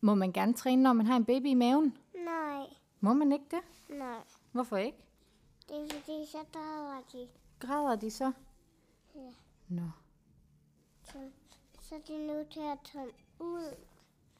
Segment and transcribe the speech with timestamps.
[0.00, 1.98] Må man gerne træne, når man har en baby i maven?
[2.14, 2.66] Nej,
[3.00, 3.60] Må man ikke det?
[3.98, 4.18] nej.
[4.52, 4.98] Hvorfor ikke?
[5.68, 7.28] Det er fordi, så drager de.
[7.58, 8.32] Græder de så?
[9.14, 9.30] Ja.
[9.68, 9.90] Nå.
[11.04, 11.18] Så,
[11.80, 13.74] så er de nødt til at tage ud.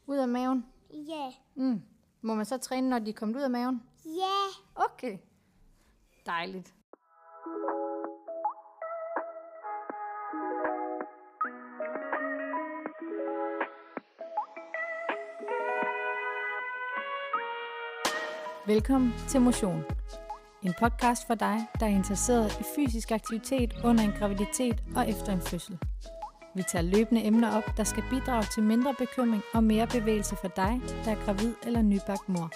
[0.06, 0.66] Ud af maven?
[0.90, 1.32] Ja.
[1.54, 1.82] Mm.
[2.22, 3.82] Må man så træne, når de er kommet ud af maven?
[4.04, 4.46] Ja.
[4.74, 5.18] Okay.
[6.26, 6.74] Dejligt.
[18.68, 19.84] Velkommen til Motion.
[20.62, 25.32] En podcast for dig, der er interesseret i fysisk aktivitet under en graviditet og efter
[25.32, 25.78] en fødsel.
[26.54, 30.48] Vi tager løbende emner op, der skal bidrage til mindre bekymring og mere bevægelse for
[30.48, 32.50] dig, der er gravid eller nybagt mor.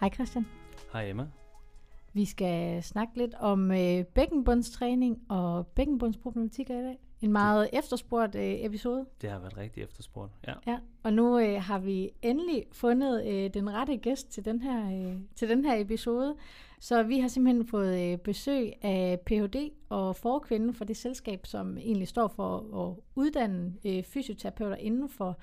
[0.00, 0.46] Hej Christian.
[0.92, 1.26] Hej Emma.
[2.14, 6.98] Vi skal snakke lidt om øh, bækkenbundstræning og bækkenbundsproblematikker i dag.
[7.20, 9.06] En meget efterspurgt øh, episode.
[9.20, 10.32] Det har været rigtig efterspurgt.
[10.46, 10.52] Ja.
[10.66, 15.08] Ja, og nu øh, har vi endelig fundet øh, den rette gæst til den her
[15.10, 16.34] øh, til den her episode.
[16.80, 19.70] Så vi har simpelthen fået øh, besøg af Ph.D.
[19.88, 25.38] og forkvinde for det selskab, som egentlig står for at uddanne øh, fysioterapeuter inden for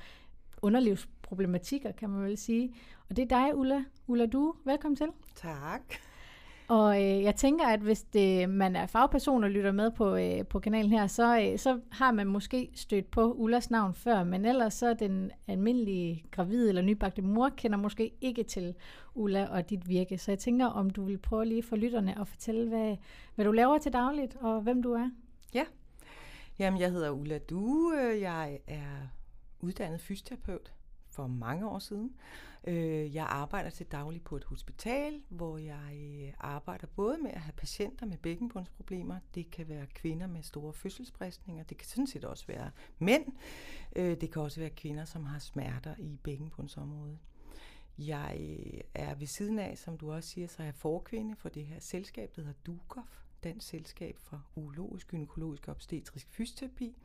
[0.62, 2.74] underlivsproblematikker, kan man vel sige.
[3.10, 3.84] Og det er dig, Ulla.
[4.08, 5.08] Ulla Du, velkommen til.
[5.36, 5.82] Tak.
[6.70, 10.46] Og øh, jeg tænker, at hvis det, man er fagperson og lytter med på, øh,
[10.46, 14.46] på kanalen her, så, øh, så har man måske stødt på Ullas navn før, men
[14.46, 18.76] ellers så den almindelige gravide eller nybagte mor kender måske ikke til
[19.16, 20.18] Ulla og dit virke.
[20.18, 22.98] Så jeg tænker, om du vil prøve lige for lytterne at fortælle, hvad,
[23.36, 25.10] hvad du laver til dagligt og hvem du er.
[25.54, 25.66] Ja.
[26.60, 27.98] Jamen, jeg hedder Ulla Due.
[28.22, 29.08] Jeg er
[29.60, 30.74] uddannet fysioterapeut
[31.12, 32.12] for mange år siden.
[32.68, 37.42] Øh, Jeg arbejder til daglig på et hospital, hvor jeg øh, arbejder både med at
[37.42, 39.20] have patienter med bækkenbundsproblemer.
[39.36, 41.64] Det kan være kvinder med store fødselsbristninger.
[41.64, 43.26] Det kan sådan set også være mænd.
[43.96, 47.20] Øh, Det kan også være kvinder, som har smerter i bækkenbundsområdet.
[47.98, 51.50] Jeg øh, er ved siden af, som du også siger, så er jeg forkvinde for
[51.50, 56.96] det her selskab, der hedder DUKOF, Dansk Selskab for Urologisk, Gynækologisk og Obstetrisk Fysioterapi,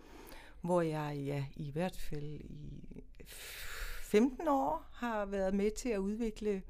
[0.61, 3.05] hvor jeg ja, i hvert fald i
[4.15, 6.63] 15 år har været med til at udvikle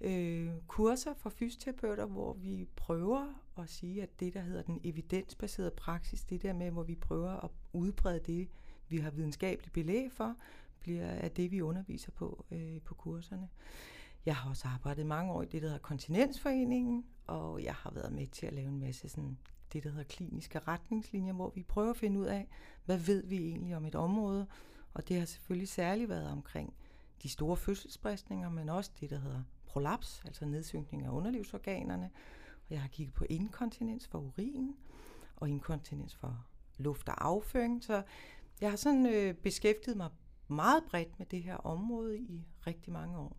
[0.00, 5.70] øh, kurser for fysioterapeuter, hvor vi prøver at sige, at det, der hedder den evidensbaserede
[5.70, 8.48] praksis, det der med, hvor vi prøver at udbrede det,
[8.88, 10.36] vi har videnskabeligt belæg for,
[10.80, 13.48] bliver af det, vi underviser på øh, på kurserne.
[14.26, 18.12] Jeg har også arbejdet mange år i det, der hedder Kontinensforeningen, og jeg har været
[18.12, 19.38] med til at lave en masse sådan,
[19.72, 22.48] det, der hedder kliniske retningslinjer, hvor vi prøver at finde ud af,
[22.84, 24.46] hvad ved vi egentlig om et område,
[24.94, 26.74] og det har selvfølgelig særligt været omkring
[27.22, 32.10] de store fødselsbristninger, men også det, der hedder prolaps, altså nedsynkning af underlivsorganerne.
[32.52, 34.76] Og jeg har kigget på inkontinens for urin,
[35.36, 36.46] og inkontinens for
[36.78, 37.84] luft og afføring.
[37.84, 38.02] Så
[38.60, 40.10] jeg har sådan øh, beskæftiget mig
[40.48, 43.36] meget bredt med det her område i rigtig mange år.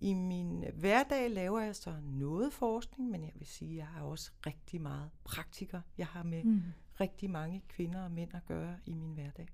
[0.00, 4.02] I min hverdag laver jeg så noget forskning, men jeg vil sige, at jeg har
[4.02, 5.80] også rigtig meget praktiker.
[5.98, 6.62] Jeg har med mm.
[7.00, 9.48] rigtig mange kvinder og mænd at gøre i min hverdag.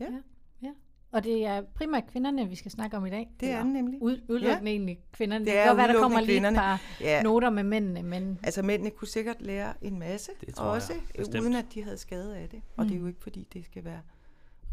[0.00, 0.20] Ja, Ja.
[0.62, 0.70] Ja.
[1.12, 3.28] Og det er primært kvinderne, vi skal snakke om i dag.
[3.40, 4.02] det er den nemlig.
[4.02, 4.76] Ud, udelukkende ja.
[4.76, 5.44] egentlig kvinderne.
[5.44, 6.56] Det Det er kan godt være, der kommer lige et kvinderne.
[6.56, 7.22] par Ja.
[7.22, 10.92] noter med mændene, men Altså mændene kunne sikkert lære en masse, Det tror jeg, også,
[10.92, 11.42] øh, bestemt.
[11.44, 12.62] uden at de havde skade af det.
[12.76, 12.88] Og mm.
[12.88, 13.04] det er Mm.
[13.04, 14.00] jo ikke fordi, det skal være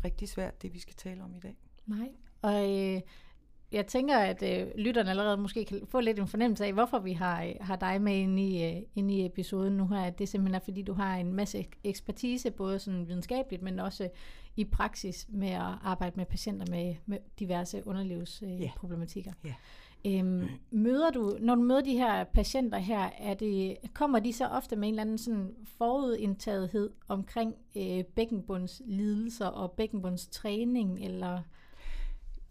[0.06, 1.58] rigtig svært, det vi skal tale om i dag.
[1.86, 2.10] nej.
[2.42, 3.02] Og øh,
[3.76, 7.14] jeg tænker, at øh, lytterne allerede måske kan få lidt en fornemmelse af, hvorfor vi
[7.14, 10.10] har, øh, har dig med inde i, øh, inde i episoden nu her.
[10.10, 14.10] Det simpelthen er, fordi du har en masse ek- ekspertise, både sådan videnskabeligt, men også
[14.56, 18.66] i praksis med at arbejde med patienter med, med diverse underlivsproblematikker.
[18.66, 19.32] Øh, problematikker.
[19.46, 19.54] Ja.
[20.08, 24.48] Øhm, møder du, når du møder de her patienter her, er det, kommer de så
[24.48, 31.40] ofte med en eller anden sådan forudindtagethed omkring øh, bækkenbundslidelser og bækkenbundstræning, eller...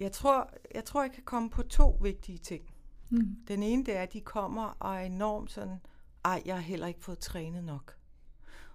[0.00, 2.74] Jeg tror, jeg tror, jeg kan komme på to vigtige ting.
[3.10, 3.36] Mm.
[3.48, 5.78] Den ene, det er, at de kommer og er enormt sådan,
[6.24, 7.96] ej, jeg har heller ikke fået trænet nok.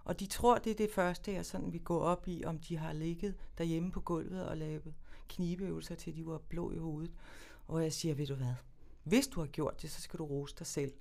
[0.03, 2.77] Og de tror, det er det første, jeg sådan vil gå op i, om de
[2.77, 4.93] har ligget derhjemme på gulvet og lavet
[5.29, 7.11] knibeøvelser, til de var blå i hovedet.
[7.67, 8.53] Og jeg siger, ved du hvad,
[9.03, 10.93] hvis du har gjort det, så skal du rose dig selv.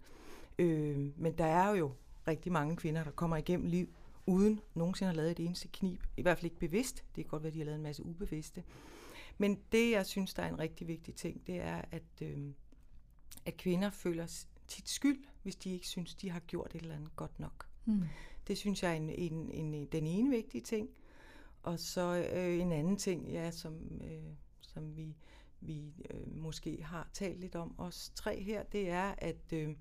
[0.59, 1.93] Øh, men der er jo
[2.29, 3.89] rigtig mange kvinder, der kommer igennem liv,
[4.27, 6.03] uden nogensinde har lavet et eneste knib.
[6.17, 7.05] I hvert fald ikke bevidst.
[7.17, 8.63] Det kan godt være, at de har lavet en masse ubevidste.
[9.39, 12.53] Men det, jeg synes, der er en rigtig vigtig ting, det er, at, øh,
[13.47, 17.17] at kvinder føler tit skyld, hvis de ikke synes, de har gjort et eller andet
[17.17, 17.67] godt nok.
[17.85, 18.03] Mm.
[18.49, 20.89] Det synes jeg er en, en, en, den ene vigtige ting.
[21.63, 25.17] Og så øh, en anden ting, ja, som, øh, som vi,
[25.61, 29.75] vi øh, måske har talt lidt om, os tre her, det er, at øh,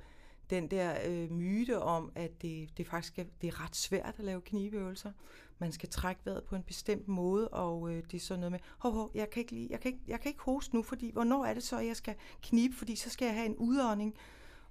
[0.50, 4.26] den der øh, myte om, at det, det faktisk er, det er ret svært at
[4.26, 5.12] lave knibeøvelser.
[5.60, 8.60] Man skal trække vejret på en bestemt måde, og øh, det er sådan noget med,
[8.78, 11.12] hov, hov, jeg kan, ikke lige, jeg, kan ikke, jeg kan ikke hoste nu, fordi
[11.12, 14.16] hvornår er det så, jeg skal knibe, fordi så skal jeg have en udånding.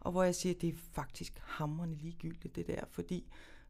[0.01, 3.27] Og hvor jeg siger, at det er faktisk hammerende ligegyldigt det der, fordi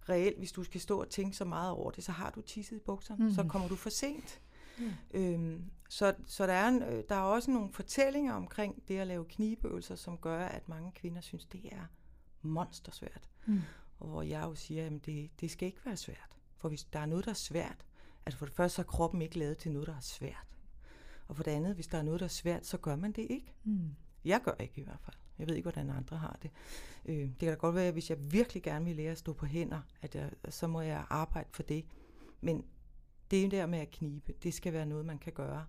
[0.09, 2.77] reelt, hvis du skal stå og tænke så meget over det, så har du tisset
[2.77, 3.35] i bukserne, mm.
[3.35, 4.41] så kommer du for sent.
[4.79, 4.91] Mm.
[5.11, 9.07] Øhm, så så der, er en, øh, der er også nogle fortællinger omkring det at
[9.07, 11.87] lave knibeøvelser, som gør, at mange kvinder synes, det er
[12.43, 13.29] monstersvært.
[13.47, 13.61] Mm.
[13.99, 16.37] Og hvor jeg jo siger, at det, det skal ikke være svært.
[16.57, 17.85] For hvis der er noget, der er svært,
[18.27, 20.47] altså for det første så er kroppen ikke lavet til noget, der er svært.
[21.29, 23.27] Og for det andet, hvis der er noget, der er svært, så gør man det
[23.31, 23.55] ikke.
[23.65, 23.95] Mm.
[24.25, 25.17] Jeg gør ikke i hvert fald.
[25.39, 26.51] Jeg ved ikke, hvordan andre har det.
[27.05, 29.33] Øh, det kan da godt være, at hvis jeg virkelig gerne vil lære at stå
[29.33, 31.85] på hænder, at jeg, så må jeg arbejde for det.
[32.41, 32.65] Men
[33.31, 35.65] det der med at knibe, det skal være noget, man kan gøre.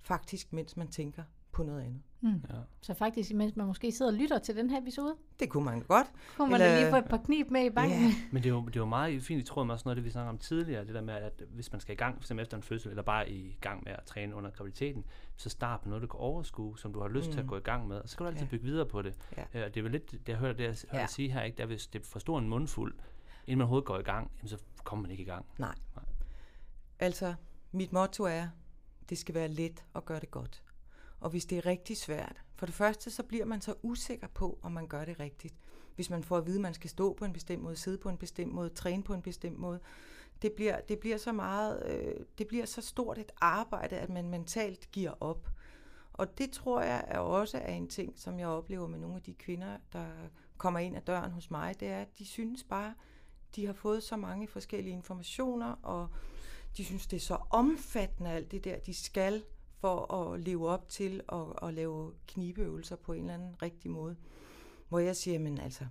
[0.00, 1.22] Faktisk, mens man tænker
[1.52, 2.02] på noget andet.
[2.20, 2.44] Mm.
[2.50, 2.54] Ja.
[2.80, 5.14] Så faktisk, mens man måske sidder og lytter til den her episode?
[5.40, 6.06] Det kunne man godt.
[6.36, 8.02] Kunne man Eller, lige få et par knib med i banken?
[8.02, 8.12] Yeah.
[8.32, 10.04] Men det er, jo, det er jo meget fint tråd med også noget af det,
[10.04, 12.30] vi snakkede om tidligere, det der med, at hvis man skal i gang, f.eks.
[12.30, 15.04] efter en fødsel, eller bare i gang med at træne under graviditeten,
[15.36, 17.32] så start på noget, du kan overskue, som du har lyst mm.
[17.32, 17.48] til at mm.
[17.48, 18.50] gå i gang med, og så kan du altid ja.
[18.50, 19.14] bygge videre på det.
[19.36, 19.42] Ja.
[19.42, 21.06] Uh, det er vel lidt, det jeg hørte det, jeg hørte ja.
[21.06, 21.58] sige her, ikke?
[21.58, 22.94] Der, hvis det er for stor en mundfuld,
[23.46, 25.46] inden man overhovedet går i gang, jamen, så kommer man ikke i gang.
[25.58, 25.74] Nej.
[27.02, 27.34] Altså,
[27.72, 28.48] mit motto er,
[29.08, 30.62] det skal være let at gøre det godt.
[31.20, 34.58] Og hvis det er rigtig svært, for det første så bliver man så usikker på,
[34.62, 35.54] om man gør det rigtigt.
[35.94, 38.08] Hvis man får at vide, at man skal stå på en bestemt måde, sidde på
[38.08, 39.80] en bestemt måde, træne på en bestemt måde,
[40.42, 44.28] det bliver, det bliver så meget, øh, det bliver så stort et arbejde, at man
[44.28, 45.48] mentalt giver op.
[46.12, 49.22] Og det tror jeg er også er en ting, som jeg oplever med nogle af
[49.22, 50.06] de kvinder, der
[50.58, 52.94] kommer ind ad døren hos mig, det er, at de synes bare,
[53.56, 56.08] de har fået så mange forskellige informationer, og
[56.76, 59.42] de synes, det er så omfattende alt det der, de skal
[59.80, 64.16] for at leve op til og, og lave knibeøvelser på en eller anden rigtig måde.
[64.88, 65.86] Hvor jeg siger, men altså,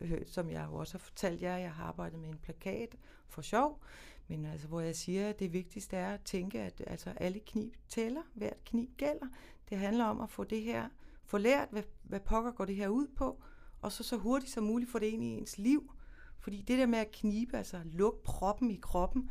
[0.00, 2.96] øh, som jeg jo også har fortalt jer, jeg har arbejdet med en plakat
[3.28, 3.82] for sjov,
[4.28, 7.74] men altså, hvor jeg siger, at det vigtigste er at tænke, at altså, alle knib
[7.88, 9.26] tæller, hvert knib gælder.
[9.68, 10.88] Det handler om at få det her,
[11.24, 13.42] få lært, hvad, hvad pokker går det her ud på,
[13.80, 15.92] og så så hurtigt som muligt få det ind i ens liv.
[16.38, 19.30] Fordi det der med at knibe, altså lukke proppen i kroppen,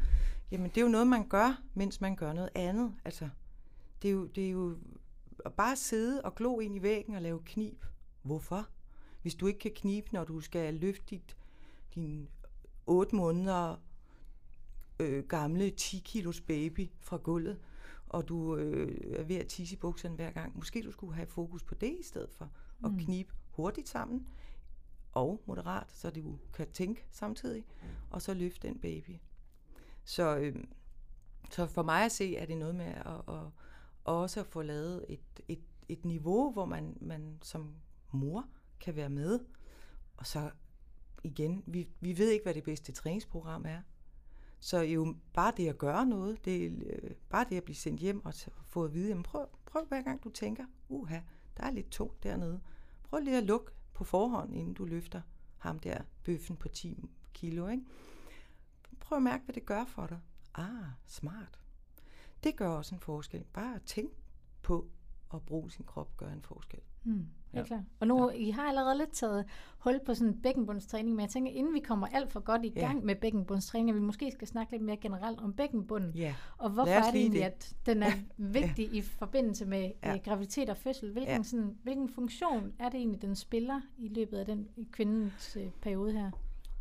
[0.52, 2.96] jamen det er jo noget, man gør, mens man gør noget andet.
[3.06, 3.30] Altså,
[4.02, 4.78] det er jo, det er jo
[5.46, 7.86] at bare sidde og glo ind i væggen og lave knib.
[8.22, 8.68] Hvorfor?
[9.22, 11.38] Hvis du ikke kan knibe, når du skal løfte dit,
[11.96, 12.30] din
[12.86, 13.76] 8 måneder
[15.00, 17.60] øh, gamle 10 kilos baby fra gulvet,
[18.10, 20.58] og du øh, er ved at tisse i bukserne hver gang.
[20.58, 22.52] Måske du skulle have fokus på det i stedet for
[22.84, 23.00] at mm.
[23.00, 24.28] knibe hurtigt sammen
[25.12, 27.66] og moderat, så du kan tænke samtidig,
[28.10, 29.12] og så løfte den baby.
[30.06, 30.56] Så, øh,
[31.52, 33.42] så for mig at se, er det noget med at, at
[34.04, 37.76] også at få lavet et, et, et niveau, hvor man, man som
[38.12, 38.48] mor
[38.80, 39.40] kan være med.
[40.18, 40.52] Og så
[41.24, 43.82] igen, vi, vi ved ikke, hvad det bedste træningsprogram er.
[44.60, 48.00] Så jo bare det at gøre noget, det er, øh, bare det at blive sendt
[48.00, 48.34] hjem og
[48.66, 51.20] få at vide, jamen prøv, prøv hver gang du tænker, uha,
[51.58, 52.62] der er lidt tungt dernede.
[53.04, 55.22] Prøv lige at lukke på forhånd, inden du løfter
[55.58, 57.68] ham der bøffen på 10 kilo.
[57.68, 57.84] Ikke?
[59.00, 60.20] Prøv at mærke, hvad det gør for dig.
[60.56, 61.60] Ah, smart.
[62.44, 63.44] Det gør også en forskel.
[63.54, 64.16] Bare at tænke
[64.62, 64.88] på
[65.34, 66.80] at bruge sin krop gør en forskel.
[67.04, 67.64] Mm, ja.
[67.64, 67.84] klart.
[68.00, 68.38] Og nu, ja.
[68.38, 69.46] I har allerede lidt taget
[69.78, 72.70] hul på sådan en bækkenbundstræning, men jeg tænker, inden vi kommer alt for godt i
[72.70, 73.06] gang ja.
[73.06, 76.16] med bækkenbundstræning, at vi måske skal snakke lidt mere generelt om bækkenbunden.
[76.16, 76.36] Ja.
[76.58, 77.46] Og hvorfor er det egentlig, det.
[77.46, 78.12] at den er
[78.60, 78.98] vigtig ja.
[78.98, 80.14] i forbindelse med ja.
[80.14, 81.12] øh, graviditet og fødsel?
[81.12, 81.44] Hvilken, ja.
[81.44, 86.12] sådan, hvilken funktion er det egentlig, den spiller i løbet af den kvindens øh, periode
[86.12, 86.32] her?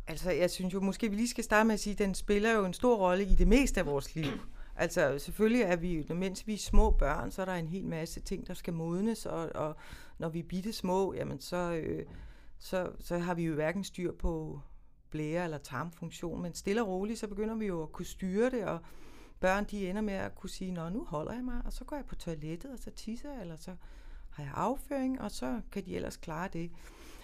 [0.07, 2.51] Altså, jeg synes jo måske, vi lige skal starte med at sige, at den spiller
[2.51, 4.31] jo en stor rolle i det meste af vores liv.
[4.75, 8.19] Altså selvfølgelig er vi, mens vi er små børn, så er der en hel masse
[8.19, 9.75] ting, der skal modnes, og, og
[10.17, 12.05] når vi er bitte små, jamen så, øh,
[12.57, 14.59] så, så har vi jo hverken styr på
[15.09, 18.65] blære eller tarmfunktion, men stille og roligt, så begynder vi jo at kunne styre det,
[18.65, 18.79] og
[19.39, 21.95] børn de ender med at kunne sige, nå nu holder jeg mig, og så går
[21.95, 23.75] jeg på toilettet, og så tisser jeg, eller så
[24.29, 26.71] har jeg afføring, og så kan de ellers klare det.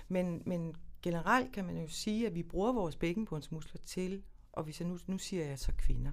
[0.07, 4.79] Men, men generelt kan man jo sige, at vi bruger vores bækkenbundsmuskler til, og hvis
[4.79, 6.11] jeg nu, nu siger jeg så kvinder,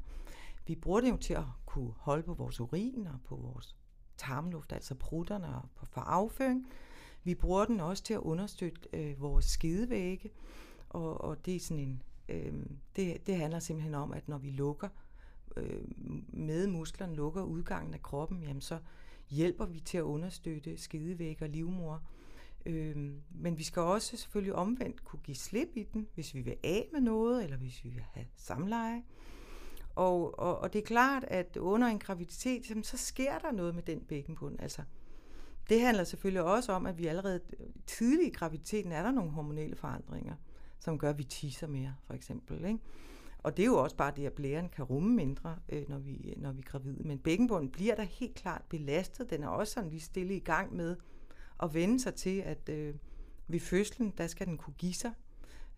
[0.67, 3.77] vi bruger det jo til at kunne holde på vores urin og på vores
[4.17, 6.67] tarmluft, altså prutterne og på for afføring.
[7.25, 10.31] Vi bruger den også til at understøtte øh, vores skidevægge,
[10.89, 12.67] og, og det er sådan en, øh,
[12.97, 14.89] det, det handler simpelthen om, at når vi lukker
[15.57, 15.83] øh,
[16.29, 18.79] med musklerne, lukker udgangen af kroppen, jamen så
[19.29, 22.03] hjælper vi til at understøtte skidevægge og livmor.
[22.67, 22.97] Øh,
[23.31, 26.89] men vi skal også selvfølgelig omvendt kunne give slip i den, hvis vi vil af
[26.93, 29.03] med noget, eller hvis vi vil have samleje.
[29.95, 33.83] Og, og, og det er klart, at under en graviditet, så sker der noget med
[33.83, 34.61] den bækkenbund.
[34.61, 34.83] Altså,
[35.69, 37.41] det handler selvfølgelig også om, at vi allerede
[37.87, 40.35] tidligt i graviditeten er der nogle hormonelle forandringer,
[40.79, 42.65] som gør, at vi tisser mere, for eksempel.
[42.65, 42.79] Ikke?
[43.39, 46.35] Og det er jo også bare det, at blæren kan rumme mindre, øh, når, vi,
[46.37, 47.03] når vi er gravide.
[47.03, 49.31] Men bækkenbunden bliver der helt klart belastet.
[49.31, 50.97] Den er også sådan lige stille i gang med
[51.63, 52.95] at vende sig til, at øh,
[53.49, 55.13] ved fødslen, der skal den kunne give sig.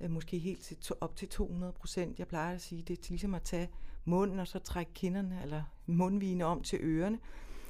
[0.00, 2.18] Øh, måske helt til to, op til 200 procent.
[2.18, 3.70] Jeg plejer at sige, det er ligesom at tage
[4.04, 7.18] munden og så trække kinderne eller mundvigene om til ørerne.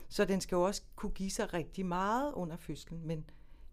[0.09, 3.07] Så den skal jo også kunne give sig rigtig meget under fødslen.
[3.07, 3.25] Men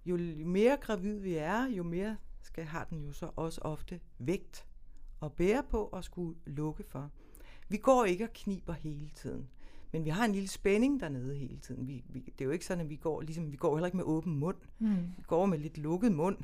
[0.06, 4.65] jo mere gravid vi er, jo mere skal, har den jo så også ofte vægt
[5.22, 7.12] at bære på og skulle lukke for.
[7.70, 9.50] Vi går ikke og kniber hele tiden.
[9.91, 11.88] Men vi har en lille spænding dernede hele tiden.
[11.88, 13.98] Vi, vi, det er jo ikke sådan, at vi går, ligesom, vi går heller ikke
[13.98, 14.58] med åben mund.
[14.79, 14.96] Mm.
[15.17, 16.38] Vi går med lidt lukket mund.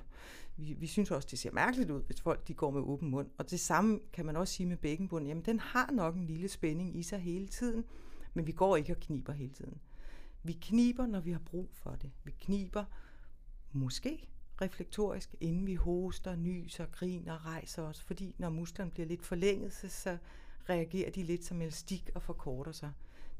[0.57, 3.27] Vi, vi synes også, det ser mærkeligt ud, hvis folk de går med åben mund.
[3.37, 5.27] Og det samme kan man også sige med bækkenbunden.
[5.27, 7.83] Jamen, den har nok en lille spænding i sig hele tiden,
[8.33, 9.77] men vi går ikke og kniber hele tiden.
[10.43, 12.11] Vi kniber, når vi har brug for det.
[12.23, 12.85] Vi kniber
[13.71, 14.29] måske
[14.61, 18.01] reflektorisk, inden vi hoster, nyser, griner, rejser os.
[18.01, 20.17] Fordi når musklerne bliver lidt forlænget, så, så
[20.69, 22.91] reagerer de lidt som elastik og forkorter sig.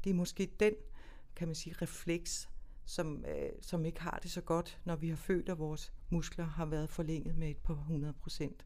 [0.04, 0.74] Det er måske den,
[1.36, 2.48] kan man sige, refleks,
[2.84, 6.44] som, øh, som ikke har det så godt, når vi har følt, at vores muskler
[6.44, 8.64] har været forlænget med et par hundrede procent.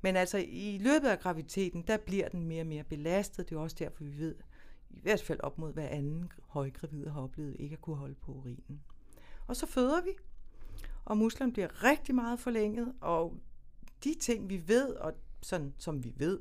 [0.00, 3.48] Men altså i løbet af graviditeten, der bliver den mere og mere belastet.
[3.48, 4.34] Det er også derfor, vi ved,
[4.90, 8.32] i hvert fald op mod hver anden højgravide har oplevet ikke at kunne holde på
[8.32, 8.82] urinen.
[9.46, 10.10] Og så føder vi,
[11.04, 13.36] og musklerne bliver rigtig meget forlænget, og
[14.04, 15.12] de ting, vi ved, og
[15.42, 16.40] sådan som vi ved,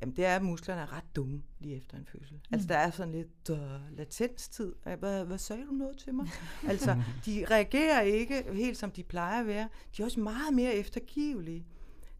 [0.00, 2.34] jamen det er, at musklerne er ret dumme lige efter en fødsel.
[2.34, 2.40] Mm.
[2.52, 4.74] Altså der er sådan lidt uh, latenstid.
[4.98, 6.28] Hvad, hvad sagde du noget til mig?
[6.68, 9.68] altså de reagerer ikke helt som de plejer at være.
[9.96, 11.66] De er også meget mere eftergivelige.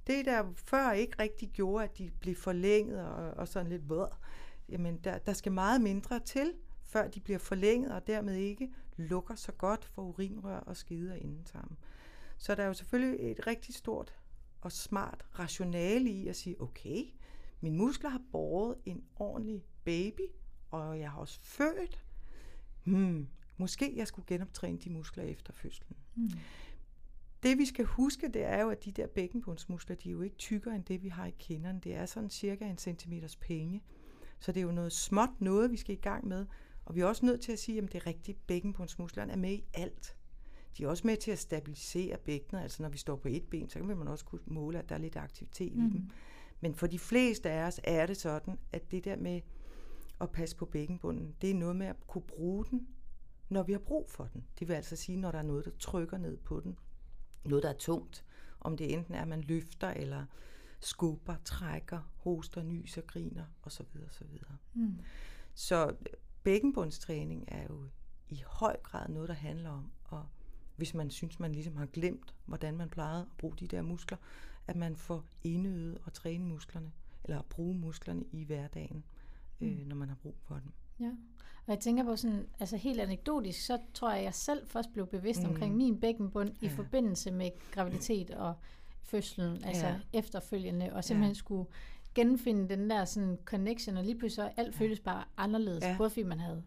[0.06, 4.14] Det der før ikke rigtig gjorde, at de blev forlænget og, og sådan lidt våd,
[4.68, 6.52] jamen der, der skal meget mindre til,
[6.85, 11.18] før de bliver forlænget og dermed ikke lukker så godt for urinrør og skide og
[11.18, 11.76] indentarm.
[12.38, 14.14] Så der er jo selvfølgelig et rigtig stort
[14.61, 17.04] og smart rationale i at sige, okay,
[17.60, 20.26] mine muskler har båret en ordentlig baby,
[20.70, 22.04] og jeg har også født.
[22.84, 25.96] Hmm, måske jeg skulle genoptræne de muskler efter fødslen.
[26.14, 26.30] Mm.
[27.42, 30.36] Det vi skal huske, det er jo, at de der bækkenbundsmuskler, de er jo ikke
[30.36, 31.80] tykkere end det, vi har i kinderne.
[31.84, 33.82] Det er sådan cirka en centimeters penge.
[34.38, 36.46] Så det er jo noget småt noget, vi skal i gang med.
[36.84, 39.64] Og vi er også nødt til at sige, at det rigtigt, bækkenbundsmusklerne er med i
[39.74, 40.16] alt.
[40.78, 42.62] De er også med til at stabilisere bækkenet.
[42.62, 44.94] Altså når vi står på et ben, så kan man også kunne måle, at der
[44.94, 45.86] er lidt aktivitet mm.
[45.86, 46.10] i dem.
[46.60, 49.40] Men for de fleste af os er det sådan, at det der med
[50.20, 52.88] at passe på bækkenbunden, det er noget med at kunne bruge den,
[53.48, 54.44] når vi har brug for den.
[54.58, 56.78] Det vil altså sige, når der er noget, der trykker ned på den.
[57.44, 58.24] Noget, der er tungt.
[58.60, 60.24] Om det enten er, at man løfter, eller
[60.80, 63.86] skubber, trækker, hoster, nyser, griner osv.
[64.08, 64.26] osv.
[64.74, 64.98] Mm.
[65.54, 65.94] Så
[66.42, 67.84] bækkenbundstræning er jo
[68.28, 70.26] i høj grad noget, der handler om, og
[70.76, 74.18] hvis man synes, man ligesom har glemt, hvordan man plejede at bruge de der muskler,
[74.68, 76.92] at man får indøvet og træne musklerne,
[77.25, 79.04] eller at bruge musklerne i hverdagen,
[79.60, 79.87] øh, mm.
[79.87, 80.72] når man har brug for dem.
[81.00, 81.10] Ja,
[81.66, 84.92] og jeg tænker på sådan, altså helt anekdotisk, så tror jeg, at jeg selv først
[84.92, 85.48] blev bevidst mm.
[85.48, 86.66] omkring min bækkenbund ja.
[86.66, 88.54] i forbindelse med graviditet og
[89.02, 90.00] fødslen, altså ja.
[90.12, 91.38] efterfølgende, og simpelthen ja.
[91.38, 91.68] skulle
[92.14, 95.94] genfinde den der sådan connection, og lige pludselig alt føles bare anderledes, ja.
[95.98, 96.62] både fordi man havde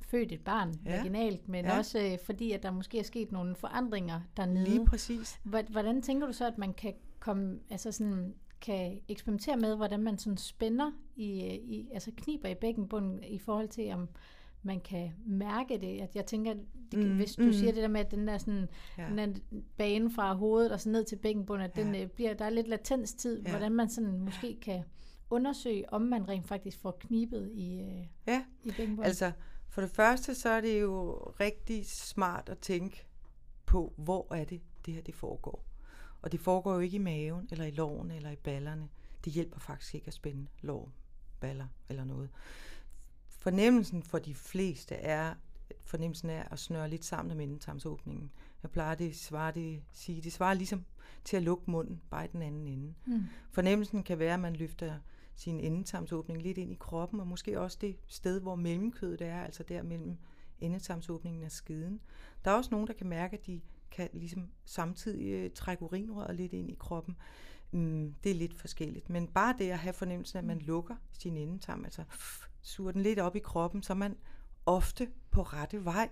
[0.00, 0.96] født et barn ja.
[0.96, 1.78] vaginalt, men ja.
[1.78, 4.64] også øh, fordi, at der måske er sket nogle forandringer dernede.
[4.64, 5.40] Lige præcis.
[5.42, 6.94] Hvordan tænker du så, at man kan
[7.24, 12.54] komme, altså sådan, kan eksperimentere med, hvordan man sådan spænder i, i altså kniber i
[12.54, 14.08] bækkenbunden i forhold til, om
[14.62, 16.00] man kan mærke det.
[16.00, 16.54] At jeg tænker,
[16.92, 17.52] det, mm, hvis du mm.
[17.52, 19.06] siger det der med, at den der, sådan, ja.
[19.08, 19.34] den der
[19.76, 21.82] bane fra hovedet og så ned til bækkenbunden, at ja.
[21.82, 23.50] den øh, bliver, der er lidt latenstid, ja.
[23.50, 24.82] hvordan man sådan måske kan
[25.30, 28.44] undersøge, om man rent faktisk får knibet i, øh, ja.
[28.64, 29.04] i bækkenbunden.
[29.04, 29.32] altså
[29.68, 33.06] for det første, så er det jo rigtig smart at tænke
[33.66, 35.64] på, hvor er det, det her det foregår.
[36.24, 38.88] Og det foregår jo ikke i maven, eller i låren, eller i ballerne.
[39.24, 40.92] Det hjælper faktisk ikke at spænde lår,
[41.40, 42.28] baller eller noget.
[43.28, 45.34] Fornemmelsen for de fleste er,
[45.80, 48.30] fornemmelsen er at snøre lidt sammen med endetarmsåbningen.
[48.62, 50.84] Jeg plejer det, svarer det, sige, det svarer ligesom
[51.24, 52.94] til at lukke munden, bare i den anden ende.
[53.06, 53.24] Mm.
[53.50, 54.98] Fornemmelsen kan være, at man løfter
[55.34, 59.62] sin endetarmsåbning lidt ind i kroppen, og måske også det sted, hvor mellemkødet er, altså
[59.62, 60.16] der mellem
[60.60, 62.00] endetarmsåbningen og skeden.
[62.44, 63.60] Der er også nogen, der kan mærke, at de
[63.96, 67.16] kan ligesom samtidig øh, trække urinrøret lidt ind i kroppen.
[67.70, 69.10] Mm, det er lidt forskelligt.
[69.10, 72.04] Men bare det at have fornemmelsen af, at man lukker sin endetarm, altså
[72.62, 74.16] suger den lidt op i kroppen, så er man
[74.66, 76.08] ofte på rette vej.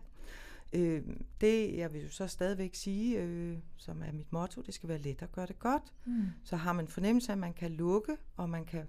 [0.72, 1.02] Øh,
[1.40, 4.98] det, jeg vil jo så stadigvæk sige, øh, som er mit motto, det skal være
[4.98, 5.82] let at gøre det godt.
[6.04, 6.26] Mm.
[6.44, 8.88] Så har man fornemmelse af, at man kan lukke, og man kan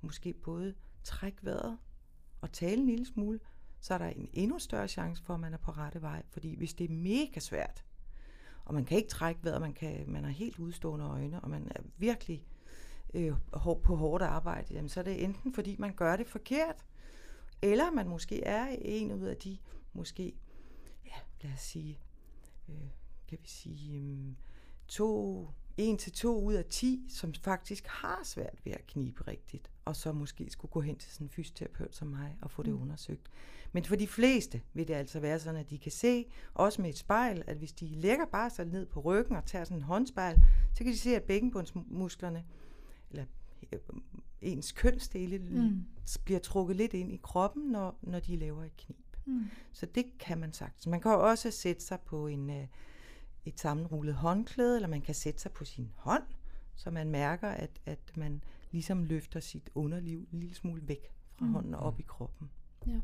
[0.00, 0.74] måske både
[1.04, 1.78] trække vejret
[2.40, 3.40] og tale en lille smule,
[3.80, 6.22] så er der en endnu større chance for, at man er på rette vej.
[6.30, 7.84] Fordi hvis det er mega svært,
[8.64, 11.68] og man kan ikke trække vejret, man, kan, man har helt udstående øjne, og man
[11.74, 12.44] er virkelig
[13.14, 13.32] øh,
[13.82, 16.84] på hårdt arbejde, jamen, så er det enten fordi, man gør det forkert,
[17.62, 19.58] eller man måske er en ud af de,
[19.92, 20.34] måske,
[21.04, 21.98] ja, lad os sige,
[22.68, 22.88] øh,
[23.28, 24.32] kan vi sige, øh,
[24.88, 29.70] to, en til to ud af ti, som faktisk har svært ved at knibe rigtigt,
[29.84, 32.72] og så måske skulle gå hen til sådan en fysioterapeut som mig og få det
[32.72, 32.82] mm.
[32.82, 33.30] undersøgt.
[33.74, 36.90] Men for de fleste vil det altså være sådan, at de kan se, også med
[36.90, 39.82] et spejl, at hvis de lægger bare sig ned på ryggen og tager sådan en
[39.82, 40.36] håndspejl,
[40.74, 42.44] så kan de se, at bækkenbundsmusklerne,
[43.10, 43.24] eller
[43.72, 43.78] øh,
[44.40, 45.84] ens kønsdele, mm.
[46.24, 49.16] bliver trukket lidt ind i kroppen, når, når de laver et knib.
[49.24, 49.44] Mm.
[49.72, 50.86] Så det kan man sagt.
[50.86, 52.66] Man kan også sætte sig på en, øh,
[53.44, 56.24] et sammenrullet håndklæde, eller man kan sætte sig på sin hånd,
[56.74, 61.46] så man mærker, at, at man ligesom løfter sit underliv en lille smule væk fra
[61.46, 61.52] mm.
[61.52, 62.50] hånden og op i kroppen.
[62.86, 63.00] Ja.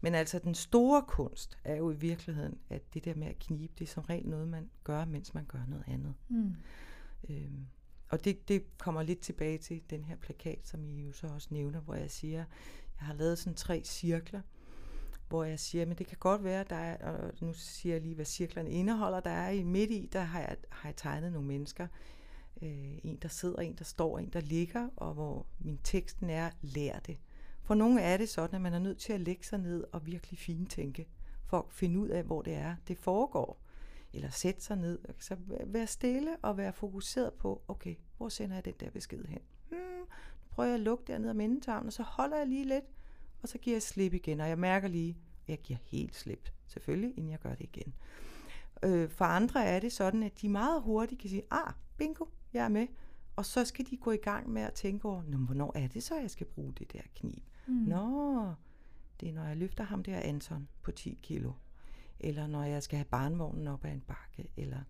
[0.00, 3.72] Men altså den store kunst er jo i virkeligheden, at det der med at knibe,
[3.78, 6.14] det er som regel noget, man gør, mens man gør noget andet.
[6.28, 6.54] Mm.
[7.28, 7.66] Øhm,
[8.08, 11.48] og det, det kommer lidt tilbage til den her plakat, som I jo så også
[11.50, 12.44] nævner, hvor jeg siger,
[12.98, 14.40] jeg har lavet sådan tre cirkler,
[15.28, 18.14] hvor jeg siger, men det kan godt være, der er, og nu siger jeg lige,
[18.14, 21.48] hvad cirklerne indeholder, der er i midt i, der har jeg, har jeg tegnet nogle
[21.48, 21.86] mennesker,
[22.62, 26.50] øh, en der sidder, en der står, en der ligger, og hvor min teksten er,
[26.62, 27.18] lær det.
[27.66, 30.06] For nogle er det sådan, at man er nødt til at lægge sig ned og
[30.06, 31.08] virkelig fintænke,
[31.46, 33.62] for at finde ud af, hvor det er, det foregår.
[34.12, 38.56] Eller sætte sig ned, og så være stille og være fokuseret på, okay, hvor sender
[38.56, 39.38] jeg den der besked hen?
[39.68, 42.84] Hmm, nu prøver jeg at lukke dernede om mindetarmen, og så holder jeg lige lidt,
[43.42, 46.48] og så giver jeg slip igen, og jeg mærker lige, at jeg giver helt slip,
[46.66, 47.94] selvfølgelig, inden jeg gør det igen.
[48.82, 52.64] Øh, for andre er det sådan, at de meget hurtigt kan sige, ah, bingo, jeg
[52.64, 52.86] er med,
[53.36, 56.16] og så skal de gå i gang med at tænke over, hvornår er det så,
[56.16, 57.42] jeg skal bruge det der knib?
[57.66, 57.74] Mm.
[57.74, 58.54] Nå,
[59.20, 61.52] det er, når jeg løfter ham der Anton på 10 kilo.
[62.20, 64.50] Eller når jeg skal have barnevognen op ad en bakke.
[64.56, 64.80] Eller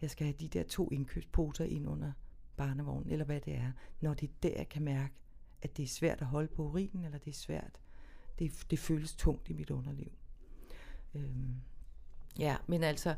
[0.00, 2.12] jeg skal have de der to indkøbsposer ind under
[2.56, 3.12] barnevognen.
[3.12, 3.72] Eller hvad det er.
[4.00, 5.14] Når det er der, jeg kan mærke,
[5.62, 7.80] at det er svært at holde på urinen, eller det er svært.
[8.38, 10.12] Det, det føles tungt i mit underliv.
[11.14, 11.54] Øhm,
[12.38, 13.14] ja, men altså,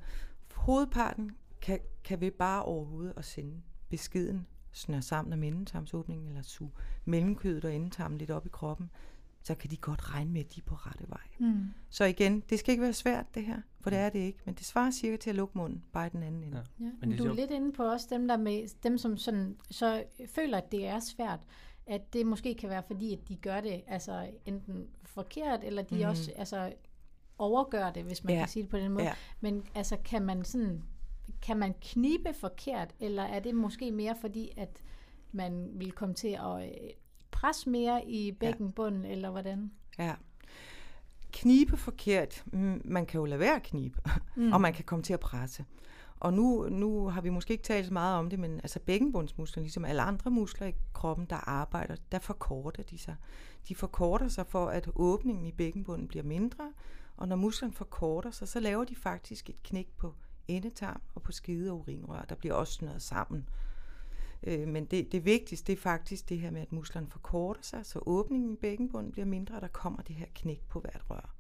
[0.55, 6.71] hovedparten kan, kan vi bare overhovedet at sende beskeden snør sammen af endetarmsåbningen, eller suge
[7.05, 8.91] mellemkødet og endetarmen lidt op i kroppen,
[9.43, 11.21] så kan de godt regne med, at de er på rette vej.
[11.39, 11.71] Mm.
[11.91, 14.55] Så igen, det skal ikke være svært det her, for det er det ikke, men
[14.55, 16.57] det svarer cirka til at lukke munden, bare i den anden ende.
[16.81, 16.85] Ja.
[16.85, 20.05] Ja, men du er lidt inde på også dem, der med, dem som sådan, så
[20.27, 21.41] føler, at det er svært,
[21.87, 25.95] at det måske kan være fordi, at de gør det altså enten forkert, eller de
[25.95, 26.11] mm.
[26.11, 26.73] også altså,
[27.39, 28.41] overgør det, hvis man ja.
[28.41, 29.05] kan sige det på den måde.
[29.05, 29.13] Ja.
[29.41, 30.83] Men altså, kan man sådan
[31.43, 34.83] kan man knibe forkert, eller er det måske mere fordi, at
[35.33, 36.91] man vil komme til at øh,
[37.31, 39.11] presse mere i bækkenbunden, ja.
[39.11, 39.73] eller hvordan?
[39.99, 40.15] Ja.
[41.33, 42.45] Knibe forkert,
[42.85, 44.01] man kan jo lade være at knibe,
[44.37, 44.53] mm.
[44.53, 45.65] og man kan komme til at presse.
[46.21, 49.63] Og nu, nu har vi måske ikke talt så meget om det, men altså bækkenbundsmuskler,
[49.63, 53.17] ligesom alle andre muskler i kroppen, der arbejder, der forkorter de sig.
[53.69, 56.73] De forkorter sig for, at åbningen i bækkenbunden bliver mindre,
[57.17, 60.15] og når musklerne forkorter sig, så laver de faktisk et knæk på
[60.51, 62.23] endetarm og på skide og urinrør.
[62.23, 63.49] Der bliver også snøret sammen.
[64.43, 67.87] Øh, men det, det vigtigste det er faktisk det her med, at musklerne forkorter sig,
[67.87, 71.35] så åbningen i bækkenbunden bliver mindre, og der kommer det her knæk på hvert rør.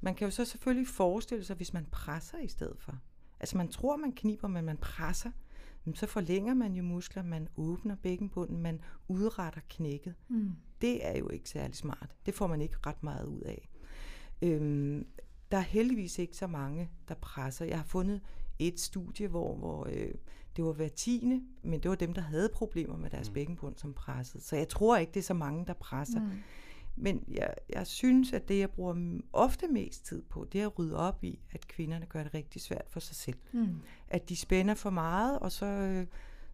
[0.00, 2.98] Man kan jo så selvfølgelig forestille sig, hvis man presser i stedet for.
[3.40, 5.30] Altså man tror, man kniber, men man presser,
[5.94, 10.14] så forlænger man jo muskler, man åbner bækkenbunden, man udretter knækket.
[10.28, 10.52] Mm.
[10.80, 12.14] Det er jo ikke særlig smart.
[12.26, 13.68] Det får man ikke ret meget ud af.
[14.42, 15.06] Øhm,
[15.50, 17.64] der er heldigvis ikke så mange, der presser.
[17.64, 18.20] Jeg har fundet
[18.58, 20.14] et studie, hvor, hvor øh,
[20.56, 23.34] det var hver tiende, men det var dem, der havde problemer med deres mm.
[23.34, 24.42] bækkenbund, som pressede.
[24.42, 26.20] Så jeg tror ikke, det er så mange, der presser.
[26.20, 26.30] Mm.
[26.96, 30.78] Men jeg, jeg synes, at det, jeg bruger ofte mest tid på, det er at
[30.78, 33.38] rydde op i, at kvinderne gør det rigtig svært for sig selv.
[33.52, 33.76] Mm.
[34.08, 36.06] At de spænder for meget, og så, øh,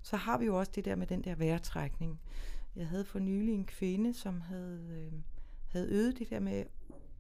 [0.02, 2.20] så har vi jo også det der med den der vejrtrækning.
[2.76, 5.12] Jeg havde for nylig en kvinde, som havde, øh,
[5.68, 6.64] havde øvet det der med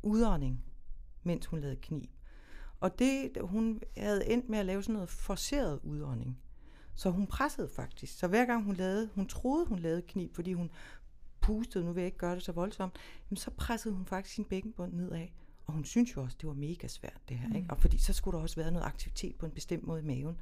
[0.02, 0.64] udånding
[1.22, 2.10] mens hun lavede knib.
[2.80, 6.38] Og det, hun havde endt med at lave sådan noget forceret udånding.
[6.94, 8.18] Så hun pressede faktisk.
[8.18, 10.70] Så hver gang hun lavede, hun troede, hun lavede knib, fordi hun
[11.40, 12.98] pustede, nu vil jeg ikke gøre det så voldsomt,
[13.30, 15.26] jamen så pressede hun faktisk sin bækkenbund nedad.
[15.66, 17.48] Og hun synes jo også, det var mega svært det her.
[17.48, 17.56] Mm.
[17.56, 17.70] Ikke?
[17.70, 20.38] Og fordi så skulle der også være noget aktivitet på en bestemt måde i maven.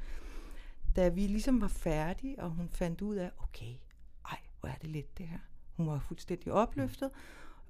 [0.97, 3.75] Da vi ligesom var færdige, og hun fandt ud af, okay,
[4.31, 5.39] ej, hvor er det let det her.
[5.77, 7.11] Hun var fuldstændig opløftet,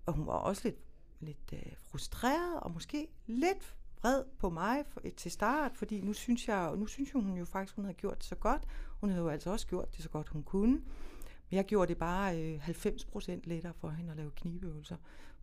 [0.07, 0.79] og hun var også lidt
[1.21, 6.49] lidt øh, frustreret og måske lidt vred på mig for, til start, fordi nu synes
[6.49, 8.63] jeg, nu synes hun jo faktisk, hun havde gjort det så godt.
[9.01, 10.73] Hun havde jo altså også gjort det så godt, hun kunne.
[11.51, 14.97] Men jeg gjorde det bare øh, 90% lettere for hende at lave knibeøvelser.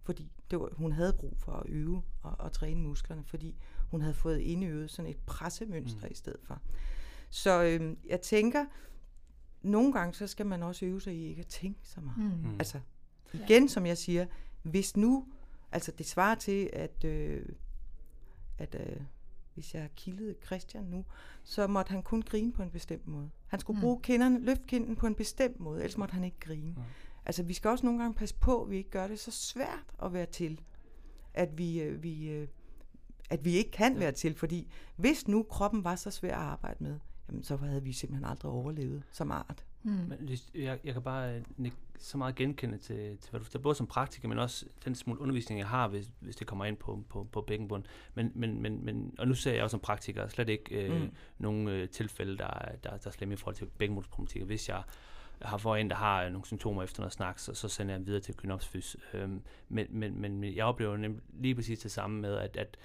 [0.03, 3.55] fordi det var, hun havde brug for at øve og, og træne musklerne, fordi
[3.91, 6.11] hun havde fået indøvet sådan et pressemønster mm.
[6.11, 6.61] i stedet for.
[7.29, 8.65] Så øh, jeg tænker,
[9.61, 12.43] nogle gange så skal man også øve sig i ikke at tænke så meget.
[12.43, 12.55] Mm.
[12.59, 12.79] Altså,
[13.33, 14.25] igen som jeg siger,
[14.63, 15.27] hvis nu,
[15.71, 17.45] altså det svarer til, at, øh,
[18.57, 19.01] at øh,
[19.53, 21.05] hvis jeg kildede Christian nu,
[21.43, 23.29] så måtte han kun grine på en bestemt måde.
[23.47, 23.81] Han skulle mm.
[23.81, 26.69] bruge kinderne, løfte kinden på en bestemt måde, ellers måtte han ikke grine.
[26.69, 26.83] Mm.
[27.25, 29.95] Altså vi skal også nogle gange passe på, at vi ikke gør det så svært
[30.03, 30.61] at være til,
[31.33, 32.47] at vi, øh, vi, øh,
[33.29, 33.99] at vi ikke kan ja.
[33.99, 37.83] være til, fordi hvis nu kroppen var så svær at arbejde med, jamen så havde
[37.83, 39.65] vi simpelthen aldrig overlevet som art.
[39.87, 39.93] Mm.
[39.93, 43.75] Men jeg, jeg kan bare øh, så meget genkende til, til hvad du fortæller, både
[43.75, 47.03] som praktiker, men også den smule undervisning, jeg har, hvis, hvis det kommer ind på,
[47.09, 47.83] på, på bækkenbund.
[48.13, 51.11] Men, men, men, men, og nu ser jeg også som praktiker slet ikke øh, mm.
[51.37, 52.49] nogen øh, tilfælde, der,
[52.83, 54.45] der, der er slemme i forhold til bækkenbundsproblematikker.
[54.45, 54.83] Hvis jeg
[55.41, 57.99] har for en, der har øh, nogle symptomer efter noget snak, så, så sender jeg
[57.99, 58.97] dem videre til kynopsfys.
[59.13, 62.77] Øhm, men, men, men jeg oplever nemlig lige præcis det samme med, at, at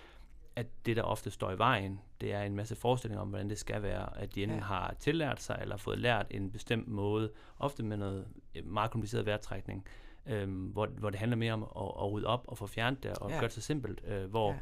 [0.57, 3.59] at det, der ofte står i vejen, det er en masse forestillinger om, hvordan det
[3.59, 4.65] skal være, at de enten ja.
[4.65, 9.27] har tillært sig, eller fået lært en bestemt måde, ofte med noget øh, meget kompliceret
[9.27, 9.87] værtrækning,
[10.27, 13.19] øhm, hvor, hvor det handler mere om at, at rydde op og få fjernet det,
[13.19, 13.37] og ja.
[13.37, 14.59] gøre det så simpelt, øh, hvor ja.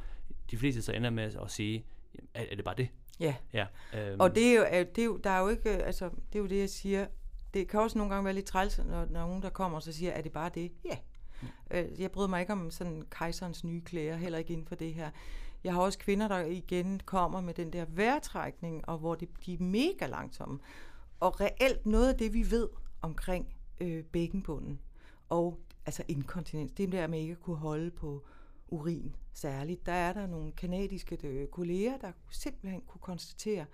[0.50, 1.84] de fleste så ender med at sige,
[2.34, 2.88] er, er det bare det?
[3.20, 4.20] Ja, ja øhm.
[4.20, 6.46] og det er, jo, det er jo, der er jo ikke, altså, det er jo
[6.46, 7.06] det, jeg siger,
[7.54, 9.92] det kan også nogle gange være lidt træls, når, når nogen, der kommer og så
[9.92, 10.72] siger, er det bare det?
[10.84, 10.96] Ja.
[11.42, 11.48] Mm.
[11.70, 14.94] Øh, jeg bryder mig ikke om sådan kejserens nye klæder, heller ikke inden for det
[14.94, 15.10] her.
[15.64, 19.54] Jeg har også kvinder, der igen kommer med den der vejrtrækning, og hvor de, de
[19.54, 20.58] er mega langsomme.
[21.20, 22.68] Og reelt noget af det, vi ved
[23.02, 24.80] omkring øh, bækkenbunden
[25.28, 28.24] og altså inkontinens, det der med ikke at kunne holde på
[28.68, 33.66] urin særligt, der er der nogle kanadiske øh, kolleger, der simpelthen kunne konstatere,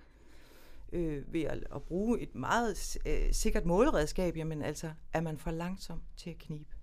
[0.92, 5.50] øh, ved at, at bruge et meget øh, sikkert måleredskab, jamen altså, er man for
[5.50, 6.74] langsom til at knibe.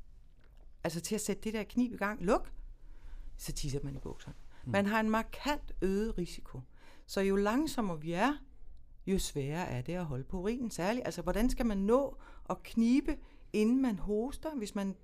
[0.83, 2.51] Altså til at sætte det der knib i gang, luk,
[3.37, 4.35] så tisser man i bukserne.
[4.65, 4.71] Mm.
[4.71, 6.61] Man har en markant øget risiko.
[7.05, 8.33] Så jo langsommere vi er,
[9.07, 11.05] jo sværere er det at holde på urinen særligt.
[11.05, 12.17] Altså, hvordan skal man nå
[12.49, 13.17] at knibe,
[13.53, 14.95] inden man hoster, hvis man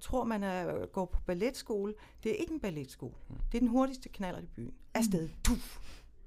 [0.00, 1.94] tror, man er, går på balletskole?
[2.22, 3.14] Det er ikke en balletskole.
[3.28, 3.36] Mm.
[3.52, 4.74] Det er den hurtigste knaller i byen.
[4.94, 5.28] Afsted.
[5.44, 5.78] Puff.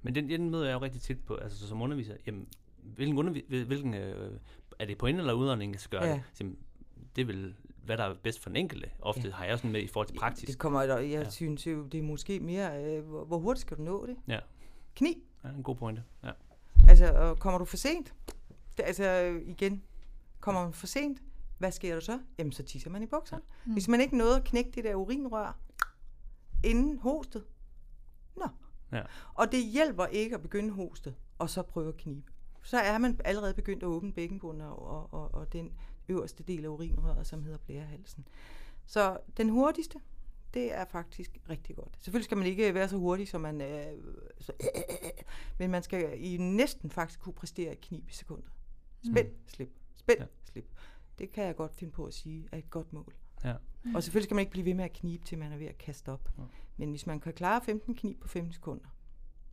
[0.02, 2.16] Men den, den møder jeg jo rigtig tit på, altså som underviser.
[2.28, 2.48] Jamen,
[2.84, 4.40] hvilken, undervis, hvilken øh,
[4.80, 6.22] er det på ind- eller udånding, der skal gøre ja.
[6.40, 6.56] det?
[7.16, 7.56] det vil
[7.90, 8.90] hvad der er bedst for den enkelte.
[9.00, 9.32] Ofte ja.
[9.32, 10.48] har jeg sådan med i forhold til praktisk.
[10.48, 11.30] Det kommer, jeg ja.
[11.30, 14.18] synes jo, det er måske mere, øh, hvor, hvor hurtigt skal du nå det?
[14.28, 14.40] Ja.
[14.96, 15.24] Kni.
[15.44, 16.04] Ja, en god pointe.
[16.24, 16.32] Ja.
[16.88, 18.14] Altså, og kommer du for sent?
[18.78, 19.84] Det, altså, igen,
[20.40, 21.22] kommer man for sent,
[21.58, 22.20] hvad sker der så?
[22.38, 23.42] Jamen, så tisser man i bukserne.
[23.66, 23.70] Ja.
[23.70, 23.74] Mm.
[23.74, 25.58] Hvis man ikke nåede at knække det der urinrør
[26.64, 27.44] inden hostet,
[28.36, 28.48] nå.
[28.92, 29.02] Ja.
[29.34, 32.32] Og det hjælper ikke at begynde hostet, og så prøve at knibe.
[32.64, 35.72] Så er man allerede begyndt at åbne bækkenbunden og, og, og, og den
[36.10, 38.28] øverste del af urinrøret, som hedder blærehalsen.
[38.86, 40.00] Så den hurtigste,
[40.54, 41.98] det er faktisk rigtig godt.
[42.00, 43.62] Selvfølgelig skal man ikke være så hurtig, som man...
[43.62, 44.04] Øh,
[44.40, 45.10] så, øh, øh,
[45.58, 48.52] men man skal i næsten faktisk kunne præstere et knib i sekundet.
[49.12, 49.38] Spænd, mm.
[49.48, 50.26] slip, spænd, ja.
[50.44, 50.66] slip.
[51.20, 53.14] Det kan jeg godt finde på at sige er et godt mål.
[53.44, 53.56] Ja.
[53.96, 55.78] Og selvfølgelig skal man ikke blive ved med at knibe, til man er ved at
[55.78, 56.30] kaste op.
[56.38, 56.44] Ja.
[56.78, 58.90] Men hvis man kan klare 15 knib på 15 sekunder,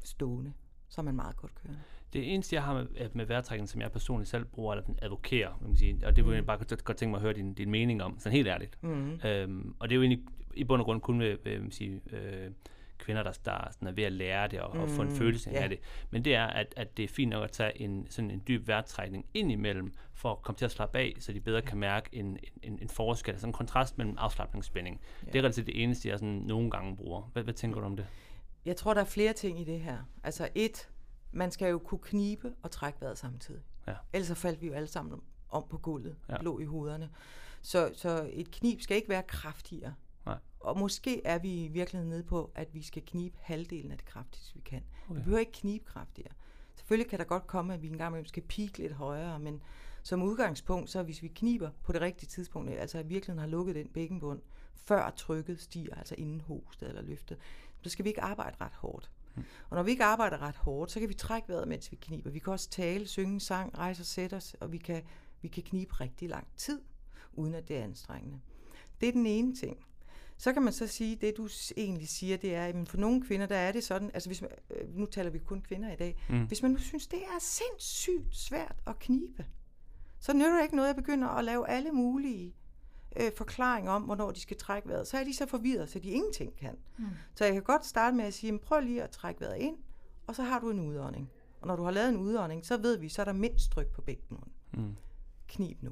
[0.05, 0.53] stående,
[0.89, 1.81] så er man meget godt kørende.
[2.13, 4.99] Det eneste, jeg har med, med vejrtrækningen, som jeg personligt selv bruger, er, at den
[5.03, 6.01] advokerer, man kan sige.
[6.05, 6.37] Og det vil mm.
[6.37, 8.83] jeg bare godt, godt tænke mig at høre din, din mening om, sådan helt ærligt.
[8.83, 9.21] Mm.
[9.25, 12.01] Øhm, og det er jo egentlig i bund og grund kun ved, ved man sige,
[12.13, 12.51] øh,
[12.99, 14.83] kvinder, der, der sådan er ved at lære det og, mm.
[14.83, 15.63] og få en mm, følelse yeah.
[15.63, 15.79] af det.
[16.11, 18.69] Men det er, at, at det er fint nok at tage en, sådan en dyb
[18.69, 22.09] vejrtrækning ind imellem, for at komme til at slappe af, så de bedre kan mærke
[22.13, 25.01] en, en, en forskel, altså en kontrast mellem afslappning og spænding.
[25.25, 25.33] Yeah.
[25.33, 27.31] Det er relativt det eneste, jeg sådan nogle gange bruger.
[27.33, 28.07] Hvad, hvad tænker du om det?
[28.65, 29.99] Jeg tror, der er flere ting i det her.
[30.25, 30.89] Altså et,
[31.37, 33.63] man skal jo kunne knibe og trække vejret samtidig.
[33.87, 33.95] Ja.
[34.13, 36.39] Ellers faldt vi jo alle sammen om på gulvet, ja.
[36.39, 37.11] blå i hovederne.
[37.63, 39.95] Så, så et knib skal ikke være kraftigere.
[40.27, 40.39] Nej.
[40.61, 44.07] Og måske er vi i virkeligheden nede på, at vi skal knibe halvdelen af det
[44.07, 44.83] kraftigste, vi kan.
[45.05, 45.15] Okay.
[45.15, 46.33] Vi behøver ikke knibe kraftigere.
[46.75, 49.63] Selvfølgelig kan der godt komme, at vi engang imellem skal pike lidt højere, men
[50.03, 53.75] som udgangspunkt, så hvis vi kniber på det rigtige tidspunkt, altså i virkeligheden har lukket
[53.75, 54.43] den bækkenbund,
[54.75, 57.39] før trykket stiger, altså inden hostet eller løftet,
[57.83, 59.11] så skal vi ikke arbejde ret hårdt.
[59.71, 62.31] Og når vi ikke arbejder ret hårdt, så kan vi trække vejret, mens vi kniber.
[62.31, 65.03] Vi kan også tale, synge sang, rejse og sætte os, og vi kan,
[65.43, 66.81] vi kan knibe rigtig lang tid,
[67.33, 68.41] uden at det er anstrengende.
[69.01, 69.87] Det er den ene ting.
[70.39, 73.47] Så kan man så sige, det du egentlig siger, det er, at for nogle kvinder,
[73.47, 76.17] der er det sådan, altså hvis man, øh, nu taler vi kun kvinder i dag,
[76.29, 76.47] mm.
[76.47, 79.47] hvis man nu synes, det er sindssygt svært at knibe,
[80.19, 82.55] så nytter det ikke noget at begynde at lave alle mulige
[83.21, 86.11] øh, forklaring om, hvornår de skal trække vejret, så er de så forvirret, så de
[86.11, 86.79] ingenting kan.
[86.99, 87.05] Mm.
[87.35, 89.77] Så jeg kan godt starte med at sige, prøv lige at trække vejret ind,
[90.27, 91.31] og så har du en udånding.
[91.61, 93.87] Og når du har lavet en udånding, så ved vi, så er der mindst tryk
[93.87, 94.53] på bækkenmunden.
[94.73, 94.97] Mm.
[95.49, 95.91] Knib nu.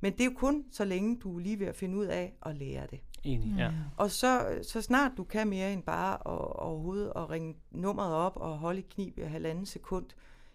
[0.00, 2.34] Men det er jo kun, så længe du er lige ved at finde ud af
[2.46, 3.00] at lære det.
[3.24, 3.72] Enig, ja.
[3.96, 6.20] Og så, så snart du kan mere end bare at,
[6.58, 10.06] overhovedet at ringe nummeret op og holde i knib i halvanden sekund,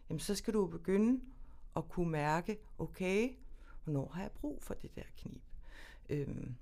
[0.10, 1.21] jamen så skal du begynde
[1.76, 3.30] at kunne mærke, okay,
[3.84, 5.41] hvornår har jeg brug for det der knib?
[6.10, 6.56] Øhm,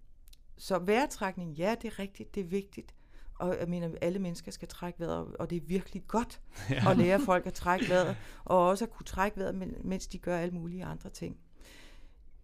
[0.57, 2.95] så vejrtrækning, ja, det er rigtigt, det er vigtigt.
[3.39, 6.91] Og jeg mener, alle mennesker skal trække vejret, og det er virkelig godt ja.
[6.91, 10.37] at lære folk at trække vejret, og også at kunne trække vejret, mens de gør
[10.37, 11.37] alle mulige andre ting.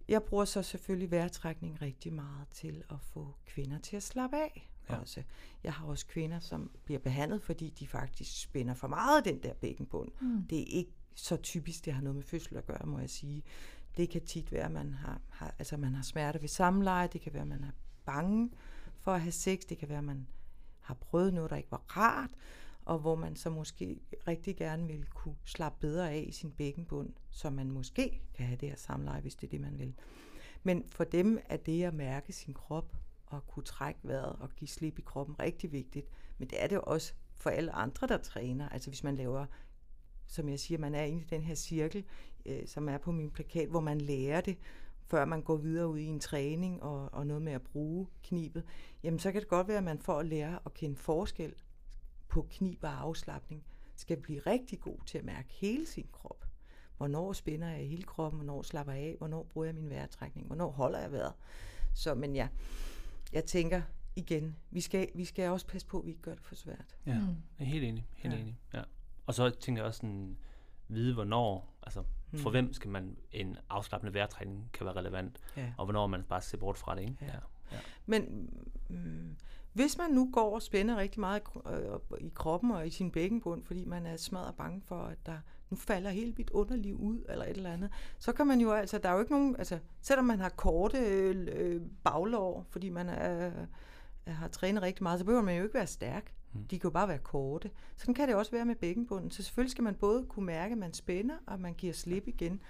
[0.07, 4.71] Jeg bruger så selvfølgelig vejrtrækning rigtig meget til at få kvinder til at slappe af.
[4.89, 4.95] Ja.
[4.95, 5.23] Også.
[5.63, 9.53] Jeg har også kvinder, som bliver behandlet, fordi de faktisk spænder for meget den der
[9.53, 10.11] bækkenbund.
[10.21, 10.43] Mm.
[10.49, 13.43] Det er ikke så typisk, det har noget med fødsel at gøre, må jeg sige.
[13.97, 17.21] Det kan tit være, at man har, har, altså man har smerte ved samleje, det
[17.21, 17.71] kan være, at man er
[18.05, 18.51] bange
[18.99, 20.27] for at have sex, det kan være, at man
[20.79, 22.29] har prøvet noget, der ikke var rart,
[22.85, 27.13] og hvor man så måske rigtig gerne vil kunne slappe bedre af i sin bækkenbund,
[27.29, 29.93] så man måske kan have det her samleje, hvis det er det, man vil.
[30.63, 34.67] Men for dem er det at mærke sin krop og kunne trække vejret og give
[34.67, 36.07] slip i kroppen rigtig vigtigt.
[36.37, 38.69] Men det er det også for alle andre, der træner.
[38.69, 39.45] Altså hvis man laver,
[40.31, 42.03] som jeg siger, man er inde i den her cirkel,
[42.45, 44.57] øh, som er på min plakat, hvor man lærer det,
[45.05, 48.63] før man går videre ud i en træning og, og noget med at bruge knibet,
[49.03, 51.53] jamen så kan det godt være, at man får at lære at kende forskel
[52.27, 53.63] på knib og afslappning,
[53.95, 56.45] skal blive rigtig god til at mærke hele sin krop.
[56.97, 60.71] Hvornår spænder jeg hele kroppen, hvornår slapper jeg af, hvornår bruger jeg min vejrtrækning, hvornår
[60.71, 61.33] holder jeg vejret.
[61.93, 62.47] Så, men ja,
[63.33, 63.81] jeg tænker
[64.15, 66.97] igen, vi skal, vi skal også passe på, at vi ikke gør det for svært.
[67.05, 67.25] Ja, mm.
[67.59, 68.07] jeg er helt enig.
[68.15, 68.39] Helt ja.
[68.39, 68.81] enig ja.
[69.31, 70.37] Og så tænker jeg også sådan,
[70.87, 72.53] vide, hvornår, altså for mm.
[72.53, 75.73] hvem skal man en afslappende vejrtræning kan være relevant, ja.
[75.77, 77.01] og hvornår man bare ser bort fra det.
[77.01, 77.15] Ikke?
[77.21, 77.27] Ja.
[77.27, 77.39] Ja.
[77.71, 77.77] Ja.
[78.05, 78.49] Men
[78.89, 79.35] mm,
[79.73, 81.41] hvis man nu går og spænder rigtig meget
[82.19, 85.37] i kroppen og i sin bækkenbund, fordi man er smadret bange for, at der
[85.69, 87.89] nu falder hele mit underliv ud, eller et eller andet,
[88.19, 90.97] så kan man jo altså, der er jo ikke nogen, altså, selvom man har korte
[90.97, 93.51] øh, baglår, fordi man er,
[94.25, 96.33] er, har trænet rigtig meget, så behøver man jo ikke være stærk.
[96.53, 96.63] Mm.
[96.63, 97.71] De kan jo bare være korte.
[97.97, 99.31] Sådan kan det også være med bækkenbunden.
[99.31, 102.61] Så selvfølgelig skal man både kunne mærke, at man spænder, og man giver slip igen.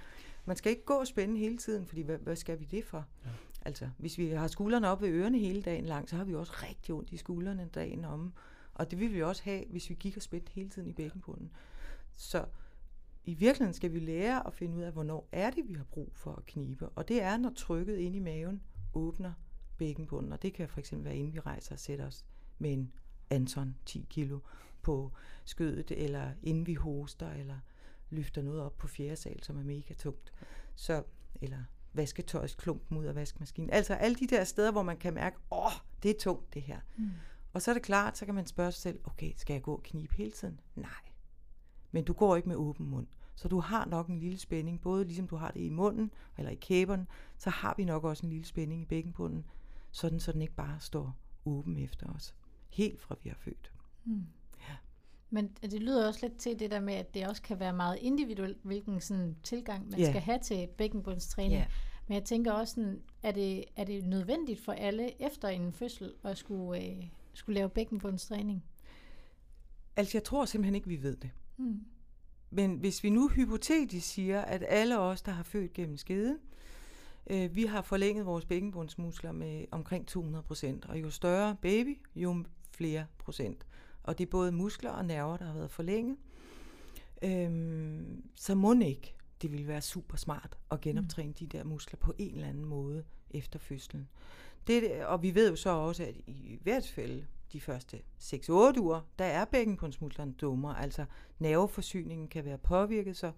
[0.46, 3.06] Man skal ikke gå og spænde hele tiden, fordi hvad, hvad skal vi det for?
[3.26, 3.30] Ja.
[3.66, 6.54] Altså, hvis vi har skuldrene op ved ørerne hele dagen lang, så har vi også
[6.70, 8.34] rigtig ondt i skuldrene dagen om.
[8.74, 11.52] Og det vil vi også have, hvis vi gik og spændte hele tiden i bækkenbunden.
[12.12, 12.46] Så
[13.26, 16.12] i virkeligheden skal vi lære at finde ud af, hvornår er det, vi har brug
[16.14, 16.90] for at knibe.
[16.90, 18.62] Og det er, når trykket ind i maven
[18.94, 19.34] åbner
[19.78, 20.32] bækkenbunden.
[20.32, 22.26] Og det kan for eksempel være, inden vi rejser og sætter os
[22.60, 22.92] med en
[23.32, 24.40] Anton 10 kilo
[24.82, 25.12] på
[25.46, 27.60] skødet, eller inden vi hoster, eller
[28.10, 30.34] løfter noget op på fjerde sal, som er mega tungt.
[30.76, 31.04] Så,
[31.42, 31.64] eller
[31.94, 33.70] vasketøjsklumpen ud af vaskemaskinen.
[33.70, 35.72] Altså alle de der steder, hvor man kan mærke, åh, oh,
[36.04, 36.80] det er tungt det her.
[36.98, 37.12] Mm.
[37.54, 39.74] Og så er det klart, så kan man spørge sig selv, okay, skal jeg gå
[39.74, 40.60] og knibe hele tiden?
[40.76, 40.90] Nej.
[41.92, 43.08] Men du går ikke med åben mund.
[43.36, 46.52] Så du har nok en lille spænding, både ligesom du har det i munden eller
[46.52, 49.46] i kæberne, så har vi nok også en lille spænding i bækkenbunden,
[49.92, 52.36] sådan så den ikke bare står åben efter os.
[52.72, 53.72] Helt fra vi er født.
[54.06, 54.26] Mm.
[54.60, 54.76] Ja.
[55.30, 57.98] Men det lyder også lidt til det der med, at det også kan være meget
[58.02, 60.12] individuelt, hvilken sådan tilgang man yeah.
[60.12, 61.54] skal have til bækkenbundstræning.
[61.54, 61.70] Yeah.
[62.08, 66.14] Men jeg tænker også, sådan, er, det, er det nødvendigt for alle efter en fødsel
[66.24, 67.04] at skulle, øh,
[67.34, 68.64] skulle lave bækkenbundstræning?
[69.96, 71.30] Altså, jeg tror simpelthen ikke, vi ved det.
[71.58, 71.86] Mm.
[72.50, 76.38] Men hvis vi nu hypotetisk siger, at alle os, der har født gennem skeden,
[77.28, 80.86] øh, vi har forlænget vores bækkenbundsmuskler med omkring 200 procent.
[80.86, 83.66] Og jo større baby, jo flere procent.
[84.04, 86.18] Og det er både muskler og nerver, der har været forlænget.
[87.24, 91.34] Øhm, så må ikke det ville være super smart at genoptræne mm.
[91.34, 94.10] de der muskler på en eller anden måde efter fødslen.
[94.68, 99.02] Det, og vi ved jo så også, at i hvert fald de første 6-8 uger,
[99.20, 100.82] der er bækkenbundsmusklerne dummere.
[100.82, 101.06] Altså
[101.40, 103.32] nerveforsyningen kan være påvirket, så,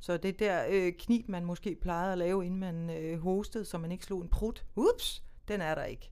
[0.00, 3.78] så det der øh, knib, man måske plejede at lave, inden man øh, hostede, så
[3.78, 6.10] man ikke slog en prut, ups, den er der ikke.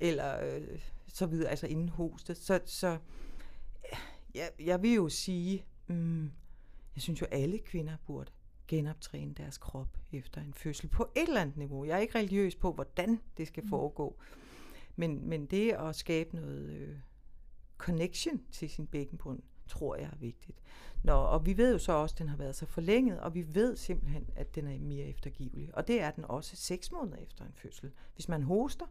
[0.00, 0.80] Eller øh,
[1.12, 2.36] så videre, altså inden hostet.
[2.36, 2.98] Så, så
[4.34, 6.24] ja, jeg vil jo sige, mm,
[6.94, 8.30] jeg synes jo, alle kvinder burde
[8.68, 11.84] genoptræne deres krop efter en fødsel på et eller andet niveau.
[11.84, 13.68] Jeg er ikke religiøs på, hvordan det skal mm.
[13.68, 14.16] foregå.
[14.96, 16.96] Men, men det at skabe noget øh,
[17.78, 20.58] connection til sin bækkenbund, tror jeg er vigtigt.
[21.02, 23.54] Nå, og vi ved jo så også, at den har været så forlænget, og vi
[23.54, 25.70] ved simpelthen, at den er mere eftergivelig.
[25.74, 27.92] Og det er den også seks måneder efter en fødsel.
[28.14, 28.86] Hvis man hoster,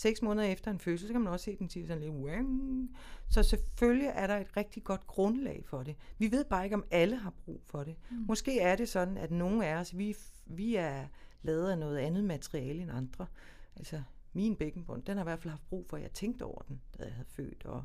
[0.00, 2.90] seks måneder efter en fødsel, så kan man også se den sige sådan lidt Wang.
[3.28, 5.96] Så selvfølgelig er der et rigtig godt grundlag for det.
[6.18, 7.96] Vi ved bare ikke, om alle har brug for det.
[8.10, 8.16] Mm.
[8.16, 11.06] Måske er det sådan, at nogle af os, vi, vi er
[11.42, 13.26] lavet af noget andet materiale end andre.
[13.76, 16.62] Altså, min bækkenbund, den har i hvert fald haft brug for, at jeg tænkte over
[16.68, 17.64] den, da jeg havde født.
[17.64, 17.84] Og,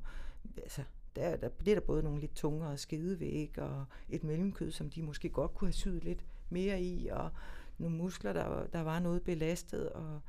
[0.58, 0.84] altså,
[1.16, 5.02] der, der, det er der både nogle lidt tungere skedevæg og et mellemkød, som de
[5.02, 7.30] måske godt kunne have syet lidt mere i, og
[7.78, 9.90] nogle muskler, der, der var noget belastet.
[9.90, 10.22] Og,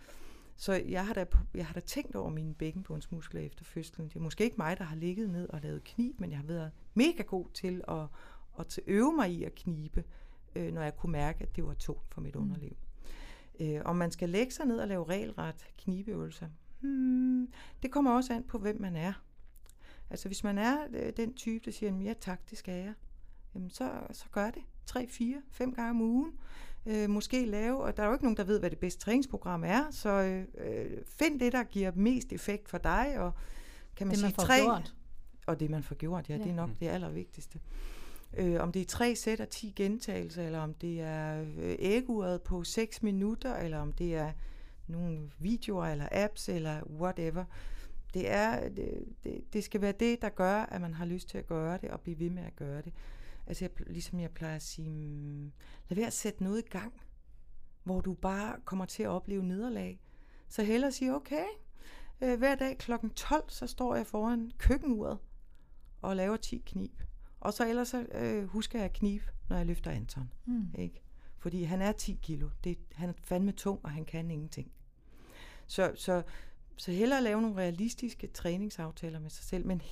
[0.57, 4.09] Så jeg har, da, jeg har da tænkt over mine bækkenbundsmuskler efter fødslen.
[4.09, 6.47] Det er måske ikke mig, der har ligget ned og lavet knib, men jeg har
[6.47, 8.07] været mega god til at,
[8.59, 10.05] at øve mig i at knibe,
[10.57, 12.43] øh, når jeg kunne mærke, at det var tungt for mit mm.
[12.43, 12.77] underliv.
[13.61, 16.49] Øh, om man skal lægge sig ned og lave regelret knibeøvelser,
[16.81, 19.13] hmm, det kommer også an på, hvem man er.
[20.11, 22.95] Altså hvis man er øh, den type, der siger, ja tak, det skal jeg,
[23.55, 24.63] jamen så, så gør det.
[24.87, 26.39] 3, 4, 5 gange om ugen.
[26.87, 29.65] Øh, måske lave, og der er jo ikke nogen, der ved, hvad det bedste træningsprogram
[29.65, 30.11] er, så
[30.59, 33.33] øh, find det, der giver mest effekt for dig, og
[33.97, 34.95] kan man det, sige man får tre, gjort.
[35.47, 36.43] og det man får gjort, ja, ja.
[36.43, 36.75] det er nok Mm.
[36.75, 37.61] det allervigtigste.
[38.37, 42.43] Øh, om det er tre sæt af 10 gentagelser, eller om det er øh, æguret
[42.43, 44.33] på 6 minutter, eller om det er
[44.87, 47.45] nogle videoer eller apps, eller whatever.
[48.15, 51.39] Det, er, det, det, det skal være det, der gør, at man har lyst til
[51.39, 52.93] at gøre det, og blive ved med at gøre det.
[53.47, 55.53] Altså jeg, ligesom jeg plejer at sige, mm,
[55.89, 57.01] lad være at sætte noget i gang,
[57.85, 60.01] hvor du bare kommer til at opleve nederlag.
[60.49, 61.45] Så hellere sige, okay,
[62.21, 62.93] øh, hver dag kl.
[63.17, 65.19] 12, så står jeg foran køkkenuret
[66.03, 67.03] og laver 10 knib.
[67.41, 70.33] Og så ellers så, øh, husker jeg at knibe, når jeg løfter Anton.
[70.45, 70.75] Mm.
[70.79, 71.03] Ikke?
[71.39, 72.49] Fordi han er 10 kilo.
[72.65, 74.73] Det, han er fandme tung, og han kan ingenting.
[75.67, 76.23] Så, så,
[76.77, 79.83] så hellere lave nogle realistiske træningsaftaler med sig selv, men,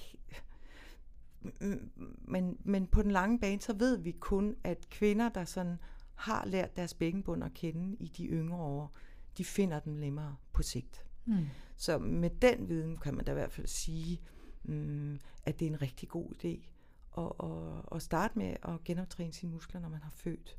[2.18, 5.78] men, men på den lange bane, så ved vi kun, at kvinder, der sådan
[6.14, 8.92] har lært deres bækkenbund at kende i de yngre år,
[9.38, 11.04] de finder dem nemmere på sigt.
[11.24, 11.46] Mm.
[11.76, 14.20] Så med den viden kan man da i hvert fald sige,
[14.62, 16.70] mm, at det er en rigtig god idé
[17.18, 20.59] at, at, at starte med at genoptræne sine muskler, når man har født.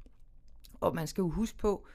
[0.74, 1.88] Og man skal jo huske på,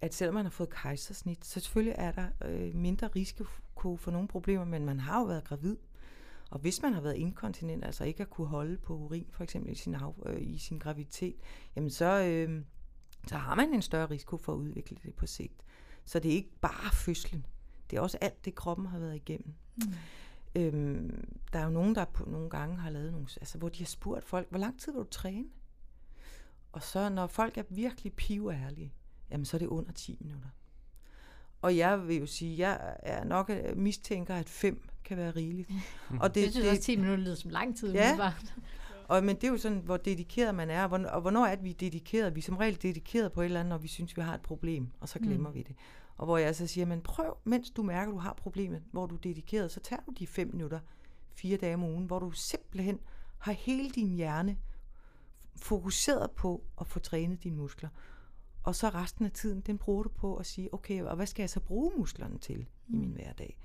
[0.00, 3.44] at selvom man har fået kejsersnit, så selvfølgelig er der øh, mindre risiko
[3.96, 5.76] for nogle problemer, men man har jo været gravid.
[6.50, 9.72] Og hvis man har været inkontinent, altså ikke at kunne holde på urin, for eksempel
[9.72, 11.36] i sin, af, øh, i sin graviditet,
[11.76, 12.64] jamen så, øh,
[13.26, 15.62] så har man en større risiko for at udvikle det på sigt.
[16.04, 17.46] Så det er ikke bare fødslen.
[17.90, 19.54] Det er også alt det, kroppen har været igennem.
[19.76, 19.92] Mm.
[20.54, 23.78] Øhm, der er jo nogen, der på nogle gange har lavet nogle, altså hvor de
[23.78, 25.48] har spurgt folk, hvor lang tid vil du træne?
[26.72, 28.92] Og så når folk er virkelig piværlige,
[29.30, 30.48] jamen så er det under 10 minutter.
[31.62, 35.70] Og jeg vil jo sige, jeg er nok øh, mistænker, at 5 kan være rigeligt.
[36.22, 37.92] Og Det, det synes jeg også 10 minutter lyder som lang tid.
[37.92, 38.02] Ja.
[38.02, 38.54] umiddelbart.
[39.08, 41.54] og, men det er jo sådan, hvor dedikeret man er, og hvornår, og hvornår er
[41.54, 42.34] det, vi er dedikeret?
[42.34, 44.40] Vi er som regel dedikeret på et eller andet, når vi synes, vi har et
[44.40, 45.54] problem, og så glemmer mm.
[45.54, 45.76] vi det.
[46.16, 49.14] Og hvor jeg så siger, men prøv, mens du mærker, du har problemet, hvor du
[49.14, 50.80] er dedikeret, så tager du de 5 minutter,
[51.34, 53.00] fire dage om ugen, hvor du simpelthen
[53.38, 54.56] har hele din hjerne
[55.56, 57.88] fokuseret på at få trænet dine muskler.
[58.62, 61.42] Og så resten af tiden, den bruger du på at sige, okay, og hvad skal
[61.42, 62.94] jeg så bruge musklerne til mm.
[62.94, 63.58] i min hverdag?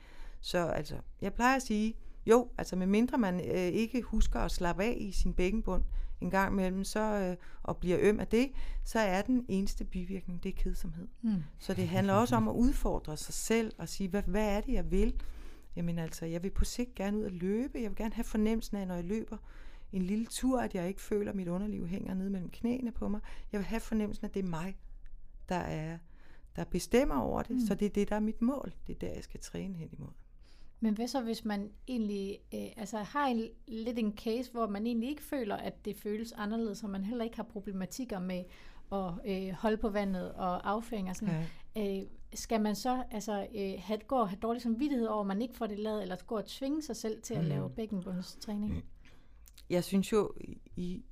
[0.43, 4.51] Så altså, jeg plejer at sige, jo, altså med mindre man øh, ikke husker at
[4.51, 5.83] slappe af i sin bækkenbund
[6.21, 8.51] en gang imellem, så, øh, og bliver øm af det,
[8.83, 11.07] så er den eneste bivirkning, det er kedsomhed.
[11.21, 11.43] Mm.
[11.59, 14.73] Så det handler også om at udfordre sig selv og sige, hvad, hvad er det,
[14.73, 15.13] jeg vil?
[15.75, 17.81] Jamen altså, jeg vil på sigt gerne ud og løbe.
[17.81, 19.37] Jeg vil gerne have fornemmelsen af, når jeg løber
[19.91, 23.07] en lille tur, at jeg ikke føler, at mit underliv hænger ned mellem knæene på
[23.07, 23.19] mig.
[23.51, 24.77] Jeg vil have fornemmelsen af, at det er mig,
[25.49, 25.97] der er
[26.55, 27.55] der bestemmer over det.
[27.55, 27.65] Mm.
[27.67, 28.73] Så det er det, der er mit mål.
[28.87, 30.11] Det er der, jeg skal træne hen imod.
[30.83, 34.87] Men hvad så, hvis man egentlig øh, altså har en, lidt en case, hvor man
[34.87, 38.43] egentlig ikke føler, at det føles anderledes, og man heller ikke har problematikker med
[38.91, 41.45] at øh, holde på vandet og afføring og sådan.
[41.75, 41.97] Ja.
[41.99, 45.41] Øh, skal man så altså, øh, have, gå og have dårlig samvittighed over, at man
[45.41, 47.49] ikke får det lavet, eller gå og tvinge sig selv til at Mm.
[47.49, 48.83] lave bækkenbundstræning?
[49.69, 50.31] Jeg synes jo,
[50.75, 51.03] i,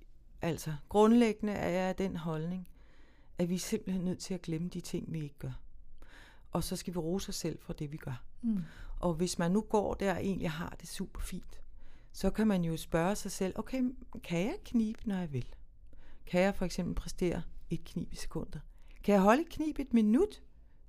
[0.41, 2.67] altså grundlæggende er jeg af den holdning,
[3.37, 5.61] at vi er simpelthen nødt til at glemme de ting, vi ikke gør.
[6.51, 8.23] Og så skal vi rose os selv for det, vi gør.
[8.41, 8.57] Mm.
[9.01, 11.61] Og hvis man nu går der og egentlig har det super fint,
[12.11, 13.83] så kan man jo spørge sig selv, okay,
[14.23, 15.55] kan jeg knibe, når jeg vil?
[16.25, 18.61] Kan jeg for eksempel præstere et knib i sekundet?
[19.03, 20.41] Kan jeg holde et knib et minut,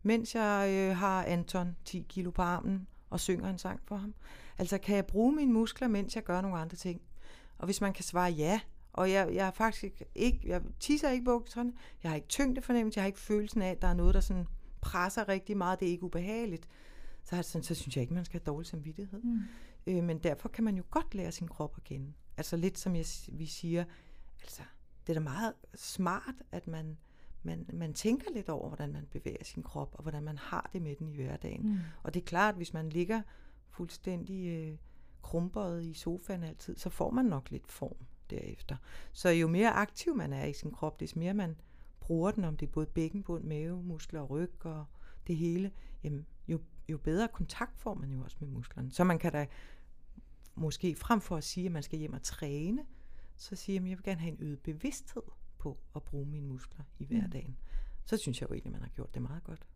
[0.02, 4.14] mens jeg øh, har Anton 10 kilo på armen og synger en sang for ham?
[4.58, 7.00] Altså, kan jeg bruge mine muskler, mens jeg gør nogle andre ting?
[7.58, 8.60] Og hvis man kan svare ja,
[8.92, 11.72] og jeg, jeg er faktisk ikke, jeg tisser ikke bukserne,
[12.02, 14.46] jeg har ikke tyngdefornemmelse, jeg har ikke følelsen af, at der er noget, der sådan
[14.80, 16.68] presser rigtig meget, det er ikke ubehageligt,
[17.22, 19.22] så, det sådan, så synes jeg ikke, man skal have dårlig samvittighed.
[19.22, 19.40] Mm.
[19.86, 22.12] Øh, men derfor kan man jo godt lære sin krop at kende.
[22.36, 23.84] Altså lidt som jeg, vi siger,
[24.42, 24.62] altså
[25.06, 26.98] det er da meget smart, at man,
[27.42, 30.82] man, man tænker lidt over, hvordan man bevæger sin krop, og hvordan man har det
[30.82, 31.68] med den i hverdagen.
[31.68, 31.78] Mm.
[32.02, 33.22] Og det er klart, at hvis man ligger
[33.70, 34.76] fuldstændig øh,
[35.22, 37.96] krumbøjet i sofaen altid, så får man nok lidt form
[38.30, 38.76] derefter.
[39.12, 41.56] Så jo mere aktiv man er i sin krop, des mere man
[42.00, 44.84] bruger den, om det er både bækkenbund, mave, muskler og ryg og
[45.26, 45.70] det hele,
[46.04, 48.90] jamen, jo, jo bedre kontakt får man jo også med musklerne.
[48.90, 49.46] Så man kan da
[50.54, 52.84] måske frem for at sige, at man skal hjem og træne,
[53.36, 55.22] så sige, at jeg vil gerne have en øget bevidsthed
[55.58, 57.50] på at bruge mine muskler i hverdagen.
[57.50, 57.56] Mm.
[58.04, 59.66] Så synes jeg jo egentlig, at man har gjort det meget godt.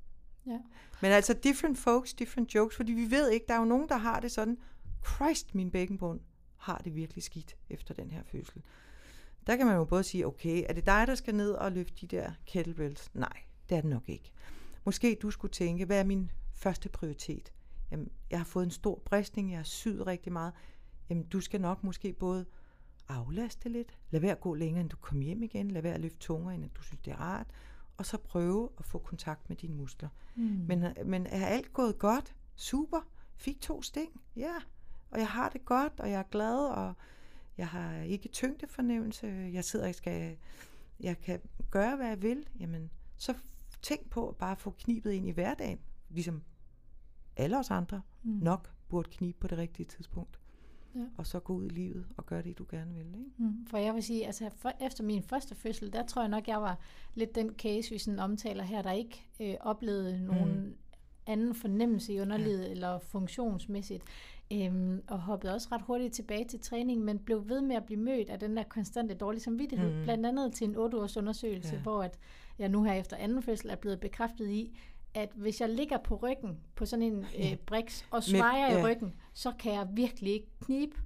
[0.46, 0.60] Ja.
[1.02, 3.96] Men altså, different folks, different jokes, fordi vi ved ikke, der er jo nogen, der
[3.96, 4.58] har det sådan,
[5.06, 6.20] Christ, min bækkenbund
[6.56, 8.62] har det virkelig skidt efter den her fødsel.
[9.46, 12.06] Der kan man jo både sige, okay, er det dig, der skal ned og løfte
[12.06, 13.14] de der kettlebells?
[13.14, 14.32] Nej, det er det nok ikke.
[14.84, 17.52] Måske du skulle tænke, hvad er min første prioritet?
[17.90, 20.52] Jamen, jeg har fået en stor bristning, jeg har syet rigtig meget.
[21.10, 22.46] Jamen, du skal nok måske både
[23.08, 26.00] aflaste lidt, lad være at gå længere, end du kommer hjem igen, lad være at
[26.00, 27.46] løfte tungere, end du synes, det er rart,
[27.96, 30.08] og så prøve at få kontakt med dine muskler.
[30.34, 30.42] Mm.
[30.42, 32.34] Men, men er alt gået godt?
[32.54, 33.00] Super.
[33.36, 34.20] Fik to sting?
[34.36, 34.54] Ja.
[35.10, 36.94] Og jeg har det godt, og jeg er glad, og
[37.58, 39.26] jeg har ikke tyngdefornemmelse.
[39.26, 40.36] Jeg sidder og skal,
[41.00, 41.40] jeg kan
[41.70, 42.48] gøre, hvad jeg vil.
[42.60, 43.34] Jamen, så
[43.82, 45.78] tænk på at bare få knibet ind i hverdagen,
[46.16, 46.42] ligesom
[47.36, 48.30] alle os andre mm.
[48.32, 50.40] nok burde knibe på det rigtige tidspunkt.
[50.94, 51.00] Ja.
[51.16, 53.06] Og så gå ud i livet og gøre det, du gerne vil.
[53.06, 53.30] Ikke?
[53.36, 53.66] Mm.
[53.66, 56.62] For jeg vil sige, altså for, efter min første fødsel, der tror jeg nok, jeg
[56.62, 56.78] var
[57.14, 60.74] lidt den case, vi sådan omtaler her, der ikke øh, oplevede nogen mm.
[61.26, 62.70] anden fornemmelse i underlivet ja.
[62.70, 64.04] eller funktionsmæssigt.
[64.52, 68.00] Øhm, og hoppede også ret hurtigt tilbage til træning, men blev ved med at blive
[68.00, 69.94] mødt af den der konstante dårlige samvittighed.
[69.94, 70.02] Mm.
[70.02, 71.80] Blandt andet til en 8-års undersøgelse, ja.
[71.80, 72.18] hvor at
[72.58, 74.78] jeg nu her efter anden fødsel er blevet bekræftet i,
[75.16, 78.78] at hvis jeg ligger på ryggen på sådan en øh, briks og svejer ja.
[78.78, 80.96] i ryggen, så kan jeg virkelig ikke knibe.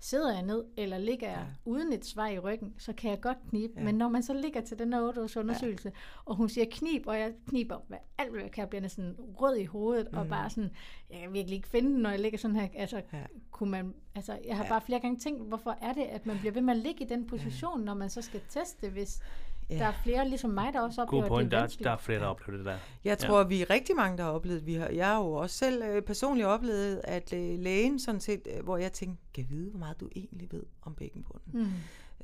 [0.00, 1.70] Sidder jeg ned, eller ligger jeg ja.
[1.70, 3.72] uden et svej i ryggen, så kan jeg godt knibe.
[3.76, 3.84] Ja.
[3.84, 6.00] Men når man så ligger til den her 8 års undersøgelse, ja.
[6.24, 9.56] og hun siger knib, og jeg kniber hvad, alt, hvad jeg kan, bliver næsten rød
[9.56, 10.18] i hovedet, mm.
[10.18, 10.70] og bare sådan,
[11.10, 12.68] jeg kan virkelig ikke finde den, når jeg ligger sådan her.
[12.74, 13.22] Altså, ja.
[13.50, 14.70] kunne man, altså, jeg har ja.
[14.70, 17.08] bare flere gange tænkt, hvorfor er det, at man bliver ved med at ligge i
[17.08, 17.84] den position, ja.
[17.84, 19.22] når man så skal teste, hvis
[19.70, 19.78] Ja.
[19.78, 21.50] Der er flere ligesom mig, der også oplever, God point.
[21.50, 22.78] det er der, der er flere, der oplever det der.
[23.04, 23.46] Jeg tror, ja.
[23.46, 26.02] vi er rigtig mange, der har oplevet vi har, Jeg har jo også selv øh,
[26.02, 30.00] personligt oplevet, at øh, lægen sådan set, øh, hvor jeg tænkte, kan vide, hvor meget
[30.00, 31.52] du egentlig ved om bækkenbunden.
[31.52, 31.72] Mm.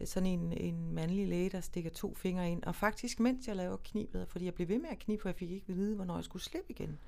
[0.01, 2.63] Øh, sådan en, en mandlig læge, der stikker to fingre ind.
[2.63, 5.37] Og faktisk, mens jeg laver knibet, fordi jeg blev ved med at knibe, for jeg
[5.37, 6.99] fik ikke at vide, hvornår jeg skulle slippe igen.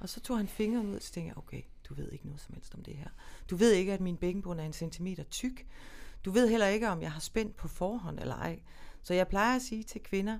[0.00, 2.40] Og så tog han fingeren ud, og så tænkte jeg, okay, du ved ikke noget
[2.40, 3.08] som helst om det her.
[3.50, 5.66] Du ved ikke, at min bækkenbund er en centimeter tyk.
[6.24, 8.60] Du ved heller ikke, om jeg har spændt på forhånd eller ej.
[9.04, 10.38] Så jeg plejer at sige til kvinder,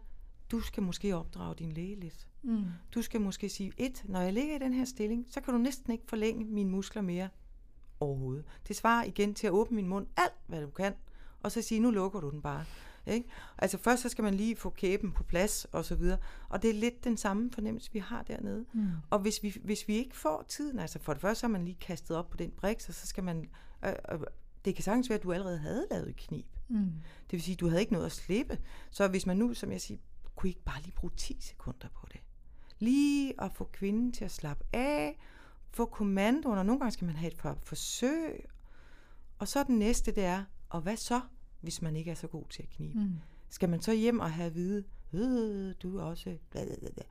[0.51, 2.29] du skal måske opdrage din læge lidt.
[2.43, 2.65] Mm.
[2.95, 5.59] Du skal måske sige, et, når jeg ligger i den her stilling, så kan du
[5.59, 7.29] næsten ikke forlænge mine muskler mere
[8.01, 8.45] overhovedet.
[8.69, 10.95] Det svarer igen til at åbne min mund alt, hvad du kan,
[11.43, 12.65] og så sige, nu lukker du den bare.
[13.07, 13.29] Ikke?
[13.59, 16.19] Altså først så skal man lige få kæben på plads og så videre.
[16.49, 18.65] Og det er lidt den samme fornemmelse, vi har dernede.
[18.73, 18.89] Mm.
[19.11, 21.65] Og hvis vi, hvis vi ikke får tiden, altså for det første så er man
[21.65, 23.49] lige kastet op på den briks, og så skal man...
[23.85, 24.21] Øh, øh,
[24.65, 26.47] det kan sagtens være, at du allerede havde lavet et knib.
[26.69, 26.93] Mm.
[27.25, 28.59] Det vil sige, at du havde ikke noget at slippe.
[28.91, 29.99] Så hvis man nu, som jeg siger,
[30.37, 32.21] kunne I ikke bare lige bruge 10 sekunder på det?
[32.79, 35.19] Lige at få kvinden til at slappe af,
[35.71, 38.45] få kommandoen, og nogle gange skal man have et for forsøg.
[39.39, 41.21] Og så den næste, det er, og hvad så,
[41.61, 42.99] hvis man ikke er så god til at knibe?
[42.99, 43.21] Mm.
[43.49, 46.39] Skal man så hjem og have at vide, øh, du er også...
[46.51, 47.03] Blablabla.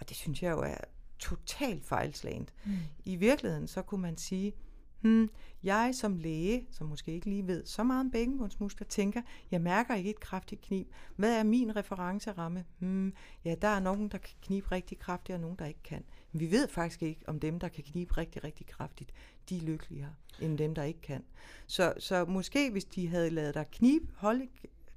[0.00, 0.76] Og det synes jeg jo er
[1.18, 2.52] totalt fejlslagent.
[2.64, 2.72] Mm.
[3.04, 4.52] I virkeligheden, så kunne man sige,
[5.00, 5.30] Hmm,
[5.62, 9.94] jeg som læge, som måske ikke lige ved så meget om bækkenbundsmuskler, tænker, jeg mærker
[9.94, 10.88] ikke et kraftigt knib.
[11.16, 12.64] Hvad er min referenceramme?
[12.78, 13.12] Hmm,
[13.44, 16.04] ja, der er nogen, der kan knibe rigtig kraftigt, og nogen, der ikke kan.
[16.32, 19.12] Men vi ved faktisk ikke, om dem, der kan knibe rigtig, rigtig kraftigt,
[19.48, 21.24] de er lykkeligere, end dem, der ikke kan.
[21.66, 24.48] Så, så måske, hvis de havde lavet dig knib, holde,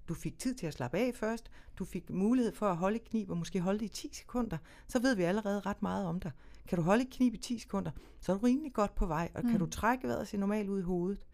[0.08, 3.30] du fik tid til at slappe af først, du fik mulighed for at holde knib,
[3.30, 6.32] og måske holde det i 10 sekunder, så ved vi allerede ret meget om dig.
[6.68, 9.32] Kan du holde et knib i 10 sekunder, så er du rimelig godt på vej,
[9.36, 9.50] og mm.
[9.50, 11.26] kan du trække vejret se normalt ud i hovedet,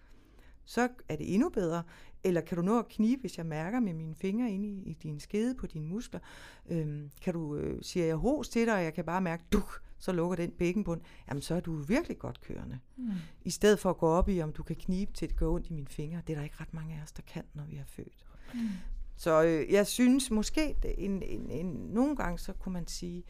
[0.67, 1.83] så er det endnu bedre.
[2.23, 4.93] Eller kan du nå at knibe, hvis jeg mærker med mine fingre inde i, i
[4.93, 6.19] din skede på dine muskler?
[6.69, 9.63] Øhm, kan du, øh, siger jeg hos til dig, og jeg kan bare mærke, du,
[9.97, 12.79] så lukker den bækkenbund, jamen så er du virkelig godt kørende.
[12.97, 13.11] Mm.
[13.41, 15.69] I stedet for at gå op i, om du kan knibe til det går ondt
[15.69, 16.21] i mine fingre.
[16.27, 18.25] Det er der ikke ret mange af os, der kan, når vi er født.
[18.53, 18.59] Mm.
[19.15, 23.23] Så øh, jeg synes måske, en, en, en, nogle gange så kunne man sige,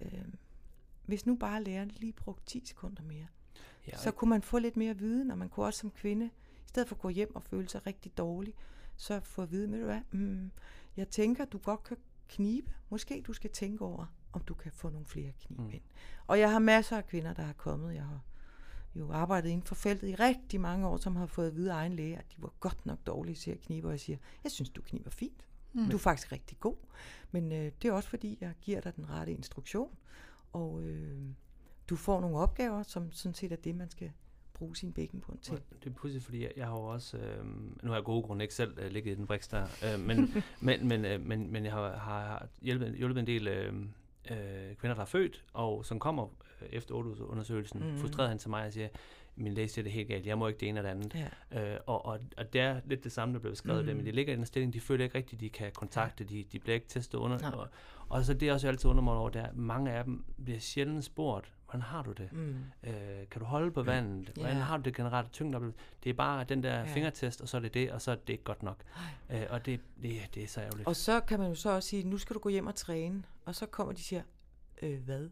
[0.00, 0.10] øh,
[1.06, 3.26] hvis nu bare læreren lige brugte 10 sekunder mere,
[3.86, 6.26] ja, så kunne man få lidt mere viden, og man kunne også som kvinde,
[6.64, 8.54] i stedet for at gå hjem og føle sig rigtig dårlig,
[8.96, 10.50] så få at vide, med du hvad, mm,
[10.96, 11.96] jeg tænker, du godt kan
[12.28, 12.72] knibe.
[12.88, 15.70] Måske du skal tænke over, om du kan få nogle flere knib mm.
[15.70, 15.82] ind.
[16.26, 17.94] Og jeg har masser af kvinder, der har kommet.
[17.94, 18.20] Jeg har
[18.94, 21.76] jo arbejdet inden for feltet i rigtig mange år, som har fået at vide af
[21.76, 24.52] egen læge, at de var godt nok dårlige til at knibe, og jeg siger, jeg
[24.52, 25.46] synes, du kniber fint.
[25.72, 25.90] Mm.
[25.90, 26.76] Du er faktisk rigtig god.
[27.30, 29.96] Men øh, det er også fordi, jeg giver dig den rette instruktion,
[30.56, 31.18] og øh,
[31.90, 34.12] du får nogle opgaver, som sådan set er det, man skal
[34.54, 35.60] bruge sin bækkenbund til.
[35.84, 37.44] Det er pludselig, fordi jeg, jeg har jo også, øh,
[37.82, 40.34] nu har jeg gode grunde ikke selv øh, ligget i den briks der, øh, men,
[40.60, 43.74] men, men, øh, men, men jeg har, har hjulpet, hjulpet en del øh,
[44.30, 46.26] øh, kvinder, der er født, og som kommer
[46.62, 46.94] øh, efter
[47.24, 47.98] undersøgelsen, mm.
[47.98, 48.88] frustreret hen til mig og siger,
[49.36, 51.28] min læge siger det helt galt, jeg må ikke det ene eller andet.
[51.52, 51.74] Ja.
[51.74, 53.86] Øh, og, og, og det er lidt det samme, der blev skrevet mm.
[53.86, 56.36] der, men de ligger i den stilling, de føler ikke rigtigt, de kan kontakte, ja.
[56.36, 57.50] de, de bliver ikke testet under.
[57.50, 57.68] Og,
[58.08, 61.04] og så det er også altid under mig over, der mange af dem bliver sjældent
[61.04, 62.32] spurgt, hvordan har du det?
[62.32, 62.56] Mm.
[62.82, 62.92] Øh,
[63.30, 64.30] kan du holde på vandet?
[64.34, 64.66] Hvordan yeah.
[64.66, 65.72] har du det generelt tyngde?
[66.04, 66.88] Det er bare den der yeah.
[66.88, 68.82] fingertest, og så er det det, og så er det ikke godt nok.
[69.30, 70.88] Øh, og det, det, det er så ærgerligt.
[70.88, 73.22] Og så kan man jo så også sige, nu skal du gå hjem og træne.
[73.44, 74.22] Og så kommer de og siger,
[74.82, 75.28] øh, hvad?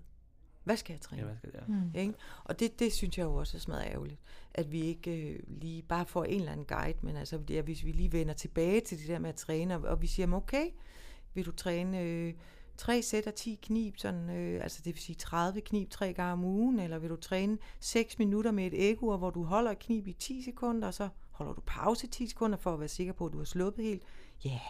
[0.64, 1.22] Hvad skal jeg træne?
[1.22, 1.62] Ja, hvad skal jeg?
[1.68, 1.90] Mm.
[1.94, 2.14] Ikke?
[2.44, 4.20] Og det, det synes jeg jo også er smadret ærgerligt,
[4.54, 7.62] at vi ikke øh, lige bare får en eller anden guide, men altså, det er,
[7.62, 10.32] hvis vi lige vender tilbage til det der med at træne, og, og vi siger,
[10.32, 10.66] okay,
[11.34, 12.34] vil du træne øh,
[12.76, 16.32] tre sæt af 10 knib, sådan, øh, altså det vil sige 30 knib tre gange
[16.32, 19.78] om ugen, eller vil du træne 6 minutter med et ego, hvor du holder et
[19.78, 22.88] knib i 10 sekunder, og så holder du pause i 10 sekunder for at være
[22.88, 24.02] sikker på, at du har sluppet helt.
[24.44, 24.60] Ja, yeah.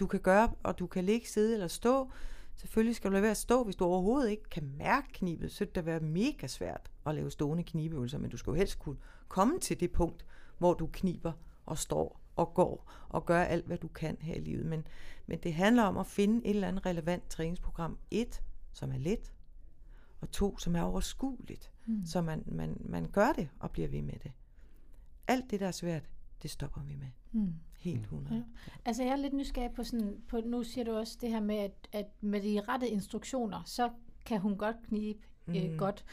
[0.00, 2.10] du kan gøre, og du kan ligge, sidde eller stå,
[2.56, 5.64] Selvfølgelig skal du lade være at stå, hvis du overhovedet ikke kan mærke knibet, så
[5.64, 8.96] det være mega svært at lave stående knibeøvelser, men du skal jo helst kunne
[9.28, 10.26] komme til det punkt,
[10.58, 11.32] hvor du kniber
[11.66, 14.66] og står og går og gør alt, hvad du kan her i livet.
[14.66, 14.86] Men,
[15.26, 17.98] men det handler om at finde et eller andet relevant træningsprogram.
[18.10, 18.42] Et,
[18.72, 19.32] som er let,
[20.20, 22.06] og to, som er overskueligt, mm.
[22.06, 24.32] så man, man, man gør det og bliver ved med det.
[25.28, 26.08] Alt det, der er svært,
[26.42, 27.08] det stopper vi med.
[27.32, 27.54] Mm.
[27.84, 28.34] Helt 100.
[28.36, 28.42] Ja.
[28.84, 31.56] Altså jeg er lidt nysgerrig på sådan, på, nu siger du også det her med,
[31.56, 33.90] at, at med de rette instruktioner, så
[34.26, 35.54] kan hun godt knibe mm.
[35.54, 36.04] øh, godt.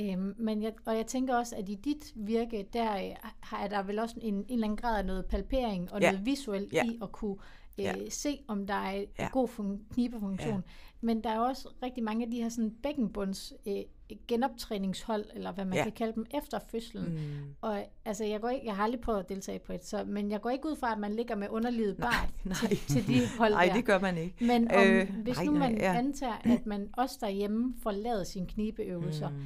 [0.00, 3.30] Øhm, men jeg, og jeg tænker også, at i dit virke, der øh,
[3.62, 6.10] er der vel også en, en eller anden grad af noget palpering og ja.
[6.10, 6.84] noget visuelt ja.
[6.84, 7.36] i at kunne
[7.78, 7.94] øh, ja.
[8.08, 9.28] se, om der er ja.
[9.32, 10.54] god fun- knibefunktion.
[10.54, 10.60] Ja.
[11.00, 13.82] Men der er også rigtig mange af de her sådan bækkenbunds øh,
[14.28, 15.82] genoptræningshold, eller hvad man ja.
[15.82, 17.04] kan kalde dem, efter fødslen.
[17.04, 17.54] Mm.
[17.60, 20.30] Og altså, jeg, går ikke, jeg har aldrig prøvet at deltage på et, så, men
[20.30, 22.28] jeg går ikke ud fra, at man ligger med underlivet bare
[22.68, 24.44] til, til de hold Nej, det gør man ikke.
[24.44, 25.98] Men om, øh, hvis nej, nu man nej, ja.
[25.98, 29.36] antager, at man også derhjemme får lavet sine knibeøvelser, mm.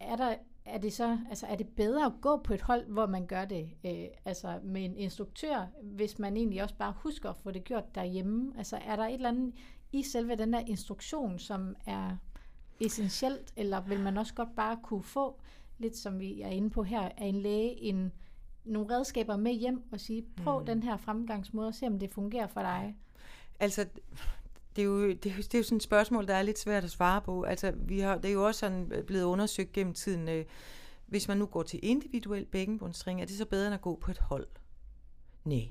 [0.00, 0.34] er der
[0.70, 3.44] er det så altså er det bedre at gå på et hold, hvor man gør
[3.44, 7.64] det øh, altså med en instruktør, hvis man egentlig også bare husker at få det
[7.64, 8.52] gjort derhjemme?
[8.58, 9.54] Altså er der et eller andet
[9.92, 12.16] i selve den der instruktion, som er
[12.80, 15.40] essentielt, eller vil man også godt bare kunne få,
[15.78, 18.12] lidt som vi er inde på her, af en læge, en,
[18.64, 20.66] nogle redskaber med hjem og sige, prøv mm.
[20.66, 22.96] den her fremgangsmåde og se, om det fungerer for dig?
[23.60, 23.86] Altså,
[24.76, 26.90] det er, jo, det, det er jo sådan et spørgsmål, der er lidt svært at
[26.90, 27.42] svare på.
[27.42, 30.28] Altså, vi har, det er jo også sådan blevet undersøgt gennem tiden.
[30.28, 30.44] Øh,
[31.06, 34.10] hvis man nu går til individuel bækkenbundstræning, er det så bedre end at gå på
[34.10, 34.46] et hold?
[35.44, 35.68] Nej.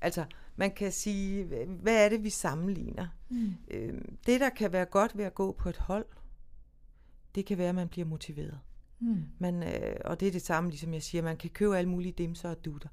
[0.00, 0.24] Altså,
[0.56, 3.08] man kan sige, hvad er det, vi sammenligner?
[3.28, 3.54] Mm.
[3.70, 6.06] Øh, det, der kan være godt ved at gå på et hold,
[7.34, 8.60] det kan være, at man bliver motiveret.
[9.00, 9.24] Mm.
[9.38, 12.12] Man, øh, og det er det samme, ligesom jeg siger, man kan købe alle mulige
[12.12, 12.88] dimser og dutter.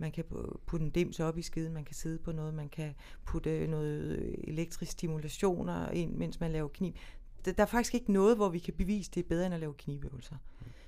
[0.00, 0.24] Man kan
[0.66, 2.94] putte en dims op i skiden, man kan sidde på noget, man kan
[3.26, 6.96] putte noget elektrisk stimulationer ind, mens man laver knib.
[7.44, 9.74] Der er faktisk ikke noget, hvor vi kan bevise, det er bedre end at lave
[9.74, 10.36] knibøvelser.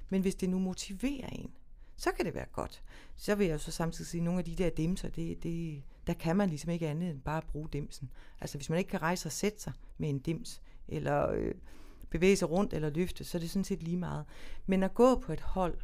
[0.08, 1.50] Men hvis det nu motiverer en,
[1.96, 2.82] så kan det være godt.
[3.16, 6.12] Så vil jeg så samtidig sige, at nogle af de der dimser, det, det, der
[6.12, 8.10] kan man ligesom ikke andet end bare at bruge dimsen.
[8.40, 11.54] Altså hvis man ikke kan rejse og sætte sig med en dims, eller øh,
[12.10, 14.24] bevæge sig rundt eller løfte, så er det sådan set lige meget.
[14.66, 15.78] Men at gå på et hold,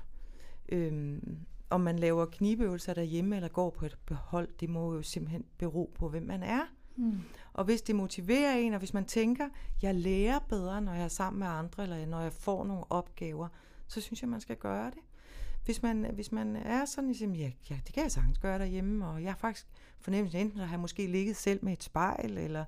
[0.68, 1.18] øh,
[1.70, 5.92] om man laver knibeøvelser derhjemme eller går på et hold, det må jo simpelthen bero
[5.94, 6.62] på, hvem man er.
[6.96, 7.20] Mm.
[7.52, 9.48] Og hvis det motiverer en, og hvis man tænker,
[9.82, 13.48] jeg lærer bedre, når jeg er sammen med andre, eller når jeg får nogle opgaver,
[13.88, 15.00] så synes jeg, man skal gøre det.
[15.64, 19.06] Hvis man, hvis man er sådan, ligesom, ja, ja, det kan jeg sagtens gøre derhjemme,
[19.06, 19.66] og jeg har faktisk
[20.00, 22.64] fornemmelse, enten at have måske ligget selv med et spejl, eller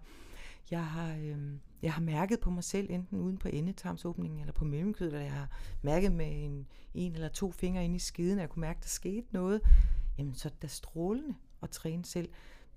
[0.71, 1.39] jeg har, øh,
[1.83, 5.33] jeg har mærket på mig selv, enten uden på endetarmsåbningen eller på mellemkødet, eller jeg
[5.33, 5.49] har
[5.83, 8.83] mærket med en, en eller to fingre ind i skiden, og jeg kunne mærke, at
[8.83, 9.61] der skete noget,
[10.19, 12.29] jamen så er det strålende at træne selv.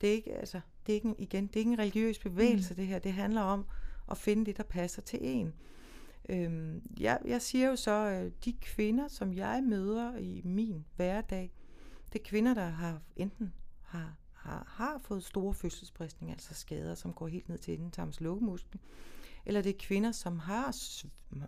[0.02, 2.76] Det er ikke, altså, det er ikke, igen, det er ikke en religiøs bevægelse, mm.
[2.76, 3.00] det her.
[3.00, 3.66] Det handler om
[4.12, 5.54] at finde det, der passer til en.
[6.30, 11.52] Øhm, jeg, jeg siger jo så, at de kvinder, som jeg møder i min hverdag,
[12.14, 17.14] det er kvinder, der har enten har, har, har fået store fødselsbristninger, altså skader, som
[17.14, 18.80] går helt ned til endetarms lukkemuskel,
[19.46, 20.76] eller det er kvinder, som har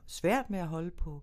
[0.07, 1.21] svært med at holde på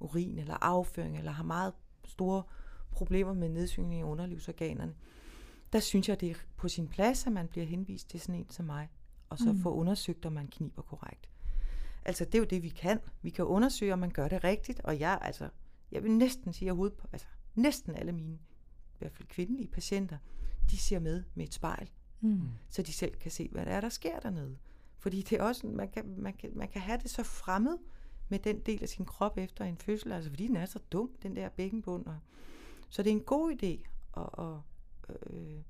[0.00, 1.72] urin eller afføring, eller har meget
[2.04, 2.42] store
[2.90, 4.94] problemer med nedsygning i underlivsorganerne.
[5.72, 8.50] Der synes jeg, det er på sin plads, at man bliver henvist til sådan en
[8.50, 8.88] som mig,
[9.28, 9.62] og så mm.
[9.62, 11.30] få undersøgt, om man kniber korrekt.
[12.04, 13.00] Altså, det er jo det, vi kan.
[13.22, 15.48] Vi kan undersøge, om man gør det rigtigt, og jeg, altså,
[15.92, 20.18] jeg vil næsten sige, at altså, næsten alle mine, i hvert fald kvindelige patienter,
[20.70, 21.90] de ser med med et spejl,
[22.20, 22.40] mm.
[22.68, 24.58] så de selv kan se, hvad der er, der sker dernede.
[24.98, 27.78] Fordi det er også, man kan, man, kan, man kan have det så fremmed
[28.28, 31.10] med den del af sin krop efter en fødsel, altså fordi den er så dum,
[31.22, 32.06] den der bækkenbund.
[32.06, 32.18] Og,
[32.88, 35.62] så det er en god idé at, at, øh,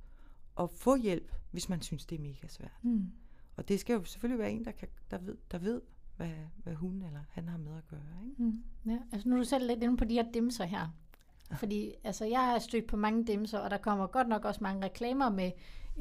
[0.61, 2.79] at få hjælp, hvis man synes, det er mega svært.
[2.83, 3.13] Mm.
[3.57, 5.81] Og det skal jo selvfølgelig være en, der, kan, der, ved, der ved,
[6.17, 6.33] hvad,
[6.63, 8.01] hvad hun eller han har med at gøre.
[8.31, 8.43] Ikke?
[8.43, 8.63] Mm.
[8.87, 10.89] Ja, altså nu er du selv lidt inde på de her dimser her.
[11.57, 14.85] Fordi altså, jeg har stødt på mange dimser, og der kommer godt nok også mange
[14.85, 15.51] reklamer med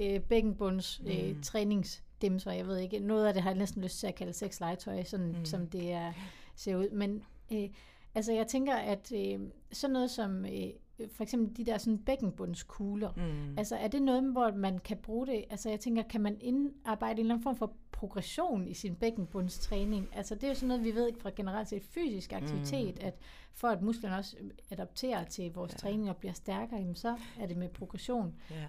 [0.02, 1.42] øh, bækkenbunds øh, mm.
[1.42, 2.52] træningsdimser.
[2.52, 5.36] Jeg ved ikke, noget af det har jeg næsten lyst til at kalde sexlegetøj, sådan
[5.38, 5.46] mm.
[5.46, 6.14] som det er,
[6.56, 6.90] ser ud.
[6.90, 7.70] Men øh,
[8.16, 9.40] altså, jeg tænker, at øh,
[9.72, 10.70] sådan noget som øh,
[11.12, 13.58] for eksempel de der sådan bækkenbundskugler, mm.
[13.58, 15.46] altså er det noget, hvor man kan bruge det?
[15.50, 20.10] Altså jeg tænker, kan man indarbejde en eller anden form for progression i sin bækkenbundstræning?
[20.14, 23.08] Altså det er jo sådan noget, vi ved fra generelt set fysisk aktivitet, mm.
[23.08, 23.14] at
[23.54, 24.38] for at musklerne også
[24.72, 25.78] adapterer til vores ja.
[25.78, 28.36] træning og bliver stærkere, jamen så er det med progression.
[28.52, 28.66] Ja.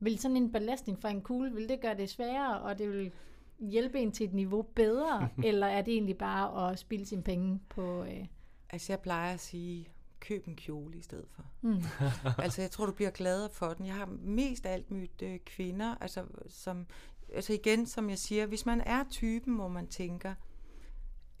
[0.00, 3.12] Vil sådan en belastning fra en kugle, vil det gøre det sværere, og det vil
[3.58, 7.60] hjælpe en til et niveau bedre, eller er det egentlig bare at spille sine penge
[7.68, 8.04] på...
[8.04, 8.26] Øh...
[8.70, 9.88] Altså jeg plejer at sige,
[10.28, 11.44] køb en kjole i stedet for.
[11.62, 11.82] Mm.
[12.44, 13.86] altså jeg tror, du bliver gladere for den.
[13.86, 16.86] Jeg har mest alt mødt øh, kvinder, altså, som,
[17.34, 20.34] altså igen, som jeg siger, hvis man er typen, hvor man tænker,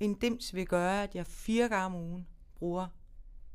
[0.00, 2.86] en dims vil gøre, at jeg fire gange om ugen bruger,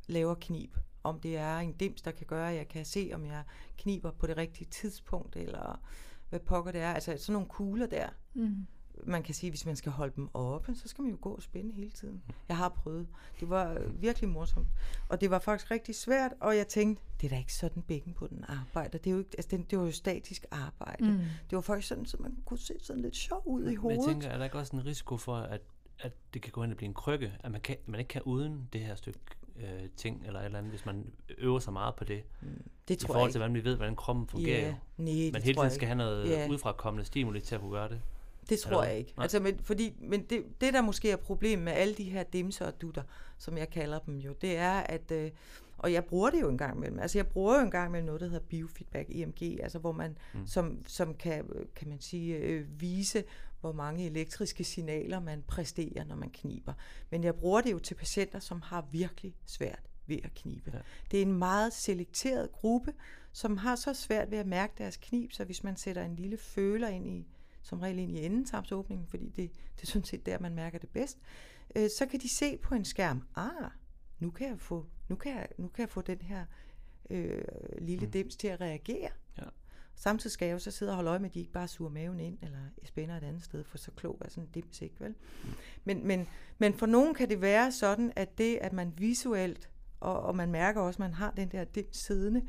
[0.08, 0.76] laver knib.
[1.04, 3.44] Om det er en dims, der kan gøre, at jeg kan se, om jeg
[3.78, 5.82] kniber på det rigtige tidspunkt, eller
[6.30, 6.94] hvad pokker det er.
[6.94, 8.10] Altså sådan nogle kugler der.
[8.34, 8.68] Mm
[9.04, 11.42] man kan sige, hvis man skal holde dem oppe, så skal man jo gå og
[11.42, 12.24] spænde hele tiden.
[12.48, 13.08] Jeg har prøvet.
[13.40, 14.68] Det var virkelig morsomt.
[15.10, 18.14] Og det var faktisk rigtig svært, og jeg tænkte, det er da ikke sådan bækken
[18.14, 18.98] på den arbejder.
[18.98, 21.12] Det, er jo ikke, altså, det, det var jo statisk arbejde.
[21.12, 21.18] Mm.
[21.50, 24.00] Det var faktisk sådan, så man kunne se sådan lidt sjov ud i hovedet.
[24.00, 25.62] Men jeg tænker, er der ikke også en risiko for, at,
[26.00, 27.34] at det kan gå hen og blive en krykke?
[27.44, 29.20] At man, kan, man ikke kan uden det her stykke
[29.56, 31.06] øh, ting, eller et eller andet, hvis man
[31.38, 32.24] øver sig meget på det.
[32.42, 32.48] Mm,
[32.88, 34.62] det tror I forhold til, hvordan vi ved, hvordan kroppen fungerer.
[34.62, 36.50] Yeah, nej, man hele tiden skal have noget yeah.
[36.50, 38.02] udefrakommende stimuli til at kunne gøre det.
[38.50, 39.14] Det tror jeg ikke.
[39.18, 42.66] Altså, men, fordi, men det, det, der måske er problemet med alle de her dimser
[42.66, 43.04] og dutter,
[43.38, 45.12] som jeg kalder dem jo, det er, at...
[45.12, 45.32] Øh,
[45.82, 47.00] og jeg bruger det jo en gang imellem.
[47.00, 50.18] Altså jeg bruger jo en gang imellem noget, der hedder biofeedback, EMG, altså hvor man,
[50.34, 50.48] mm.
[50.48, 53.24] som, som kan, kan man sige, øh, vise,
[53.62, 56.74] hvor mange elektriske signaler man præsterer, når man kniber.
[57.10, 60.72] Men jeg bruger det jo til patienter, som har virkelig svært ved at knibe.
[60.74, 60.80] Ja.
[61.12, 62.94] Det er en meget selekteret gruppe,
[63.32, 66.38] som har så svært ved at mærke deres knib, så hvis man sætter en lille
[66.38, 67.28] føler ind i
[67.62, 70.90] som regel ind i endetarmsåbningen, fordi det, det er sådan set der, man mærker det
[70.90, 71.18] bedst,
[71.76, 73.72] øh, så kan de se på en skærm, ah,
[74.20, 76.46] nu kan jeg få, nu kan jeg, nu kan jeg få den her
[77.10, 77.44] øh,
[77.82, 78.12] lille mm.
[78.12, 79.10] dims til at reagere.
[79.38, 79.44] Ja.
[79.96, 81.92] Samtidig skal jeg jo så sidde og holde øje med, at de ikke bare suger
[81.92, 84.96] maven ind, eller spænder et andet sted, for så klog er sådan en dims ikke,
[85.00, 85.16] vel?
[85.44, 85.50] Mm.
[85.84, 90.22] Men, men, men for nogen kan det være sådan, at det, at man visuelt, og,
[90.22, 92.42] og man mærker også, at man har den der dims siddende,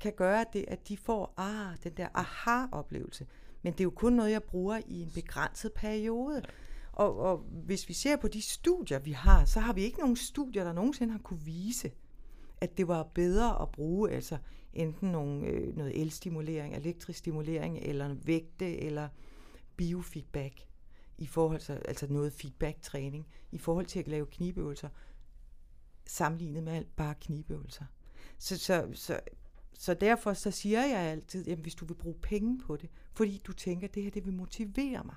[0.00, 3.26] kan gøre det, at de får ah, den der aha-oplevelse.
[3.68, 6.42] Men det er jo kun noget, jeg bruger i en begrænset periode.
[6.92, 10.16] Og, og hvis vi ser på de studier, vi har, så har vi ikke nogen
[10.16, 11.90] studier, der nogensinde har kunne vise,
[12.60, 14.38] at det var bedre at bruge altså
[14.72, 19.08] enten nogle, øh, noget elstimulering, elektrisk stimulering, eller vægte, eller
[19.76, 20.66] biofeedback,
[21.18, 24.88] i forhold til, altså noget feedback-træning, i forhold til at lave knibeøvelser,
[26.06, 27.84] sammenlignet med alt bare knibeøvelser.
[28.38, 29.20] Så, så, så
[29.80, 33.42] så derfor så siger jeg altid, at hvis du vil bruge penge på det, fordi
[33.46, 35.16] du tænker, at det her det vil motivere mig,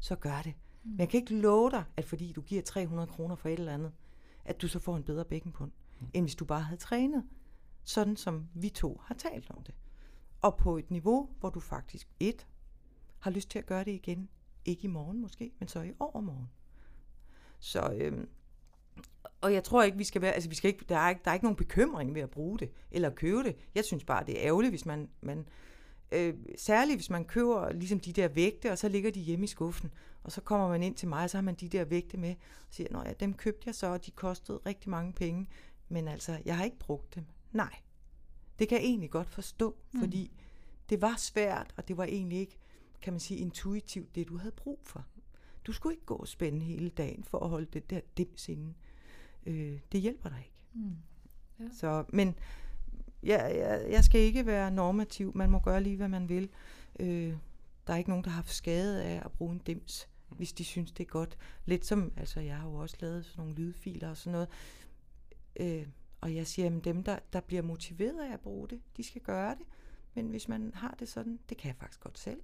[0.00, 0.54] så gør det.
[0.84, 0.90] Mm.
[0.90, 3.74] Men jeg kan ikke love dig, at fordi du giver 300 kroner for et eller
[3.74, 3.92] andet,
[4.44, 6.06] at du så får en bedre bækkenbund, mm.
[6.14, 7.24] end hvis du bare havde trænet,
[7.84, 9.74] sådan som vi to har talt om det.
[10.40, 12.46] Og på et niveau, hvor du faktisk et,
[13.18, 14.28] har lyst til at gøre det igen.
[14.64, 16.50] Ikke i morgen måske, men så i overmorgen.
[17.58, 18.28] Så øhm,
[19.44, 21.30] og jeg tror ikke, vi skal være, altså vi skal ikke, der, er ikke, der
[21.30, 23.56] er ikke nogen bekymring ved at bruge det, eller købe det.
[23.74, 25.46] Jeg synes bare, det er ærgerligt, hvis man, man
[26.12, 29.46] øh, særligt hvis man køber ligesom de der vægte, og så ligger de hjemme i
[29.46, 29.90] skuffen,
[30.22, 32.30] og så kommer man ind til mig, og så har man de der vægte med,
[32.68, 35.48] og siger, at ja, dem købte jeg så, og de kostede rigtig mange penge,
[35.88, 37.24] men altså, jeg har ikke brugt dem.
[37.52, 37.74] Nej,
[38.58, 40.00] det kan jeg egentlig godt forstå, mm.
[40.00, 40.30] fordi
[40.88, 42.58] det var svært, og det var egentlig ikke,
[43.02, 45.04] kan man sige, intuitivt, det du havde brug for.
[45.66, 48.74] Du skulle ikke gå og spænde hele dagen for at holde det der dims inde
[49.46, 50.62] øh, det hjælper dig ikke.
[50.74, 50.96] Mm.
[51.60, 51.64] Ja.
[51.72, 52.34] Så, men
[53.22, 55.32] jeg, jeg, jeg skal ikke være normativ.
[55.34, 56.48] Man må gøre lige, hvad man vil.
[57.00, 57.36] Øh,
[57.86, 60.64] der er ikke nogen, der har haft skade af at bruge en dims, hvis de
[60.64, 61.38] synes, det er godt.
[61.64, 64.48] Lidt som, altså jeg har jo også lavet sådan nogle lydfiler og sådan noget.
[65.56, 65.86] Øh,
[66.20, 69.22] og jeg siger, at dem, der, der bliver motiveret af at bruge det, de skal
[69.22, 69.66] gøre det.
[70.14, 72.40] Men hvis man har det sådan, det kan jeg faktisk godt selv,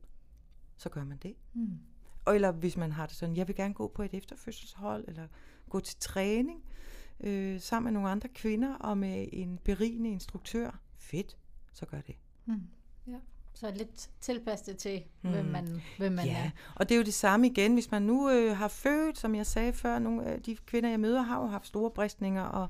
[0.77, 1.37] så gør man det.
[1.53, 1.79] Mm.
[2.25, 5.27] Og eller hvis man har det sådan, jeg vil gerne gå på et efterfødselshold, eller
[5.71, 6.63] gå til træning
[7.21, 10.81] øh, sammen med nogle andre kvinder og med en berigende instruktør.
[10.97, 11.37] Fedt,
[11.73, 12.15] så gør det.
[12.47, 12.63] Mm.
[13.07, 13.19] Ja.
[13.55, 15.31] Så lidt tilpasset til, mm.
[15.31, 16.45] hvem man, hvem man ja.
[16.45, 16.51] er.
[16.75, 19.47] og det er jo det samme igen, hvis man nu øh, har født, som jeg
[19.47, 22.69] sagde før, nogle af de kvinder, jeg møder, har jo haft store bristninger, og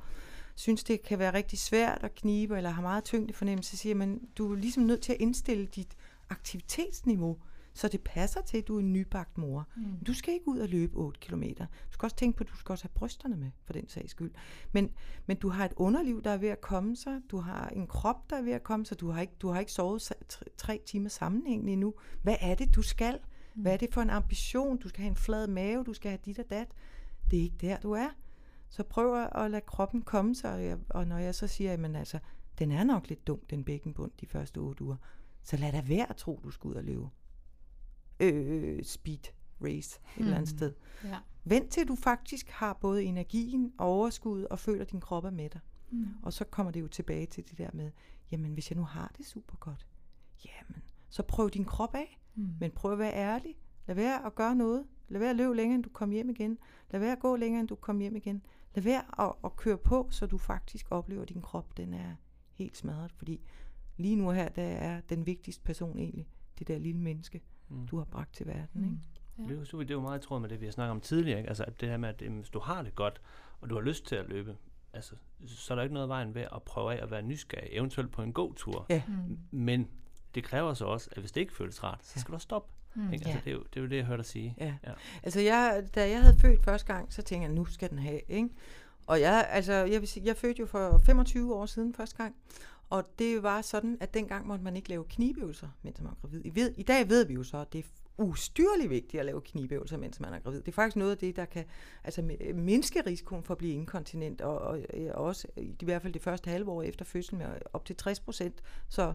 [0.55, 3.95] synes, det kan være rigtig svært at knibe, eller har meget tyngde fornemmelse, så siger
[3.95, 5.97] man, du er ligesom nødt til at indstille dit
[6.31, 7.39] aktivitetsniveau,
[7.81, 9.69] så det passer til, at du er en nybagt mor.
[9.77, 10.05] Mm.
[10.07, 11.43] Du skal ikke ud og løbe 8 km.
[11.43, 14.11] Du skal også tænke på, at du skal også have brysterne med, for den sags
[14.11, 14.33] skyld.
[14.73, 14.91] Men,
[15.27, 17.21] men du har et underliv, der er ved at komme sig.
[17.31, 19.01] Du har en krop, der er ved at komme sig.
[19.01, 20.13] Du har ikke, du har ikke sovet
[20.57, 21.95] tre timer sammenhængende endnu.
[22.23, 23.19] Hvad er det, du skal?
[23.55, 23.63] Mm.
[23.63, 24.79] Hvad er det for en ambition?
[24.79, 26.69] Du skal have en flad mave, du skal have dit og dat.
[27.31, 28.09] Det er ikke der, du er.
[28.69, 32.19] Så prøv at lade kroppen komme sig, og når jeg så siger, at altså,
[32.59, 34.97] den er nok lidt dum, den bækkenbund, de første otte uger,
[35.43, 37.09] så lad da være at tro, du skal ud og løbe.
[38.21, 39.33] Øh, speed
[39.65, 40.25] race et mm.
[40.25, 40.59] eller andet mm.
[40.59, 40.73] sted.
[41.05, 41.19] Ja.
[41.45, 45.51] Vent til du faktisk har både energien, overskud og føler, at din krop er med
[45.51, 45.61] dig.
[45.91, 46.07] Mm.
[46.23, 47.91] Og så kommer det jo tilbage til det der med,
[48.31, 49.87] jamen hvis jeg nu har det super godt,
[50.45, 52.21] jamen så prøv din krop af.
[52.35, 52.49] Mm.
[52.61, 53.57] Men prøv at være ærlig.
[53.87, 54.87] Lad være at gøre noget.
[55.09, 56.59] Lad være at løbe længere, end du kommer hjem igen.
[56.91, 58.43] Lad være at gå længere, end du kommer hjem igen.
[58.75, 62.15] Lad være at, at køre på, så du faktisk oplever, at din krop den er
[62.53, 63.13] helt smadret.
[63.13, 63.41] Fordi
[63.97, 67.87] lige nu her, der er den vigtigste person egentlig det der lille menneske, mm.
[67.87, 68.69] du har bragt til verden.
[68.75, 68.85] Mm.
[68.85, 68.99] Ikke?
[69.39, 69.43] Ja.
[69.43, 71.01] Det, er jo, det er jo meget i tråd med det, vi har snakket om
[71.01, 71.39] tidligere.
[71.39, 71.49] Ikke?
[71.49, 73.21] Altså at det her med, at hvis du har det godt,
[73.61, 74.57] og du har lyst til at løbe,
[74.93, 75.15] altså,
[75.47, 78.23] så er der ikke noget vejen ved at prøve af at være nysgerrig, eventuelt på
[78.23, 78.87] en god tur.
[78.89, 79.03] Ja.
[79.09, 79.39] Mm.
[79.51, 79.89] Men
[80.35, 82.37] det kræver så også, at hvis det ikke føles rart, så skal ja.
[82.37, 82.73] du stoppe.
[82.95, 83.13] Mm.
[83.13, 83.15] Ikke?
[83.15, 83.45] Altså, ja.
[83.45, 84.55] det, er jo, det er jo det, jeg hørte dig sige.
[84.59, 84.75] Ja.
[84.87, 84.93] ja.
[85.23, 88.21] Altså, jeg, da jeg havde født første gang, så tænkte jeg, nu skal den have.
[88.29, 88.49] Ikke?
[89.07, 92.37] Og jeg, altså, jeg, vil sige, jeg fødte jo for 25 år siden første gang.
[92.91, 96.43] Og det var sådan, at dengang måtte man ikke lave knibeøvelser, mens man var gravid.
[96.45, 97.89] I, ved, I dag ved vi jo så, at det er
[98.19, 100.59] ustyrligt vigtigt at lave knibeøvelser, mens man er gravid.
[100.59, 101.65] Det er faktisk noget af det, der kan
[102.05, 102.23] altså,
[102.55, 104.81] mindske risikoen for at blive inkontinent, og, og,
[105.15, 108.21] og også i hvert fald det første halve år efter fødslen med op til 60
[108.21, 108.63] procent.
[108.89, 109.13] Så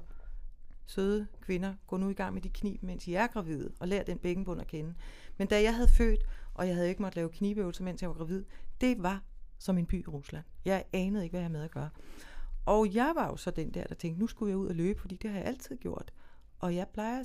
[0.85, 4.03] søde kvinder, gå nu i gang med de knib, mens I er gravide, og lær
[4.03, 4.93] den bækkenbund at kende.
[5.37, 6.19] Men da jeg havde født,
[6.53, 8.43] og jeg havde ikke måttet lave knibeøvelser, mens jeg var gravid,
[8.81, 9.21] det var
[9.57, 10.43] som en by i Rusland.
[10.65, 11.89] Jeg anede ikke, hvad jeg havde med at gøre.
[12.65, 14.99] Og jeg var jo så den der, der tænkte, nu skulle jeg ud og løbe,
[14.99, 16.13] fordi det har jeg altid gjort.
[16.59, 17.23] Og jeg plejer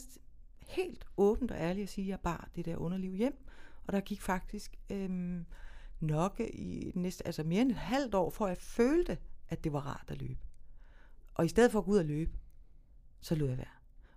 [0.61, 3.47] helt åbent og ærligt at sige, at jeg bar det der underliv hjem.
[3.86, 5.47] Og der gik faktisk øhm,
[6.01, 9.18] nok i næste, altså mere end et halvt år, for jeg følte,
[9.49, 10.41] at det var rart at løbe.
[11.34, 12.32] Og i stedet for at gå ud og løbe,
[13.20, 13.66] så løb jeg være.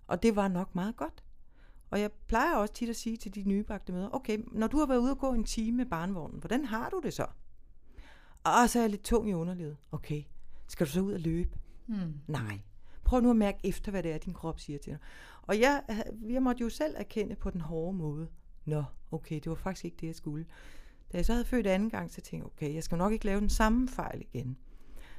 [0.08, 1.24] Og det var nok meget godt.
[1.90, 4.86] Og jeg plejer også tit at sige til de nybagte møder, okay, når du har
[4.86, 7.28] været ude og gå en time med barnvognen, hvordan har du det så?
[8.44, 9.78] Og så er jeg lidt tung i underlivet.
[9.92, 10.24] Okay,
[10.68, 11.58] skal du så ud og løbe?
[11.86, 12.14] Hmm.
[12.28, 12.60] Nej.
[13.04, 15.00] Prøv nu at mærke efter, hvad det er, din krop siger til dig.
[15.42, 15.84] Og jeg,
[16.30, 18.28] jeg måtte jo selv erkende på den hårde måde.
[18.66, 20.46] Nå, okay, det var faktisk ikke det, jeg skulle.
[21.12, 23.26] Da jeg så havde født anden gang, så tænkte jeg, okay, jeg skal nok ikke
[23.26, 24.58] lave den samme fejl igen.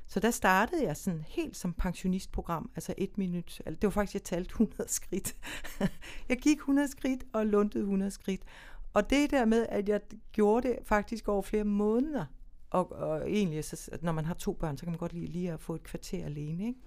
[0.06, 3.62] Så der startede jeg sådan helt som pensionistprogram, altså et minut.
[3.66, 5.36] Altså det var faktisk, jeg talte 100 skridt.
[6.28, 8.42] jeg gik 100 skridt og lundede 100 skridt.
[8.94, 10.00] Og det der med, at jeg
[10.32, 12.24] gjorde det faktisk over flere måneder,
[12.74, 15.52] og, og egentlig, så, når man har to børn, så kan man godt lide lige
[15.52, 16.66] at få et kvarter alene.
[16.66, 16.80] Ikke?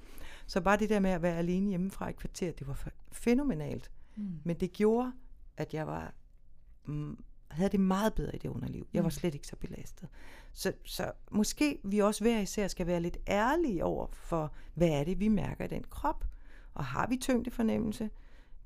[0.47, 3.91] Så bare det der med at være alene hjemmefra et kvarter, det var fænomenalt.
[4.15, 4.39] Mm.
[4.43, 5.11] Men det gjorde,
[5.57, 6.13] at jeg var
[6.85, 7.17] mm,
[7.49, 8.87] havde det meget bedre i det underliv.
[8.93, 9.11] Jeg var mm.
[9.11, 10.09] slet ikke så belastet.
[10.53, 15.03] Så, så måske vi også hver især skal være lidt ærlige over for, hvad er
[15.03, 16.25] det, vi mærker i den krop?
[16.73, 18.09] Og har vi tyngdefornemmelse?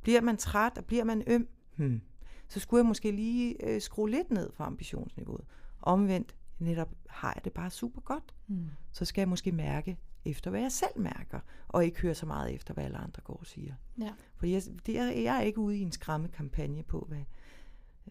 [0.01, 1.47] Bliver man træt, og bliver man øm?
[1.75, 2.01] Hmm.
[2.47, 5.45] Så skulle jeg måske lige øh, skrue lidt ned for ambitionsniveauet.
[5.81, 8.35] Omvendt, netop har jeg det bare super godt.
[8.47, 8.69] Mm.
[8.91, 12.53] Så skal jeg måske mærke efter, hvad jeg selv mærker, og ikke høre så meget
[12.53, 13.73] efter, hvad alle andre går og siger.
[13.99, 14.13] Ja.
[14.35, 17.23] Fordi jeg, det er, jeg er ikke ude i en skræmmekampagne på, hvad,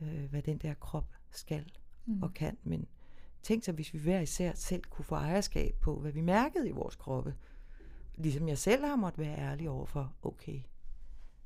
[0.00, 1.72] øh, hvad den der krop skal
[2.06, 2.22] mm.
[2.22, 2.86] og kan, men
[3.42, 6.72] tænk så, hvis vi hver især selv kunne få ejerskab på, hvad vi mærkede i
[6.72, 7.34] vores kroppe.
[8.14, 10.60] Ligesom jeg selv har måttet være ærlig over for, okay,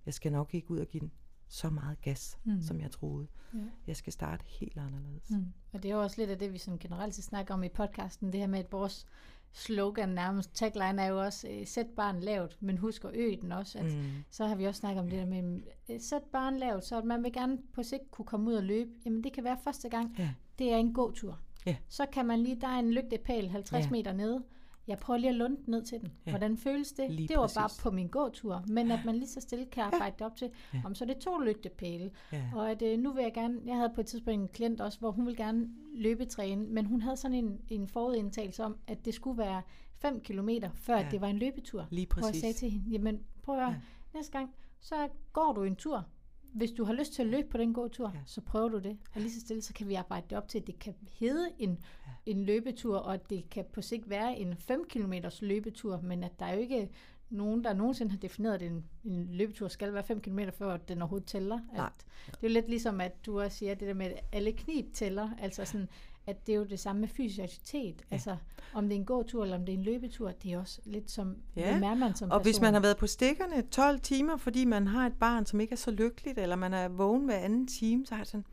[0.07, 1.13] jeg skal nok ikke ud og give den
[1.55, 2.63] så meget gas, mm.
[2.63, 3.27] som jeg troede.
[3.55, 3.59] Ja.
[3.87, 5.31] Jeg skal starte helt anderledes.
[5.31, 5.47] Mm.
[5.73, 8.33] Og det er jo også lidt af det, vi sådan generelt snakker om i podcasten,
[8.33, 9.07] det her med, at vores
[9.53, 13.53] slogan nærmest, tagline er jo også, øh, sæt barn lavt, men husk at øge den
[13.53, 13.79] også.
[13.79, 14.03] At, mm.
[14.31, 17.05] Så har vi også snakket om det der med, øh, sæt barn lavt, så at
[17.05, 18.91] man vil gerne på sigt kunne komme ud og løbe.
[19.05, 20.31] Jamen det kan være første gang, ja.
[20.59, 21.41] det er en god tur.
[21.67, 21.77] Ja.
[21.89, 23.91] Så kan man lige, der er en lygtepæl 50 ja.
[23.91, 24.45] meter nede,
[24.87, 26.13] jeg prøver lige at lunde ned til den.
[26.27, 26.31] Ja.
[26.31, 27.11] Hvordan føles det?
[27.11, 27.57] Lige det var præcis.
[27.57, 28.65] bare på min gåtur.
[28.69, 30.27] Men at man lige så stille kan arbejde ja.
[30.27, 30.83] op til, ja.
[30.85, 32.11] om så det er to lygtepæle.
[32.33, 32.43] Ja.
[32.55, 34.99] Og at øh, nu vil jeg gerne, jeg havde på et tidspunkt en klient også,
[34.99, 39.15] hvor hun ville gerne løbetræne, men hun havde sådan en, en forudindtagelse om, at det
[39.15, 39.63] skulle være
[39.97, 41.09] 5 km, før ja.
[41.11, 41.87] det var en løbetur.
[41.91, 42.23] Lige præcis.
[42.23, 44.19] Hvor jeg sagde til hende, jamen prøv at høre, ja.
[44.19, 46.07] næste gang, så går du en tur,
[46.55, 48.21] hvis du har lyst til at løbe på den gåtur, ja.
[48.27, 48.99] så prøver du det.
[49.15, 51.51] Og lige så stille, så kan vi arbejde det op til, at det kan hedde
[51.59, 52.13] en, ja.
[52.27, 56.39] en løbetur, og at det kan på sigt være en 5 km løbetur, men at
[56.39, 56.91] der er jo ikke
[57.31, 61.03] nogen, der nogensinde har defineret, at en, en løbetur skal være 5 km, før den
[61.03, 61.59] overhovedet tæller.
[61.73, 61.79] At,
[62.27, 64.93] Det er jo lidt ligesom, at du også siger, det der med, at alle knib
[64.93, 65.31] tæller.
[65.39, 65.89] Altså sådan,
[66.27, 67.97] at det er jo det samme med fysisk aktivitet.
[68.11, 68.15] Ja.
[68.15, 68.37] Altså,
[68.75, 71.11] om det er en gåtur, eller om det er en løbetur, det er også lidt
[71.11, 71.71] som, ja.
[71.73, 72.45] hvem er man som Og person.
[72.45, 75.73] hvis man har været på stikkerne 12 timer, fordi man har et barn, som ikke
[75.73, 78.45] er så lykkeligt, eller man er vågen hver anden time, så det sådan,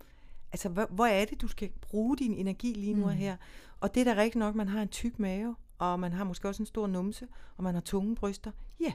[0.51, 3.11] altså, hvor, hvor er det, du skal bruge din energi lige nu mm.
[3.11, 3.35] her?
[3.79, 6.47] Og det er da rigtigt nok, man har en tyk mave, og man har måske
[6.47, 8.51] også en stor numse, og man har tunge bryster.
[8.79, 8.93] Ja,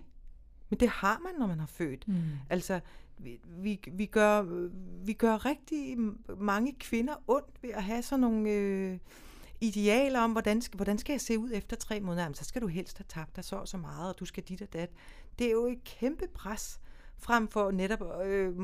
[0.69, 2.09] men det har man, når man har født.
[2.09, 2.23] Mm.
[2.51, 2.81] Altså,
[3.19, 4.43] vi, vi, vi, gør,
[5.05, 5.99] vi gør rigtig
[6.39, 8.99] mange kvinder ondt ved at have sådan nogle øh,
[9.61, 12.23] idealer om, hvordan skal, hvordan skal jeg se ud efter tre måneder.
[12.23, 14.43] Jamen, så skal du helst have tabt dig så og så meget, og du skal
[14.43, 14.91] dit og dat.
[15.39, 16.81] Det er jo et kæmpe pres
[17.19, 18.55] frem for netop, øh,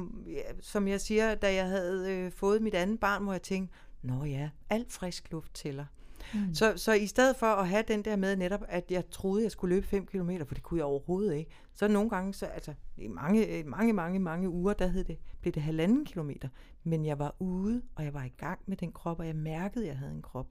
[0.61, 4.24] som jeg siger, da jeg havde øh, fået mit andet barn, hvor jeg tænkte, nå
[4.24, 5.86] ja, alt frisk luft tæller.
[6.35, 6.55] Mm.
[6.55, 9.51] Så, så i stedet for at have den der med netop, at jeg troede, jeg
[9.51, 12.75] skulle løbe 5 km, for det kunne jeg overhovedet ikke, så nogle gange, så, altså
[12.97, 16.49] i mange, mange, mange, mange uger, der hed det, blev det halvanden kilometer.
[16.85, 19.85] Men jeg var ude, og jeg var i gang med den krop, og jeg mærkede,
[19.85, 20.47] at jeg havde en krop.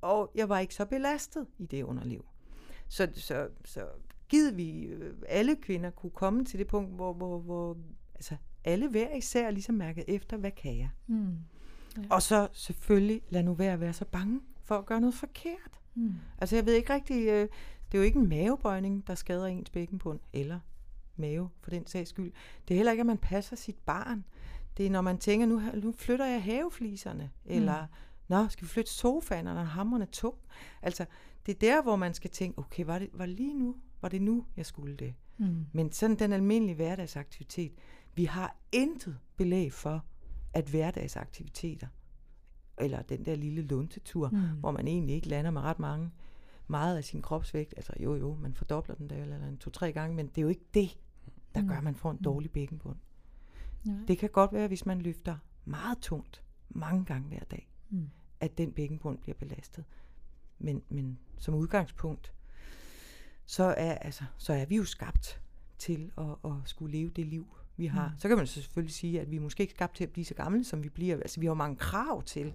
[0.00, 2.24] Og jeg var ikke så belastet i det underliv.
[2.88, 3.80] Så, så, så
[4.28, 7.76] givet vi øh, alle kvinder kunne komme til det punkt, hvor, hvor, hvor
[8.14, 10.90] altså, alle hver især ligesom mærkede efter, hvad kan jeg?
[11.06, 11.36] Mm.
[11.96, 12.02] Ja.
[12.10, 15.80] Og så selvfølgelig, lad nu være at være så bange for at gøre noget forkert.
[15.94, 16.14] Mm.
[16.38, 17.48] Altså jeg ved ikke rigtig, øh,
[17.92, 20.60] det er jo ikke en mavebøjning, der skader ens bækkenbund, eller
[21.16, 22.32] mave for den sags skyld.
[22.68, 24.24] Det er heller ikke, at man passer sit barn.
[24.76, 27.92] Det er, når man tænker, nu, nu flytter jeg havefliserne, eller mm.
[28.28, 30.34] nå, skal vi flytte sofaen, og hammerne tung.
[30.82, 31.06] Altså,
[31.46, 34.08] det er der, hvor man skal tænke, okay, var det, var det lige nu, var
[34.08, 35.14] det nu, jeg skulle det?
[35.38, 35.66] Mm.
[35.72, 37.72] Men sådan den almindelige hverdagsaktivitet,
[38.14, 40.04] vi har intet belæg for,
[40.52, 41.86] at hverdagsaktiviteter
[42.78, 44.38] eller den der lille luntetur, mm.
[44.38, 46.10] hvor man egentlig ikke lander med ret mange,
[46.68, 47.74] meget af sin kropsvægt.
[47.76, 50.48] Altså jo jo, man fordobler den der, eller en to-tre gange, men det er jo
[50.48, 50.98] ikke det,
[51.54, 51.68] der mm.
[51.68, 52.22] gør, at man får en mm.
[52.22, 52.96] dårlig bækkenbund.
[53.86, 53.92] Ja.
[54.08, 58.10] Det kan godt være, hvis man løfter meget tungt, mange gange hver dag, mm.
[58.40, 59.84] at den bækkenbund bliver belastet.
[60.58, 62.32] Men, men som udgangspunkt,
[63.46, 65.40] så er, altså, så er vi jo skabt
[65.78, 67.46] til at, at skulle leve det liv,
[67.76, 68.08] vi har.
[68.08, 68.18] Mm.
[68.18, 70.34] Så kan man selvfølgelig sige, at vi er måske ikke skabt til at blive så
[70.34, 71.16] gamle, som vi bliver.
[71.16, 72.52] Altså, vi har mange krav til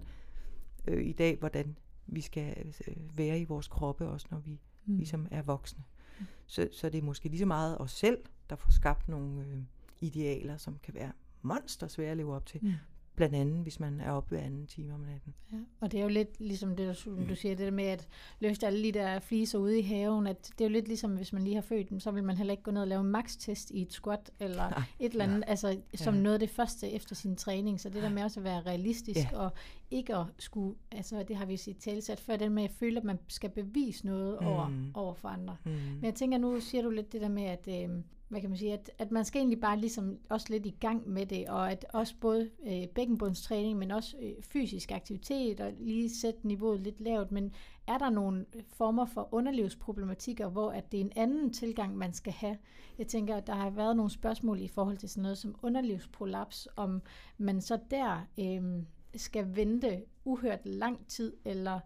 [0.86, 4.96] øh, i dag, hvordan vi skal øh, være i vores kroppe, også når vi mm.
[4.96, 5.84] ligesom er voksne.
[6.20, 6.26] Mm.
[6.46, 8.18] Så, så det er måske lige så meget os selv,
[8.50, 9.58] der får skabt nogle øh,
[10.00, 11.12] idealer, som kan være
[11.42, 12.60] monster svære at leve op til.
[12.62, 12.72] Mm.
[13.14, 15.34] Blandt andet, hvis man er oppe ved anden time om natten.
[15.52, 18.08] Ja, og det er jo lidt ligesom det, du, du siger, det der med at
[18.40, 21.32] løfte alle de der fliser ude i haven, at det er jo lidt ligesom, hvis
[21.32, 23.10] man lige har født dem, så vil man heller ikke gå ned og lave en
[23.10, 24.82] max-test i et squat, eller Nej.
[25.00, 25.50] et eller andet, ja.
[25.50, 26.20] altså som ja.
[26.20, 27.80] noget af det første efter sin træning.
[27.80, 29.38] Så det der med også at være realistisk, ja.
[29.38, 29.52] og
[29.90, 33.04] ikke at skulle, altså det har vi set talsat før, det med at føle, at
[33.04, 34.46] man skal bevise noget mm.
[34.46, 35.56] over, over for andre.
[35.64, 35.70] Mm.
[35.70, 37.90] Men jeg tænker, nu siger du lidt det der med, at øh,
[38.32, 41.08] hvad kan man sige, at, at man skal egentlig bare ligesom også lidt i gang
[41.08, 46.14] med det, og at også både øh, bækkenbundstræning, men også øh, fysisk aktivitet, og lige
[46.14, 47.52] sætte niveauet lidt lavt, men
[47.86, 52.32] er der nogle former for underlivsproblematikker, hvor at det er en anden tilgang, man skal
[52.32, 52.58] have?
[52.98, 56.68] Jeg tænker, at der har været nogle spørgsmål i forhold til sådan noget som underlivsprolaps,
[56.76, 57.02] om
[57.38, 58.82] man så der øh,
[59.16, 61.80] skal vente uhørt lang tid, eller øh,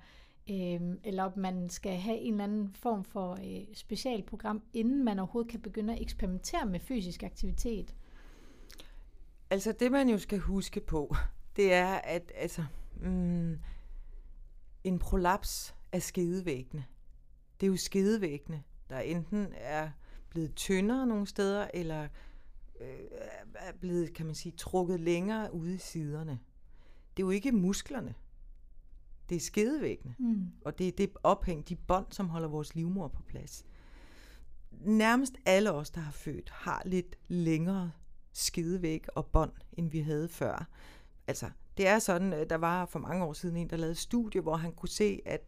[0.51, 5.19] Øhm, eller om man skal have en eller anden form for øh, specialprogram, inden man
[5.19, 7.95] overhovedet kan begynde at eksperimentere med fysisk aktivitet?
[9.51, 11.17] Altså det man jo skal huske på,
[11.57, 12.65] det er, at altså,
[13.01, 13.59] mm,
[14.85, 16.85] en prolaps af skedevæggene,
[17.61, 19.91] det er jo skedevæggene, der enten er
[20.29, 22.09] blevet tyndere nogle steder, eller
[22.81, 22.89] øh,
[23.55, 26.39] er blevet, kan man sige, trukket længere ude i siderne.
[27.17, 28.15] Det er jo ikke musklerne
[29.29, 30.15] det er skedevæggene.
[30.19, 30.47] Mm.
[30.65, 33.67] Og det er det ophæng, de bånd, som holder vores livmor på plads.
[34.71, 37.93] Nærmest alle os, der har født, har lidt længere
[38.33, 40.69] skedevæg og bånd, end vi havde før.
[41.27, 44.41] Altså, det er sådan, der var for mange år siden en, der lavede et studie,
[44.41, 45.41] hvor han kunne se, at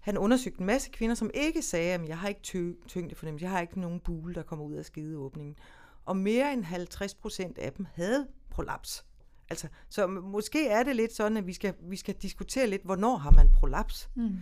[0.00, 3.50] han undersøgte en masse kvinder, som ikke sagde, at jeg har ikke ty- tyngdefornemmelse, jeg
[3.50, 5.56] har ikke nogen bule, der kommer ud af skedeåbningen.
[6.04, 9.04] Og mere end 50 procent af dem havde prolaps.
[9.50, 13.16] Altså, så måske er det lidt sådan, at vi skal, vi skal diskutere lidt, hvornår
[13.16, 14.10] har man prolaps?
[14.14, 14.36] Mm.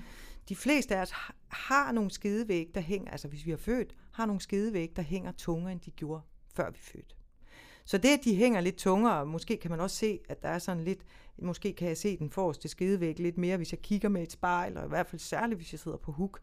[0.49, 1.13] De fleste af os
[1.49, 5.33] har nogle skedevæg, der hænger, altså hvis vi er født, har nogle skedevæg, der hænger
[5.33, 6.23] tungere, end de gjorde,
[6.55, 7.15] før vi fødte.
[7.85, 10.59] Så det, at de hænger lidt tungere, måske kan man også se, at der er
[10.59, 11.01] sådan lidt,
[11.39, 14.77] måske kan jeg se den forreste skedevæg lidt mere, hvis jeg kigger med et spejl,
[14.77, 16.41] og i hvert fald særligt, hvis jeg sidder på huk.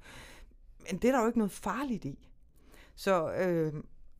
[0.92, 2.30] Men det er der jo ikke noget farligt i.
[2.96, 3.74] Så, øh,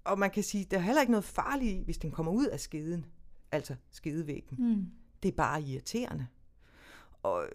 [0.04, 2.46] og man kan sige, der er heller ikke noget farligt i, hvis den kommer ud
[2.46, 3.06] af skeden
[3.54, 4.58] altså skedevæggen.
[4.60, 4.86] Mm.
[5.24, 6.28] Det er bare irriterende.
[7.24, 7.46] Og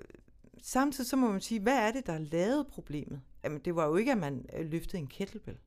[0.62, 3.20] samtidig så må man sige, hvad er det, der lavede problemet?
[3.44, 5.58] Jamen, det var jo ikke, at man øh, løftede en kettlebell.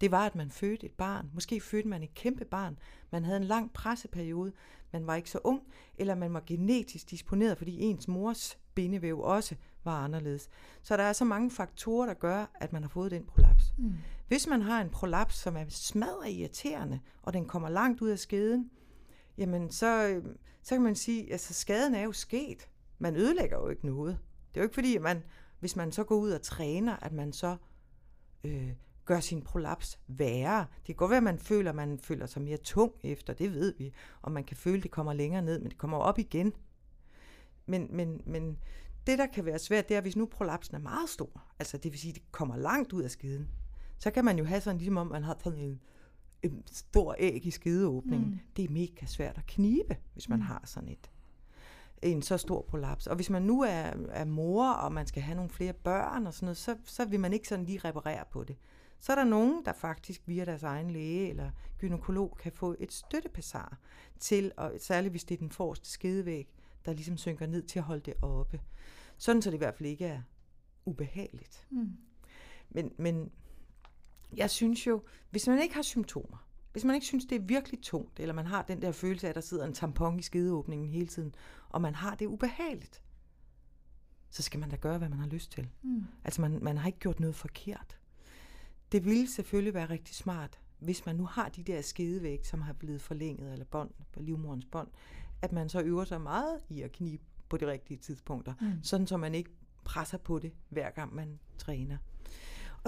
[0.00, 1.30] Det var, at man fødte et barn.
[1.34, 2.78] Måske fødte man et kæmpe barn.
[3.12, 4.52] Man havde en lang presseperiode.
[4.92, 5.62] Man var ikke så ung,
[5.96, 10.48] eller man var genetisk disponeret, fordi ens mors bindevæv også var anderledes.
[10.82, 13.74] Så der er så mange faktorer, der gør, at man har fået den prolaps.
[13.78, 13.94] Mm.
[14.28, 18.18] Hvis man har en prolaps, som er smadret irriterende, og den kommer langt ud af
[18.18, 18.70] skeden,
[19.38, 20.24] jamen så, øh,
[20.62, 22.68] så kan man sige, at altså, skaden er jo sket.
[22.98, 24.18] Man ødelægger jo ikke noget.
[24.48, 25.22] Det er jo ikke fordi, at man,
[25.60, 27.56] hvis man så går ud og træner, at man så
[28.44, 28.72] øh,
[29.04, 30.66] gør sin prolaps værre.
[30.76, 33.54] Det kan godt være, at man føler, at man føler sig mere tung efter, det
[33.54, 36.18] ved vi, og man kan føle, at det kommer længere ned, men det kommer op
[36.18, 36.52] igen.
[37.66, 38.58] Men, men, men
[39.06, 41.92] det, der kan være svært, det er, hvis nu prolapsen er meget stor, altså det
[41.92, 43.48] vil sige, at det kommer langt ud af skeden,
[43.98, 45.80] så kan man jo have sådan, ligesom om man har sådan en,
[46.42, 48.28] en stor æg i skedeåbningen.
[48.28, 48.38] Mm.
[48.56, 50.44] Det er mega svært at knibe, hvis man mm.
[50.44, 51.10] har sådan et
[52.02, 53.06] en så stor prolaps.
[53.06, 56.34] Og hvis man nu er, er mor, og man skal have nogle flere børn og
[56.34, 58.56] sådan noget, så, så vil man ikke sådan lige reparere på det.
[59.00, 62.92] Så er der nogen, der faktisk via deres egen læge eller gynekolog kan få et
[62.92, 63.78] støttepassar
[64.20, 66.48] til, og særligt hvis det er den forreste skedevæg,
[66.84, 68.60] der ligesom synker ned til at holde det oppe.
[69.16, 70.22] Sådan så det i hvert fald ikke er
[70.84, 71.66] ubehageligt.
[71.70, 71.92] Mm.
[72.70, 73.30] Men, men
[74.36, 77.80] jeg synes jo, hvis man ikke har symptomer, hvis man ikke synes, det er virkelig
[77.82, 80.88] tungt, eller man har den der følelse af, at der sidder en tampon i skedeåbningen
[80.88, 81.34] hele tiden,
[81.68, 83.02] og man har det ubehageligt,
[84.30, 85.68] så skal man da gøre, hvad man har lyst til.
[85.82, 86.04] Mm.
[86.24, 87.98] Altså, man, man har ikke gjort noget forkert.
[88.92, 92.72] Det ville selvfølgelig være rigtig smart, hvis man nu har de der skedevæg, som har
[92.72, 94.88] blevet forlænget, eller bånd på livmorens bånd,
[95.42, 98.82] at man så øver sig meget i at knibe på de rigtige tidspunkter, mm.
[98.82, 99.50] sådan så man ikke
[99.84, 101.96] presser på det, hver gang man træner.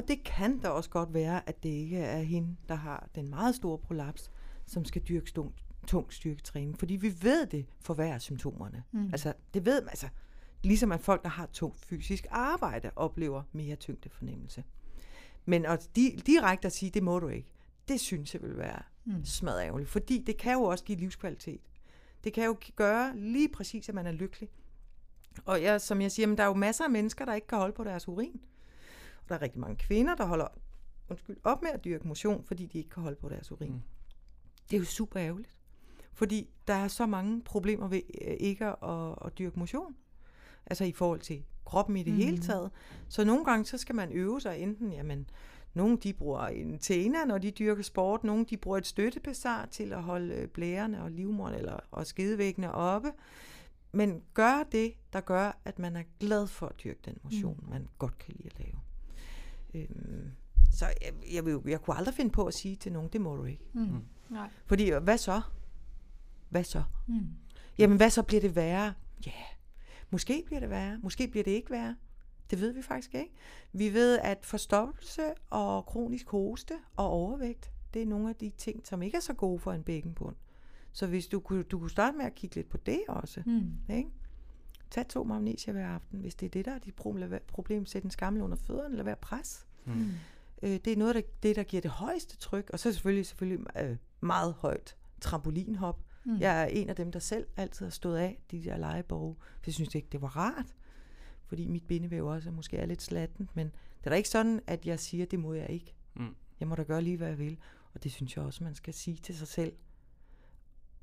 [0.01, 3.31] Og det kan da også godt være, at det ikke er hende, der har den
[3.31, 4.31] meget store prolaps,
[4.67, 5.55] som skal dyrke tung,
[5.87, 6.79] tung styrketræning.
[6.79, 8.85] Fordi vi ved det forværrer symptomerne.
[8.93, 9.07] Mm.
[9.13, 9.89] Altså, det ved man.
[9.89, 10.09] Altså,
[10.63, 14.65] ligesom at folk, der har tungt fysisk arbejde, oplever mere tyngdefornemmelse.
[15.45, 17.53] Men at di- direkte at sige, det må du ikke,
[17.89, 19.25] det synes jeg vil være mm.
[19.25, 19.91] smadret ærgerligt.
[19.91, 21.61] Fordi det kan jo også give livskvalitet.
[22.25, 24.49] Det kan jo gøre lige præcis, at man er lykkelig.
[25.45, 27.59] Og jeg, som jeg siger, men der er jo masser af mennesker, der ikke kan
[27.59, 28.33] holde på deres urin.
[28.35, 28.41] Og
[29.31, 30.47] der er rigtig mange kvinder, der holder
[31.09, 33.72] undskyld, op med at dyrke motion, fordi de ikke kan holde på deres urin.
[33.72, 33.81] Mm.
[34.70, 35.57] Det er jo super ærgerligt.
[36.12, 39.97] Fordi der er så mange problemer ved øh, ikke at, at dyrke motion.
[40.66, 42.18] Altså i forhold til kroppen i det mm.
[42.18, 42.70] hele taget.
[43.09, 45.31] Så nogle gange, så skal man øve sig enten, jamen,
[45.74, 48.24] nogle de bruger en tæner, når de dyrker sport.
[48.24, 52.72] Nogle de bruger et støttepessar til at holde øh, blærerne og livmoderen eller, og skedevæggene
[52.72, 53.12] oppe.
[53.93, 57.70] Men gør det, der gør, at man er glad for at dyrke den motion, mm.
[57.70, 58.81] man godt kan lide at lave.
[59.75, 60.31] Øhm,
[60.73, 63.37] så jeg, jeg, vil, jeg kunne aldrig finde på at sige til nogen, det må
[63.37, 63.64] du ikke.
[63.73, 63.81] Mm.
[63.81, 64.05] Mm.
[64.31, 64.51] Nej.
[64.66, 65.41] Fordi, hvad så?
[66.49, 66.83] Hvad så?
[67.07, 67.27] Mm.
[67.79, 68.95] Jamen, hvad så bliver det værre?
[69.27, 69.47] Ja, yeah.
[70.11, 71.97] måske bliver det værre, måske bliver det ikke værre.
[72.51, 73.33] Det ved vi faktisk ikke.
[73.73, 78.87] Vi ved, at forstoppelse og kronisk hoste og overvægt, det er nogle af de ting,
[78.87, 80.37] som ikke er så gode for en bækkenbund.
[80.93, 83.43] Så hvis du kunne, du kunne starte med at kigge lidt på det også.
[83.47, 83.95] Mm.
[83.95, 84.11] Ikke?
[84.91, 87.41] Tag to magnesia hver aften, hvis det er det, der er dit problem.
[87.47, 89.66] problem sæt en skammel under fødderne, eller være pres.
[89.84, 90.11] Mm.
[90.62, 93.66] Øh, det er noget af det, der giver det højeste tryk, og så selvfølgelig, selvfølgelig
[93.82, 96.01] øh, meget højt trampolinhop.
[96.24, 96.38] Mm.
[96.38, 99.64] Jeg er en af dem, der selv altid har stået af de der legeborg, for
[99.66, 100.74] jeg synes ikke, det var rart
[101.51, 104.86] fordi mit bindevæv også måske er lidt slatten, men det er da ikke sådan, at
[104.86, 105.95] jeg siger, det må jeg ikke.
[106.14, 106.34] Mm.
[106.61, 107.59] Jeg må da gøre lige, hvad jeg vil.
[107.95, 109.72] Og det synes jeg også, man skal sige til sig selv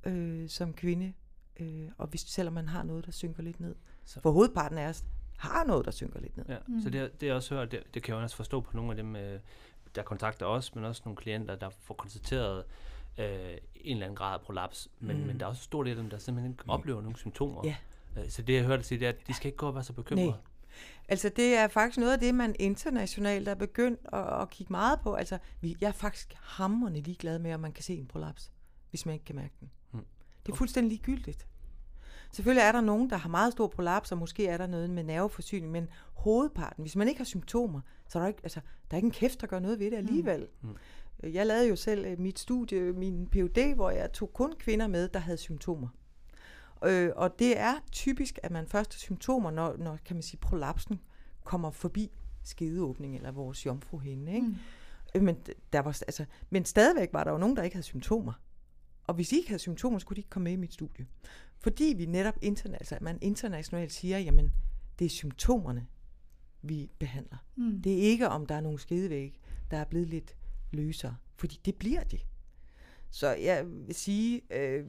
[0.03, 1.13] øh, som kvinde.
[1.60, 3.76] Øh, og hvis, selvom man har noget, der synker lidt ned.
[4.05, 4.22] Så.
[4.22, 5.03] For hovedparten af os
[5.38, 6.45] har noget, der synker lidt ned.
[6.49, 6.82] Ja, mm.
[6.82, 8.97] så det, det jeg også hørt, det, det kan jeg også forstå på nogle af
[8.97, 9.39] dem, øh,
[9.95, 12.64] der kontakter os, men også nogle klienter, der får konstateret
[13.18, 13.26] øh,
[13.76, 14.88] en eller anden grad af prolaps.
[14.99, 15.24] Men, mm.
[15.28, 16.70] men der er også en stor del af dem, der simpelthen ikke mm.
[16.70, 17.62] oplever nogle symptomer.
[17.64, 17.76] Ja.
[18.18, 19.84] Øh, så det, jeg hørte sige, det er, at de skal ikke gå og være
[19.84, 20.28] så bekymrede.
[20.28, 20.38] Nej.
[21.08, 24.99] Altså, det er faktisk noget af det, man internationalt er begyndt at, at kigge meget
[24.99, 25.14] på.
[25.14, 28.51] Altså, jeg er faktisk hammerende ligeglad med, om man kan se en prolaps,
[28.89, 29.72] hvis man ikke kan mærke den.
[30.48, 31.48] Det er fuldstændig ligegyldigt.
[32.32, 35.04] Selvfølgelig er der nogen, der har meget stor prolaps, og måske er der noget med
[35.04, 38.60] nerveforsyning, men hovedparten, hvis man ikke har symptomer, så er der ikke, altså,
[38.91, 40.48] der er ikke en kæft, der gør noget ved det alligevel.
[40.62, 40.70] Mm.
[40.70, 40.76] Mm.
[41.34, 45.08] Jeg lavede jo selv øh, mit studie, min PhD, hvor jeg tog kun kvinder med,
[45.08, 45.88] der havde symptomer.
[46.86, 50.39] Øh, og det er typisk, at man først har symptomer, når, når kan man sige,
[50.39, 51.00] prolapsen
[51.43, 52.12] kommer forbi
[52.43, 54.34] skedeåbning eller vores jomfruhinde.
[54.34, 54.48] Ikke?
[54.48, 54.56] Mm.
[55.16, 55.38] Øh, men,
[55.74, 58.34] der var, altså, men stadigvæk var der jo nogen, der ikke havde symptomer.
[59.08, 61.08] Og hvis I ikke havde symptomer, skulle de ikke komme med i mit studie.
[61.60, 64.51] Fordi vi netop interna- altså, man internationalt siger, jamen
[64.99, 65.88] det er symptomerne,
[66.62, 67.38] vi behandler.
[67.55, 67.82] Mm.
[67.82, 69.39] Det er ikke, om der er nogle skedevæg,
[69.72, 70.36] der er blevet lidt
[70.72, 71.16] løsere.
[71.36, 72.20] Fordi det bliver de.
[73.10, 74.86] Så jeg vil sige, øh,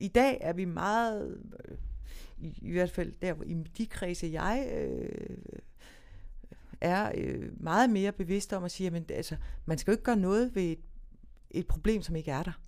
[0.00, 1.38] i dag er vi meget,
[1.68, 1.78] øh,
[2.38, 5.38] i, i hvert fald der i de kredse, jeg øh,
[6.80, 9.36] er øh, meget mere bevidst om at sige, at altså,
[9.66, 10.80] man skal jo ikke gøre noget ved et,
[11.50, 12.60] et problem, som ikke er der.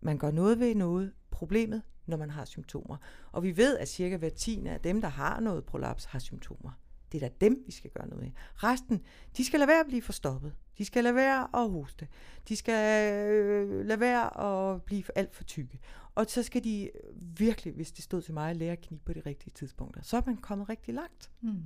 [0.00, 1.12] Man gør noget ved noget.
[1.30, 2.96] Problemet når man har symptomer.
[3.32, 6.70] Og vi ved, at cirka hver tiende af dem, der har noget prolaps, har symptomer.
[7.12, 8.32] Det er da dem, vi skal gøre noget med.
[8.54, 9.02] Resten,
[9.36, 10.52] de skal lade være at blive forstoppet.
[10.78, 12.08] De skal lade være at hoste.
[12.48, 15.78] De skal øh, lade være at blive alt for tykke.
[16.14, 19.20] Og så skal de virkelig, hvis det stod til mig, lære at knibe på de
[19.20, 20.02] rigtige tidspunkter.
[20.02, 21.30] Så er man kommet rigtig langt.
[21.40, 21.62] Mm.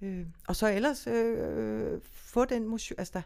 [0.00, 3.22] Øh, og så ellers øh, få den motion, altså der,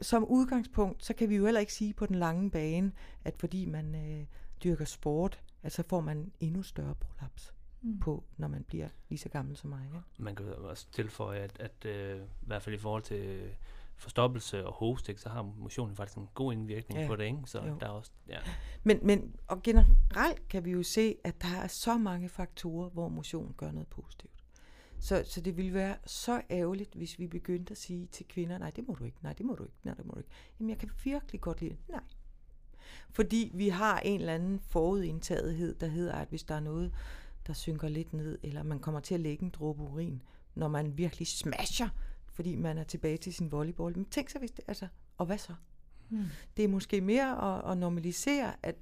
[0.00, 2.92] som udgangspunkt, så kan vi jo heller ikke sige på den lange bane,
[3.24, 4.26] at fordi man øh,
[4.64, 8.00] dyrker sport, at så får man endnu større prolaps mm.
[8.00, 9.90] på, når man bliver lige så gammel som mig.
[9.94, 9.98] Ja?
[10.18, 13.50] Man kan også tilføje, at, at øh, i hvert fald i forhold til
[13.96, 17.06] forstoppelse og hoste, så har motionen faktisk en god indvirkning ja.
[17.06, 17.38] på det, ikke?
[17.46, 17.76] Så jo.
[17.80, 18.38] der er også, ja.
[18.86, 23.08] Men, men og generelt kan vi jo se, at der er så mange faktorer, hvor
[23.08, 24.33] motion gør noget positivt.
[25.04, 28.70] Så, så det ville være så ærgerligt, hvis vi begyndte at sige til kvinder, nej,
[28.70, 30.30] det må du ikke, nej, det må du ikke, nej, det må du ikke.
[30.60, 31.78] Jamen, jeg kan virkelig godt lide det.
[31.88, 32.00] Nej.
[33.10, 36.94] Fordi vi har en eller anden forudindtagethed, der hedder, at hvis der er noget,
[37.46, 40.22] der synker lidt ned, eller man kommer til at lægge en dråbe urin,
[40.54, 41.88] når man virkelig smasher,
[42.26, 43.96] fordi man er tilbage til sin volleyball.
[43.96, 44.88] Men tænk så, hvis det, altså,
[45.18, 45.54] og hvad så?
[46.08, 46.24] Hmm.
[46.56, 48.76] Det er måske mere at, at normalisere, at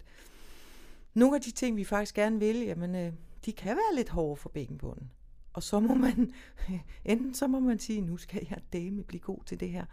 [1.14, 3.12] nogle af de ting, vi faktisk gerne vil, jamen, øh,
[3.44, 5.10] de kan være lidt hårde for bækkenbunden.
[5.52, 6.32] Og så må man,
[7.04, 9.84] enten så må man sige, nu skal jeg dame blive god til det her,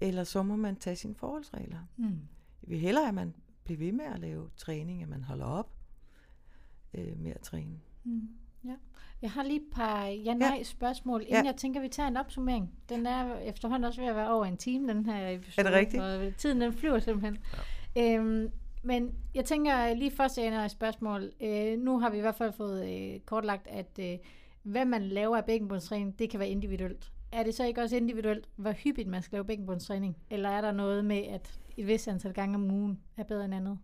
[0.00, 1.78] eller så må man tage sine forholdsregler.
[1.96, 2.18] Mm.
[2.62, 3.34] Jeg vil hellere, at man
[3.64, 5.72] bliver ved med at lave træning, at man holder op
[6.94, 7.80] øh, med at træne.
[8.04, 8.28] Mm.
[8.64, 8.74] Ja.
[9.22, 10.62] Jeg har lige et par ja-nej ja.
[10.62, 11.50] spørgsmål, inden ja.
[11.50, 12.70] jeg tænker, vi tager en opsummering.
[12.88, 15.66] Den er efterhånden også ved at være over en time, den her episode.
[15.66, 16.02] Er det rigtigt?
[16.02, 17.38] Og tiden den flyver simpelthen.
[17.96, 18.18] Ja.
[18.18, 18.50] Øhm,
[18.82, 21.32] men jeg tænker lige først, jeg et spørgsmål.
[21.40, 24.18] Øh, nu har vi i hvert fald fået øh, kortlagt, at øh,
[24.62, 27.12] hvad man laver af bækkenbundstræning, det kan være individuelt.
[27.32, 30.16] Er det så ikke også individuelt, hvor hyppigt man skal lave bækkenbundstræning?
[30.30, 33.54] Eller er der noget med, at et vis antal gange om ugen er bedre end
[33.54, 33.78] andet?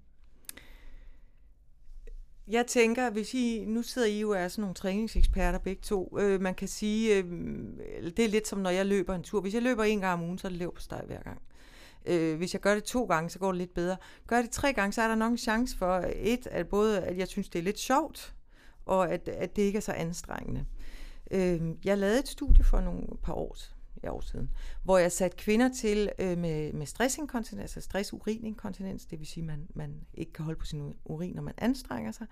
[2.49, 6.41] Jeg tænker, hvis I, nu sidder I jo er sådan nogle træningseksperter begge to, øh,
[6.41, 7.25] man kan sige, øh,
[8.17, 9.41] det er lidt som når jeg løber en tur.
[9.41, 11.43] Hvis jeg løber en gang om ugen, så er det lev på steg hver gang.
[12.07, 13.97] Øh, hvis jeg gør det to gange, så går det lidt bedre.
[14.27, 17.01] Gør det tre gange, så er der nok en chance for, øh, et, at både
[17.01, 18.35] at jeg synes, det er lidt sjovt,
[18.87, 20.67] og at, at det ikke er så anstrengende.
[21.31, 23.57] Øh, jeg lavede et studie for nogle par år,
[24.03, 24.51] ja, år siden,
[24.83, 29.47] hvor jeg satte kvinder til øh, med, med stressinkontinens, altså stressurininkontinens, det vil sige, at
[29.47, 32.27] man, man ikke kan holde på sin urin, når man anstrenger sig.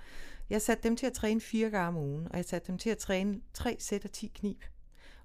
[0.50, 2.90] Jeg satte dem til at træne fire gange om ugen, og jeg satte dem til
[2.90, 4.62] at træne tre sæt af 10 knib.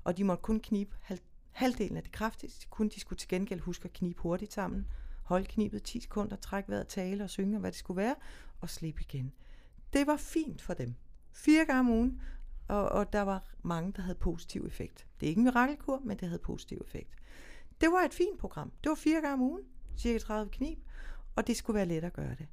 [0.03, 1.19] Og de måtte kun knibe halv,
[1.51, 2.67] halvdelen af det kraftigste.
[2.69, 4.87] Kun de skulle til gengæld huske at knibe hurtigt sammen.
[5.23, 8.15] Hold knibet 10 sekunder, træk vejret, tale og synge, hvad det skulle være,
[8.61, 9.31] og slippe igen.
[9.93, 10.95] Det var fint for dem
[11.31, 12.21] fire gange om ugen,
[12.67, 15.07] og, og der var mange, der havde positiv effekt.
[15.19, 17.09] Det er ikke en mirakelkur, men det havde positiv effekt.
[17.81, 18.71] Det var et fint program.
[18.83, 19.63] Det var fire gange om ugen,
[19.97, 20.79] cirka 30 knib,
[21.35, 22.47] og det skulle være let at gøre det.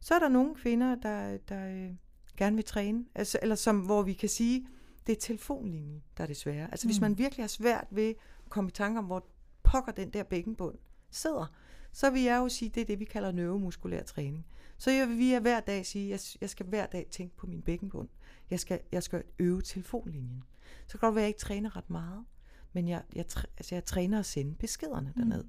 [0.00, 1.94] Så er der nogle kvinder, der, der øh,
[2.36, 4.66] gerne vil træne, altså, eller som, hvor vi kan sige,
[5.06, 6.70] det er telefonlinjen, der er det svære.
[6.70, 6.88] Altså mm.
[6.88, 8.08] hvis man virkelig har svært ved
[8.44, 9.26] at komme i tanke om, hvor
[9.62, 10.78] pokker den der bækkenbund
[11.10, 11.46] sidder,
[11.92, 14.46] så vil jeg jo sige, det er det, vi kalder neuromuskulær træning.
[14.78, 18.08] Så jeg vil hver dag sige, at jeg skal hver dag tænke på min bækkenbund.
[18.52, 20.44] Jeg skal, jeg skal øve telefonlinjen.
[20.86, 22.24] Så kan det godt være, at jeg ikke træner ret meget,
[22.72, 23.24] men jeg, jeg,
[23.58, 25.22] altså jeg træner at sende beskederne mm.
[25.22, 25.44] derned.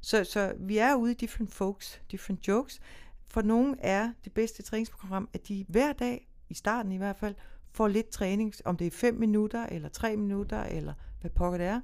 [0.00, 2.80] Så, så vi er ude i different folks, different jokes.
[3.28, 7.34] For nogle er det bedste træningsprogram, at de hver dag, i starten i hvert fald,
[7.72, 11.66] får lidt træning, om det er 5 minutter, eller 3 minutter, eller hvad pokker det
[11.66, 11.80] er.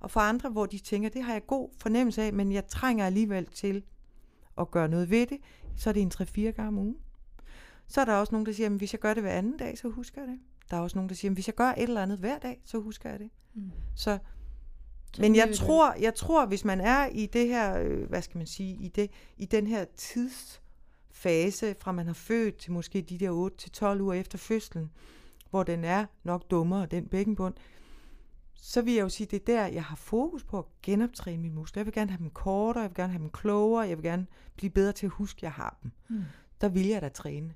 [0.00, 3.06] Og for andre, hvor de tænker, det har jeg god fornemmelse af, men jeg trænger
[3.06, 3.84] alligevel til
[4.58, 5.38] at gøre noget ved det,
[5.76, 6.96] så er det en 3-4 gange om ugen.
[7.90, 9.78] Så er der også nogen, der siger, at hvis jeg gør det hver anden dag,
[9.78, 10.38] så husker jeg det.
[10.70, 12.60] Der er også nogen, der siger, at hvis jeg gør et eller andet hver dag,
[12.64, 13.30] så husker jeg det.
[13.54, 13.70] Mm.
[13.94, 14.18] Så,
[15.18, 18.46] men jeg tror, jeg tror, hvis man er i det her, øh, hvad skal man
[18.46, 23.50] sige, i, det, i den her tidsfase, fra man har født til måske de der
[23.96, 24.90] 8-12 uger efter fødslen,
[25.50, 27.54] hvor den er nok dummere, den bækkenbund,
[28.54, 31.54] så vil jeg jo sige, det er der, jeg har fokus på at genoptræne mine
[31.54, 31.80] muskler.
[31.80, 34.26] Jeg vil gerne have dem kortere, jeg vil gerne have dem klogere, jeg vil gerne
[34.56, 35.90] blive bedre til at huske, at jeg har dem.
[36.08, 36.22] Mm.
[36.60, 37.54] Der vil jeg da træne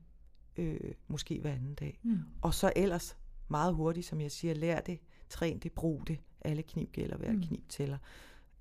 [0.57, 2.01] øh, måske hver anden dag.
[2.03, 2.19] Mm.
[2.43, 3.17] Og så ellers
[3.49, 4.99] meget hurtigt, som jeg siger, lær det,
[5.29, 6.19] træn det, brug det.
[6.41, 7.43] Alle knib gælder, hver mm.
[7.43, 7.99] knib tæller.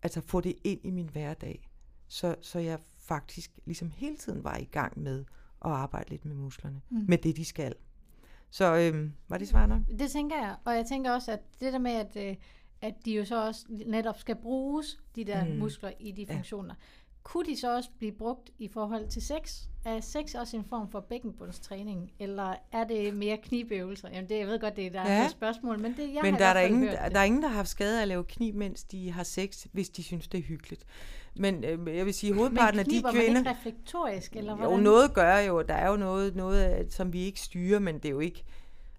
[0.03, 1.70] Altså få det ind i min hverdag,
[2.07, 5.26] så, så jeg faktisk ligesom hele tiden var i gang med
[5.65, 7.06] at arbejde lidt med musklerne, mm.
[7.07, 7.76] med det de skal.
[8.49, 9.82] Så øhm, var det svar nok?
[9.99, 12.36] Det tænker jeg, og jeg tænker også, at det der med, at, øh,
[12.82, 15.56] at de jo så også netop skal bruges, de der mm.
[15.56, 16.84] muskler i de funktioner, ja.
[17.24, 19.68] kunne de så også blive brugt i forhold til sex?
[19.86, 24.10] Er sex også en form for bækkenbundstræning, eller er det mere knibøvelser?
[24.10, 25.22] Jamen det, jeg ved godt, det er der Ja.
[25.22, 27.20] er et spørgsmål, men det jeg Men har der er, der, ingen, hørt der, der
[27.20, 29.90] er ingen, der har haft skade af at lave knib, mens de har sex, hvis
[29.90, 30.86] de synes, det er hyggeligt.
[31.36, 33.40] Men øh, jeg vil sige, hovedparten men af de kvinder...
[33.40, 34.80] ikke reflektorisk, eller Jo, hvordan?
[34.80, 35.62] noget gør jo.
[35.62, 38.44] Der er jo noget, noget af- som vi ikke styrer, men det er jo ikke...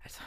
[0.05, 0.20] Altså,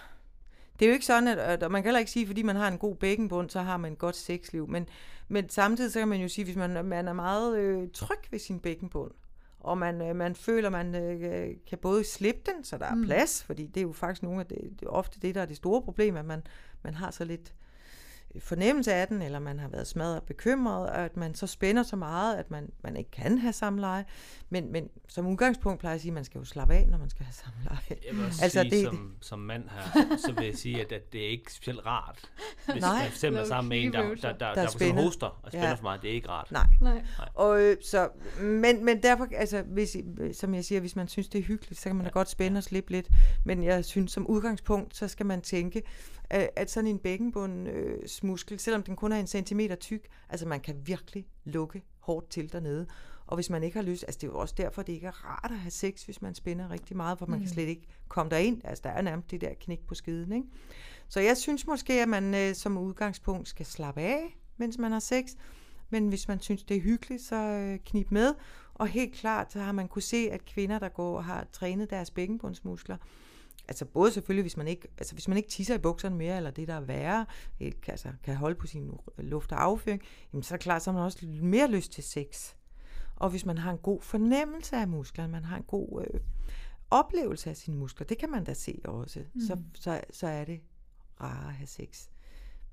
[0.80, 2.68] det er jo ikke sådan, at, at man kan heller ikke sige, fordi man har
[2.68, 4.68] en god bækkenbund, så har man et godt sexliv.
[4.68, 4.90] Men,
[5.28, 8.40] men samtidig så kan man jo sige, hvis man, man er meget øh, tryg ved
[8.40, 9.12] sin bækkenbund,
[9.68, 13.04] og man, øh, man føler, man øh, kan både slippe den, så der er Mm.
[13.06, 15.46] plads, fordi det er jo faktisk nogle af det, det er ofte det, der er
[15.46, 16.42] det store problem, at man,
[16.84, 17.54] man har så lidt
[18.40, 21.84] fornemmelse af den, eller man har været smadret og bekymret, og at man så spænder
[21.84, 24.06] så meget, at man, man ikke kan have samleje.
[24.50, 26.98] Men, men som udgangspunkt plejer jeg at sige, at man skal jo slappe af, når
[26.98, 27.80] man skal have samleje.
[27.90, 30.82] Jeg vil også Altså, sige, det- det, som, som mand her, så vil jeg sige,
[30.82, 32.20] at, at det er ikke specielt rart.
[32.72, 32.94] Hvis Nej.
[32.94, 35.28] man for eksempel er sammen med en, der, der, der, der, Der er der, hoster
[35.44, 35.70] og spænder Ja.
[35.70, 35.76] ja.
[35.76, 36.02] for meget.
[36.02, 36.52] Det er ikke rart.
[36.52, 36.68] Nej.
[36.82, 37.04] Nej.
[37.34, 38.10] Og øh, så,
[38.42, 39.98] men, men derfor, altså, hvis,
[40.34, 42.58] som jeg siger, hvis man synes, det er hyggeligt, så kan man da godt spænde
[42.58, 43.08] og slippe lidt.
[43.44, 45.82] Men jeg synes, som udgangspunkt, så skal man tænke,
[46.30, 50.60] at, at sådan en bækkenbundsmuskel, øh, selvom den kun er en centimeter tyk, altså man
[50.60, 52.88] kan virkelig lukke hårdt til dernede.
[53.28, 55.26] Og hvis man ikke har lyst, altså det er jo også derfor, det ikke er
[55.26, 57.54] rart at have sex, hvis man spænder rigtig meget, for man kan Mm.
[57.54, 58.62] slet ikke komme derind.
[58.64, 60.48] Altså der er nærmest det der knæk på skeden, ikke?
[61.08, 65.00] Så jeg synes måske, at man øh, som udgangspunkt skal slappe af, mens man har
[65.00, 65.24] sex.
[65.90, 68.34] Men hvis man synes, det er hyggeligt, så øh, knip med.
[68.74, 72.12] Og helt klart, så har man kunne se, at kvinder, der går har trænet deres
[72.12, 72.98] bækkenbundsmuskler,
[73.68, 76.52] altså både selvfølgelig, hvis man ikke, altså hvis man ikke tisser i bukserne mere, eller
[76.52, 77.26] det, der er værre,
[77.60, 80.02] ikke, altså kan holde på sin luft og afføring,
[80.34, 82.54] jamen så er det klart, så har man også mere lyst til sex.
[83.16, 86.20] Og hvis man har en god fornemmelse af musklerne, man har en god øh,
[86.92, 89.42] oplevelse af sine muskler, det kan man da se også, mm.
[89.42, 90.62] så, så, så er det
[91.22, 92.08] rarere at have sex.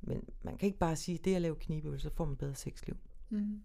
[0.03, 2.55] Men man kan ikke bare sige, at det at lave knibøvelser, så får man bedre
[2.55, 2.97] sexliv.
[3.31, 3.61] Mm.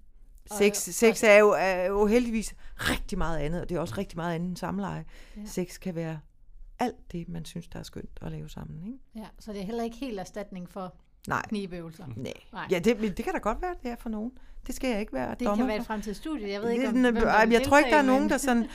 [0.57, 3.95] Sex, og- sex er, jo, er jo heldigvis rigtig meget andet, og det er også
[3.97, 5.05] rigtig meget andet end samleje.
[5.37, 5.45] Ja.
[5.45, 6.19] Sex kan være
[6.79, 8.83] alt det, man synes, der er skønt at lave sammen.
[8.87, 8.97] Ikke?
[9.15, 10.95] Ja, så det er heller ikke helt erstatning for
[11.27, 12.05] Nej, knibøvelser.
[12.17, 12.33] nej.
[12.53, 12.67] Nej.
[12.71, 14.31] Ja, det, men det kan da godt være, det er for nogen.
[14.67, 16.49] Det skal jeg ikke være Det dommer kan være et fremtidigt studie.
[16.49, 17.15] Jeg ved ikke, Det- om er- hvem
[17.49, 18.65] vil jeg tror ikke, der er nogen, der sådan...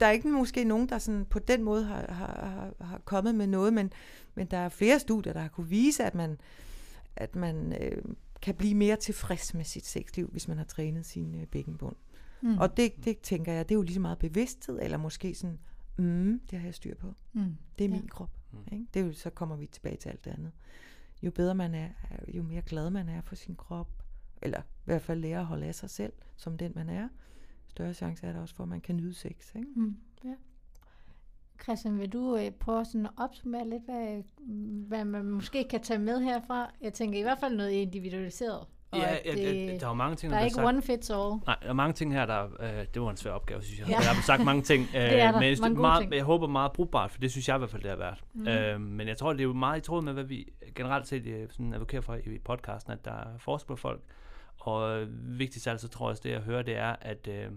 [0.00, 3.46] Der er ikke måske nogen, der sådan på den måde har, har, har, kommet med
[3.46, 3.92] noget, men,
[4.34, 6.38] men der er flere studier, der har kunne vise, at man,
[7.16, 8.02] at man øh,
[8.42, 11.96] kan blive mere tilfreds med sit sexliv, hvis man har trænet sin øh, bækkenbund.
[12.40, 12.48] Mm.
[12.48, 12.58] Mm.
[12.58, 15.58] Og det, det tænker jeg, det er jo lige så meget bevidsthed, eller måske sådan,
[15.96, 17.14] mm, det har jeg styr på.
[17.32, 17.56] Mm.
[17.78, 17.94] Det er Ja.
[17.94, 18.30] min krop.
[18.52, 18.58] Mm.
[18.72, 18.86] Ikke?
[18.94, 20.52] Det er jo, så kommer vi tilbage til alt det andet.
[21.22, 21.88] Jo bedre man er,
[22.34, 24.02] jo mere glad man er for sin krop,
[24.42, 27.08] eller i hvert fald lære at holde af sig selv, som den man er,
[27.68, 29.54] større chance er der også for, at man kan nyde sex.
[29.54, 29.68] Ikke?
[29.76, 29.96] Mm.
[30.24, 30.34] Ja.
[31.62, 34.22] Christian, vil du øh, prøve sådan at opsummere lidt, hvad,
[34.88, 36.74] hvad man måske kan tage med herfra?
[36.80, 38.66] Jeg tænker i hvert fald noget individualiseret.
[38.96, 40.66] Og Ja, at det, ja, der er mange ting, der er bliver ikke sagt.
[40.66, 41.34] one fits all.
[41.46, 43.88] Nej, der er mange ting her, der øh, det var en svær opgave, synes jeg.
[43.88, 43.96] Ja.
[43.98, 45.40] Jeg har sagt mange ting, øh, er der.
[45.40, 46.14] men jeg, Mange meget, ting.
[46.14, 48.24] jeg håber meget brugbart, for det synes jeg i hvert fald, det har været.
[48.34, 48.48] Mm.
[48.48, 51.26] Øh, men jeg tror, det er jo meget i tråd med, hvad vi generelt set
[51.26, 54.00] øh, sådan advokerer for i podcasten, at der er forskel på folk.
[54.60, 55.08] Og øh,
[55.38, 57.50] vigtigst af alt, så tror jeg også, det jeg hører, det er, at øh,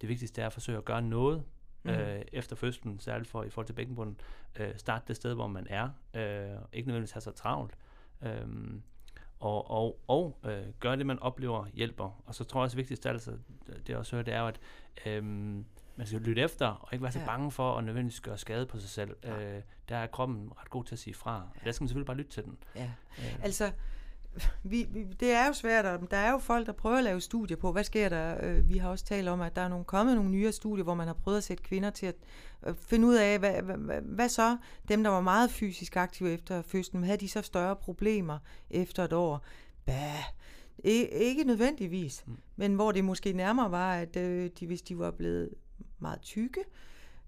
[0.00, 1.42] det vigtigste er at forsøge at gøre noget
[1.82, 1.94] Mhm.
[1.94, 4.16] øh, efter fødslen, særligt for, i forhold til bækkenbunden.
[4.60, 5.88] Øh, start det sted, hvor man er.
[6.14, 7.74] Øh, ikke nødvendigvis have så travlt.
[8.22, 8.30] Øh,
[9.40, 12.22] og, og, og øh, gøre det, man oplever, hjælper.
[12.26, 13.32] Og så tror jeg også vigtigst af alt, så
[13.86, 14.60] det også hører, det er jo, at
[15.06, 15.64] øhm,
[15.96, 17.26] man skal lytte efter, og ikke være så Ja.
[17.26, 19.16] bange for at nødvendigvis gøre skade på sig selv.
[19.24, 21.48] Øh, der er kroppen ret god til at sige fra.
[21.60, 22.58] Og der skal man selvfølgelig bare lytte til den.
[22.76, 22.90] Ja.
[23.18, 23.72] Øh, Altså,
[24.62, 27.20] vi, vi, det er jo svært, og der er jo folk, der prøver at lave
[27.20, 28.36] studier på, hvad sker der?
[28.42, 30.94] Øh, Vi har også talt om, at der er nogle, kommet nogle nyere studier, hvor
[30.94, 32.14] man har prøvet at sætte kvinder til at
[32.66, 34.56] øh, finde ud af, hvad, hvad, hvad, hvad så
[34.88, 38.38] dem, der var meget fysisk aktive efter fødslen, havde de så større problemer
[38.70, 39.44] efter et år?
[39.86, 40.24] Bah,
[40.84, 42.36] ikke nødvendigvis, mm.
[42.56, 45.50] men hvor det måske nærmere var, at øh, de, hvis de var blevet
[45.98, 46.60] meget tykke,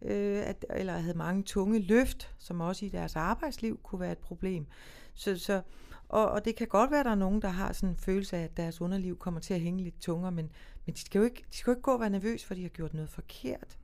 [0.02, 4.18] øh, at, eller havde mange tunge løft, som også i deres arbejdsliv kunne være et
[4.18, 4.66] problem.
[5.14, 5.62] Så, så,
[6.12, 8.36] og, og det kan godt være, at der er nogen, der har sådan en følelse
[8.36, 10.50] af, at deres underliv kommer til at hænge lidt tungere, men,
[10.86, 12.62] men de, skal jo ikke, de skal jo ikke gå og være nervøse, for de
[12.62, 13.78] har gjort noget forkert.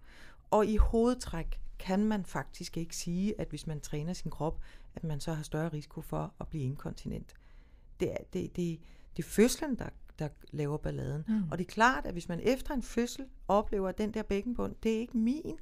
[0.50, 4.60] Og i hovedtræk kan man faktisk ikke sige, at hvis man træner sin krop,
[4.94, 7.34] at man så har større risiko for at blive inkontinent.
[8.00, 8.80] Det er, det, det,
[9.16, 9.88] det er fødslen, der,
[10.18, 11.24] der laver balladen.
[11.28, 11.42] Mm.
[11.50, 14.74] Og det er klart, at hvis man efter en fødsel oplever, at den der bækkenbund,
[14.82, 15.58] det er ikke min.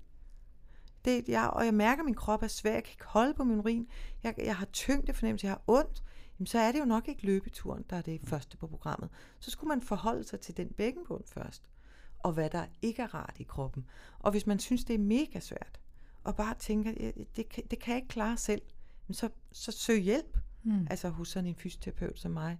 [1.04, 3.44] Det, jeg, og jeg mærker, at min krop er svær, jeg kan ikke holde på
[3.44, 3.88] min urin,
[4.22, 6.02] jeg, jeg har tyngde fornemmelse, jeg har ondt,
[6.38, 9.10] jamen så er det jo nok ikke løbeturen, der er det første på programmet.
[9.40, 11.70] Så skulle man forholde sig til den bækkenbund først,
[12.18, 13.86] og hvad der ikke er rart i kroppen.
[14.18, 15.80] Og hvis man synes, det er mega svært,
[16.24, 18.62] og bare tænker, "Ja, det, kan- det kan jeg ikke klare selv,
[19.10, 20.86] så, så søg hjælp Mm.
[20.90, 22.58] altså hos sådan en fysioterapeut som mig,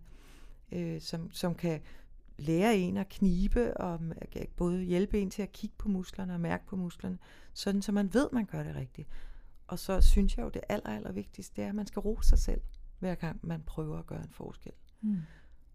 [0.72, 1.80] øh, som, som kan
[2.38, 4.00] lære en at knibe, og
[4.56, 7.18] både hjælpe en til at kigge på musklerne og mærke på musklerne,
[7.54, 9.08] sådan så man ved, man gør det rigtigt.
[9.66, 12.28] Og så synes jeg jo, det aller, aller vigtigste, det er, at man skal rose
[12.28, 12.60] sig selv,
[13.06, 14.72] hver gang man prøver at gøre en forskel.
[15.00, 15.20] Mm.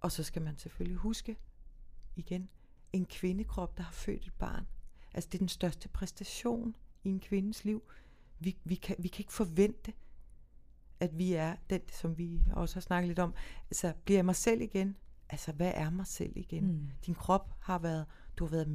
[0.02, 1.38] Og så skal man selvfølgelig huske,
[2.16, 2.49] igen,
[2.94, 4.68] en kvindekrop, der har født et barn.
[5.14, 7.84] Altså det er den største præstation i en kvindes liv.
[8.40, 9.94] Vi, vi, kan, vi kan ikke forvente,
[10.99, 13.34] at vi er den, som vi også har snakket lidt om.
[13.70, 14.98] Altså, bliver jeg mig selv igen?
[15.30, 16.68] Altså, hvad er mig selv igen?
[16.68, 16.90] Mm.
[17.06, 18.06] Din krop har været,
[18.38, 18.68] du har været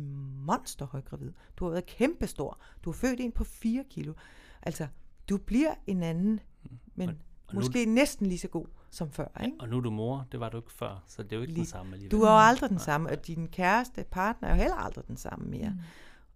[0.47, 1.33] monsterhøjgravid.
[1.57, 2.61] Du har været kæmpestor.
[2.85, 4.15] Du har født en på 4 kilo.
[4.63, 4.89] Altså,
[5.29, 6.79] du bliver en anden, mm.
[6.95, 9.41] men og, måske du, næsten lige så god som før.
[9.45, 9.57] Ikke?
[9.61, 11.55] Og nu er du mor, det var du ikke før, så det er jo ikke
[11.55, 12.19] lige, den samme alligevel.
[12.19, 15.17] Du er jo aldrig den samme, og din kæreste, partner er jo heller aldrig den
[15.17, 15.71] samme mere.
[15.71, 15.79] Mm.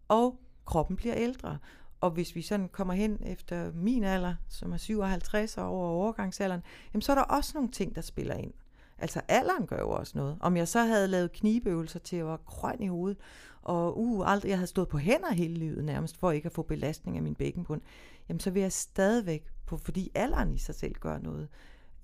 [0.08, 1.58] Og kroppen bliver ældre.
[2.00, 6.62] Og hvis vi sådan kommer hen efter min alder, som er 57 og over overgangsalderen,
[6.94, 8.52] jamen så er der også nogle ting, der spiller ind.
[8.98, 10.36] Altså alderen gør jo også noget.
[10.40, 13.18] Om jeg så havde lavet knibeøvelser til at være grøn i hovedet,
[13.62, 16.62] og uh, aldrig jeg havde stået på hænder hele livet nærmest, for ikke at få
[16.62, 17.80] belastning af min bækkenbund,
[18.28, 21.48] jamen så vil jeg stadigvæk, på, fordi alderen i sig selv gør noget,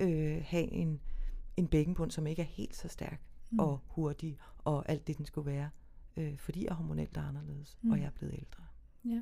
[0.00, 1.00] øh, have en,
[1.56, 3.20] en bækkenbund, som ikke er helt så stærk
[3.50, 3.58] mm.
[3.58, 5.70] og hurtig, og alt det, den skulle være,
[6.16, 7.90] øh, fordi jeg er hormonelt anderledes, mm.
[7.90, 8.62] og jeg er blevet ældre.
[9.04, 9.20] Ja.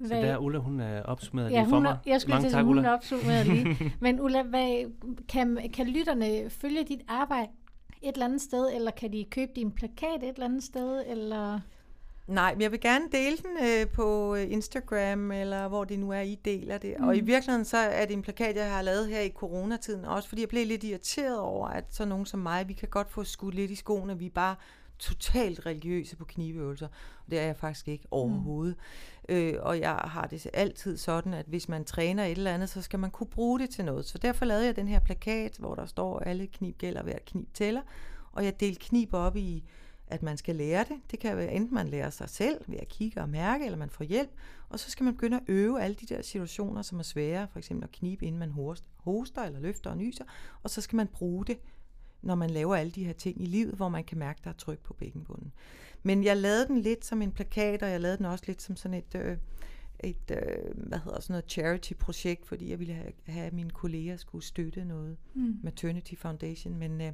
[0.00, 1.98] Så hvad, der Ulla, hun er opsummeret ja, lige for mig.
[2.06, 3.92] Jeg skulle Mange til tak, hun er opsummeret lige.
[4.00, 4.92] Men Ulla, hvad,
[5.28, 7.48] kan, kan lytterne følge dit arbejde
[8.02, 11.60] et eller andet sted, eller kan de købe din plakat et eller andet sted, eller...
[12.26, 16.10] Nej, men jeg vil gerne dele den øh, på øh, Instagram, eller hvor det nu
[16.10, 16.94] er, I deler det.
[16.98, 17.08] Mm.
[17.08, 17.26] Og i mm.
[17.26, 20.48] virkeligheden så er det en plakat, jeg har lavet her i coronatiden, også fordi jeg
[20.48, 23.70] blev lidt irriteret over, at så nogen som mig, vi kan godt få skudt lidt
[23.70, 24.54] i skoene, vi bare
[24.98, 26.86] totalt religiøse på kniveøvelser.
[27.24, 28.76] Og det er jeg faktisk ikke overhovedet.
[29.28, 29.34] Mm.
[29.34, 32.82] Øh, og jeg har det altid sådan, at hvis man træner et eller andet, så
[32.82, 34.04] skal man kunne bruge det til noget.
[34.04, 37.54] Så derfor lavede jeg den her plakat, hvor der står, alle knib gælder, hver knib
[37.54, 37.82] tæller.
[38.32, 39.64] Og jeg delte knib op i,
[40.06, 40.96] at man skal lære det.
[41.10, 43.90] Det kan være enten man lærer sig selv ved at kigge og mærke, eller man
[43.90, 44.30] får hjælp.
[44.68, 47.48] Og så skal man begynde at øve alle de der situationer, som er svære.
[47.52, 48.50] For eksempel at knibe, inden man
[48.96, 50.24] hoster eller løfter og nyser.
[50.62, 51.58] Og så skal man bruge det
[52.26, 54.54] når man laver alle de her ting i livet, hvor man kan mærke, der er
[54.54, 55.52] tryk på bækkenbunden.
[56.02, 58.76] Men jeg lavede den lidt som en plakat, og jeg lavede den også lidt som
[58.76, 59.36] sådan et, øh,
[60.00, 64.16] et øh, hvad hedder sådan noget charity-projekt, fordi jeg ville have, have at mine kolleger
[64.16, 65.58] skulle støtte noget, mm.
[65.62, 67.12] Maternity Foundation, men øh,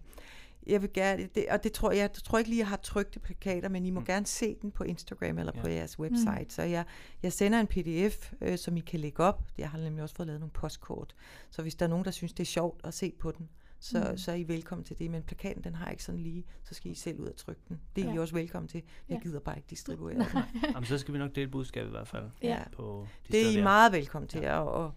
[0.67, 3.21] jeg vil gerne, det, og det tror jeg, jeg tror ikke lige, jeg har trykte
[3.21, 4.07] plakater, men I må mm.
[4.07, 5.61] gerne se den på Instagram eller ja.
[5.61, 6.43] på jeres website.
[6.43, 6.51] Mm.
[6.51, 6.85] Så jeg,
[7.23, 9.43] jeg sender en pdf, øh, som I kan lægge op.
[9.59, 11.15] Jeg har nemlig også fået lavet nogle postkort.
[11.51, 13.49] Så hvis der er nogen, der synes, det er sjovt at se på den,
[13.83, 14.19] så, mm.
[14.19, 15.11] så er I velkommen til det.
[15.11, 17.63] Men plakaten, den har jeg ikke sådan lige, så skal I selv ud og trykke
[17.69, 17.81] den.
[17.97, 18.15] Det er ja.
[18.15, 18.83] I også velkommen til.
[19.09, 19.23] Jeg ja.
[19.23, 20.43] gider bare ikke distribuere den.
[20.75, 22.31] Jamen, så skal vi nok dele budskabet i hvert fald.
[22.43, 22.63] Ja.
[22.73, 24.41] På de det er I meget velkommen til.
[24.41, 24.59] Ja.
[24.59, 24.95] Og, og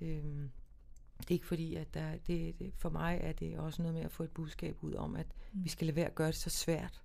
[0.00, 0.50] øhm,
[1.18, 4.02] det er ikke fordi, at der, det, det, for mig er det også noget med
[4.02, 5.64] at få et budskab ud om, at mm.
[5.64, 7.02] vi skal lade være at gøre det så svært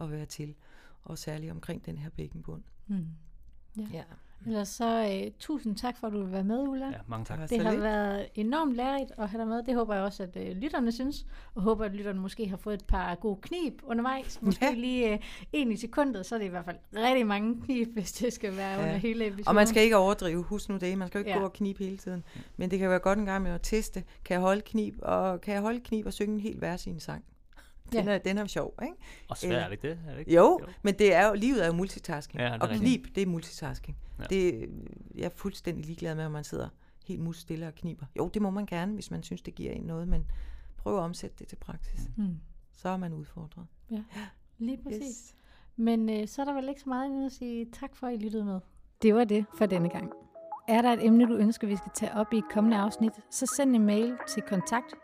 [0.00, 0.54] at være til.
[1.02, 2.62] Og særligt omkring den her bækkenbund.
[2.86, 3.06] Mm.
[3.76, 3.86] Ja.
[3.92, 4.04] ja.
[4.46, 6.86] Ellers så uh, tusind tak for, at du vil være med, Ulla.
[6.86, 7.50] Ja, mange tak.
[7.50, 9.62] Det har været enormt lærerigt at have dig med.
[9.62, 11.26] Det håber jeg også, at uh, lytterne synes.
[11.54, 14.42] Og håber, at lytterne måske har fået et par gode knib undervejs.
[14.42, 14.74] Måske ja.
[14.74, 15.18] lige uh,
[15.52, 18.56] en i sekundet, så er det i hvert fald rigtig mange knib, hvis det skal
[18.56, 18.82] være ja.
[18.82, 19.48] under hele episoden.
[19.48, 20.42] Og man skal ikke overdrive.
[20.42, 20.98] Husk nu det.
[20.98, 21.38] Man skal jo ikke ja.
[21.38, 22.24] gå og knib hele tiden.
[22.56, 24.04] Men det kan være godt en gang med at teste.
[24.24, 26.90] Kan jeg holde knib, og kan jeg holde knib og synge en hel vers i
[26.90, 27.24] en sang?
[27.92, 28.12] Den, ja.
[28.12, 28.94] er, den er sjov, ikke?
[29.28, 29.98] Og svært, er ikke det?
[30.08, 30.34] Er det ikke?
[30.34, 32.40] Jo, jo, men det er jo, livet er jo multitasking.
[32.40, 33.96] Ja, og knib, det er multitasking.
[34.18, 34.24] Ja.
[34.24, 34.68] Det,
[35.14, 36.68] jeg er fuldstændig ligeglad med, om man sidder
[37.06, 38.06] helt mus stille og kniber.
[38.16, 40.26] Jo, det må man gerne, hvis man synes, det giver en noget, men
[40.76, 42.00] prøv at omsætte det til praksis.
[42.16, 42.36] Mm.
[42.72, 43.66] Så er man udfordret.
[43.90, 44.02] Ja,
[44.58, 45.02] lige præcis.
[45.02, 45.34] Yes.
[45.76, 48.14] Men øh, så er der vel ikke så meget andet at sige tak for, at
[48.14, 48.60] I lyttede med.
[49.02, 50.12] Det var det for denne gang.
[50.68, 53.46] Er der et emne, du ønsker, vi skal tage op i et kommende afsnit, så
[53.56, 54.94] send en mail til kontakt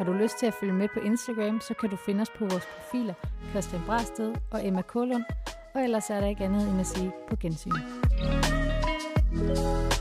[0.00, 2.44] har du lyst til at følge med på Instagram, så kan du finde os på
[2.44, 3.14] vores profiler
[3.50, 5.24] Christian Brasted og Emma Kålund,
[5.74, 7.70] Og ellers er der ikke andet end at sige på gensyn.
[9.32, 9.99] thank you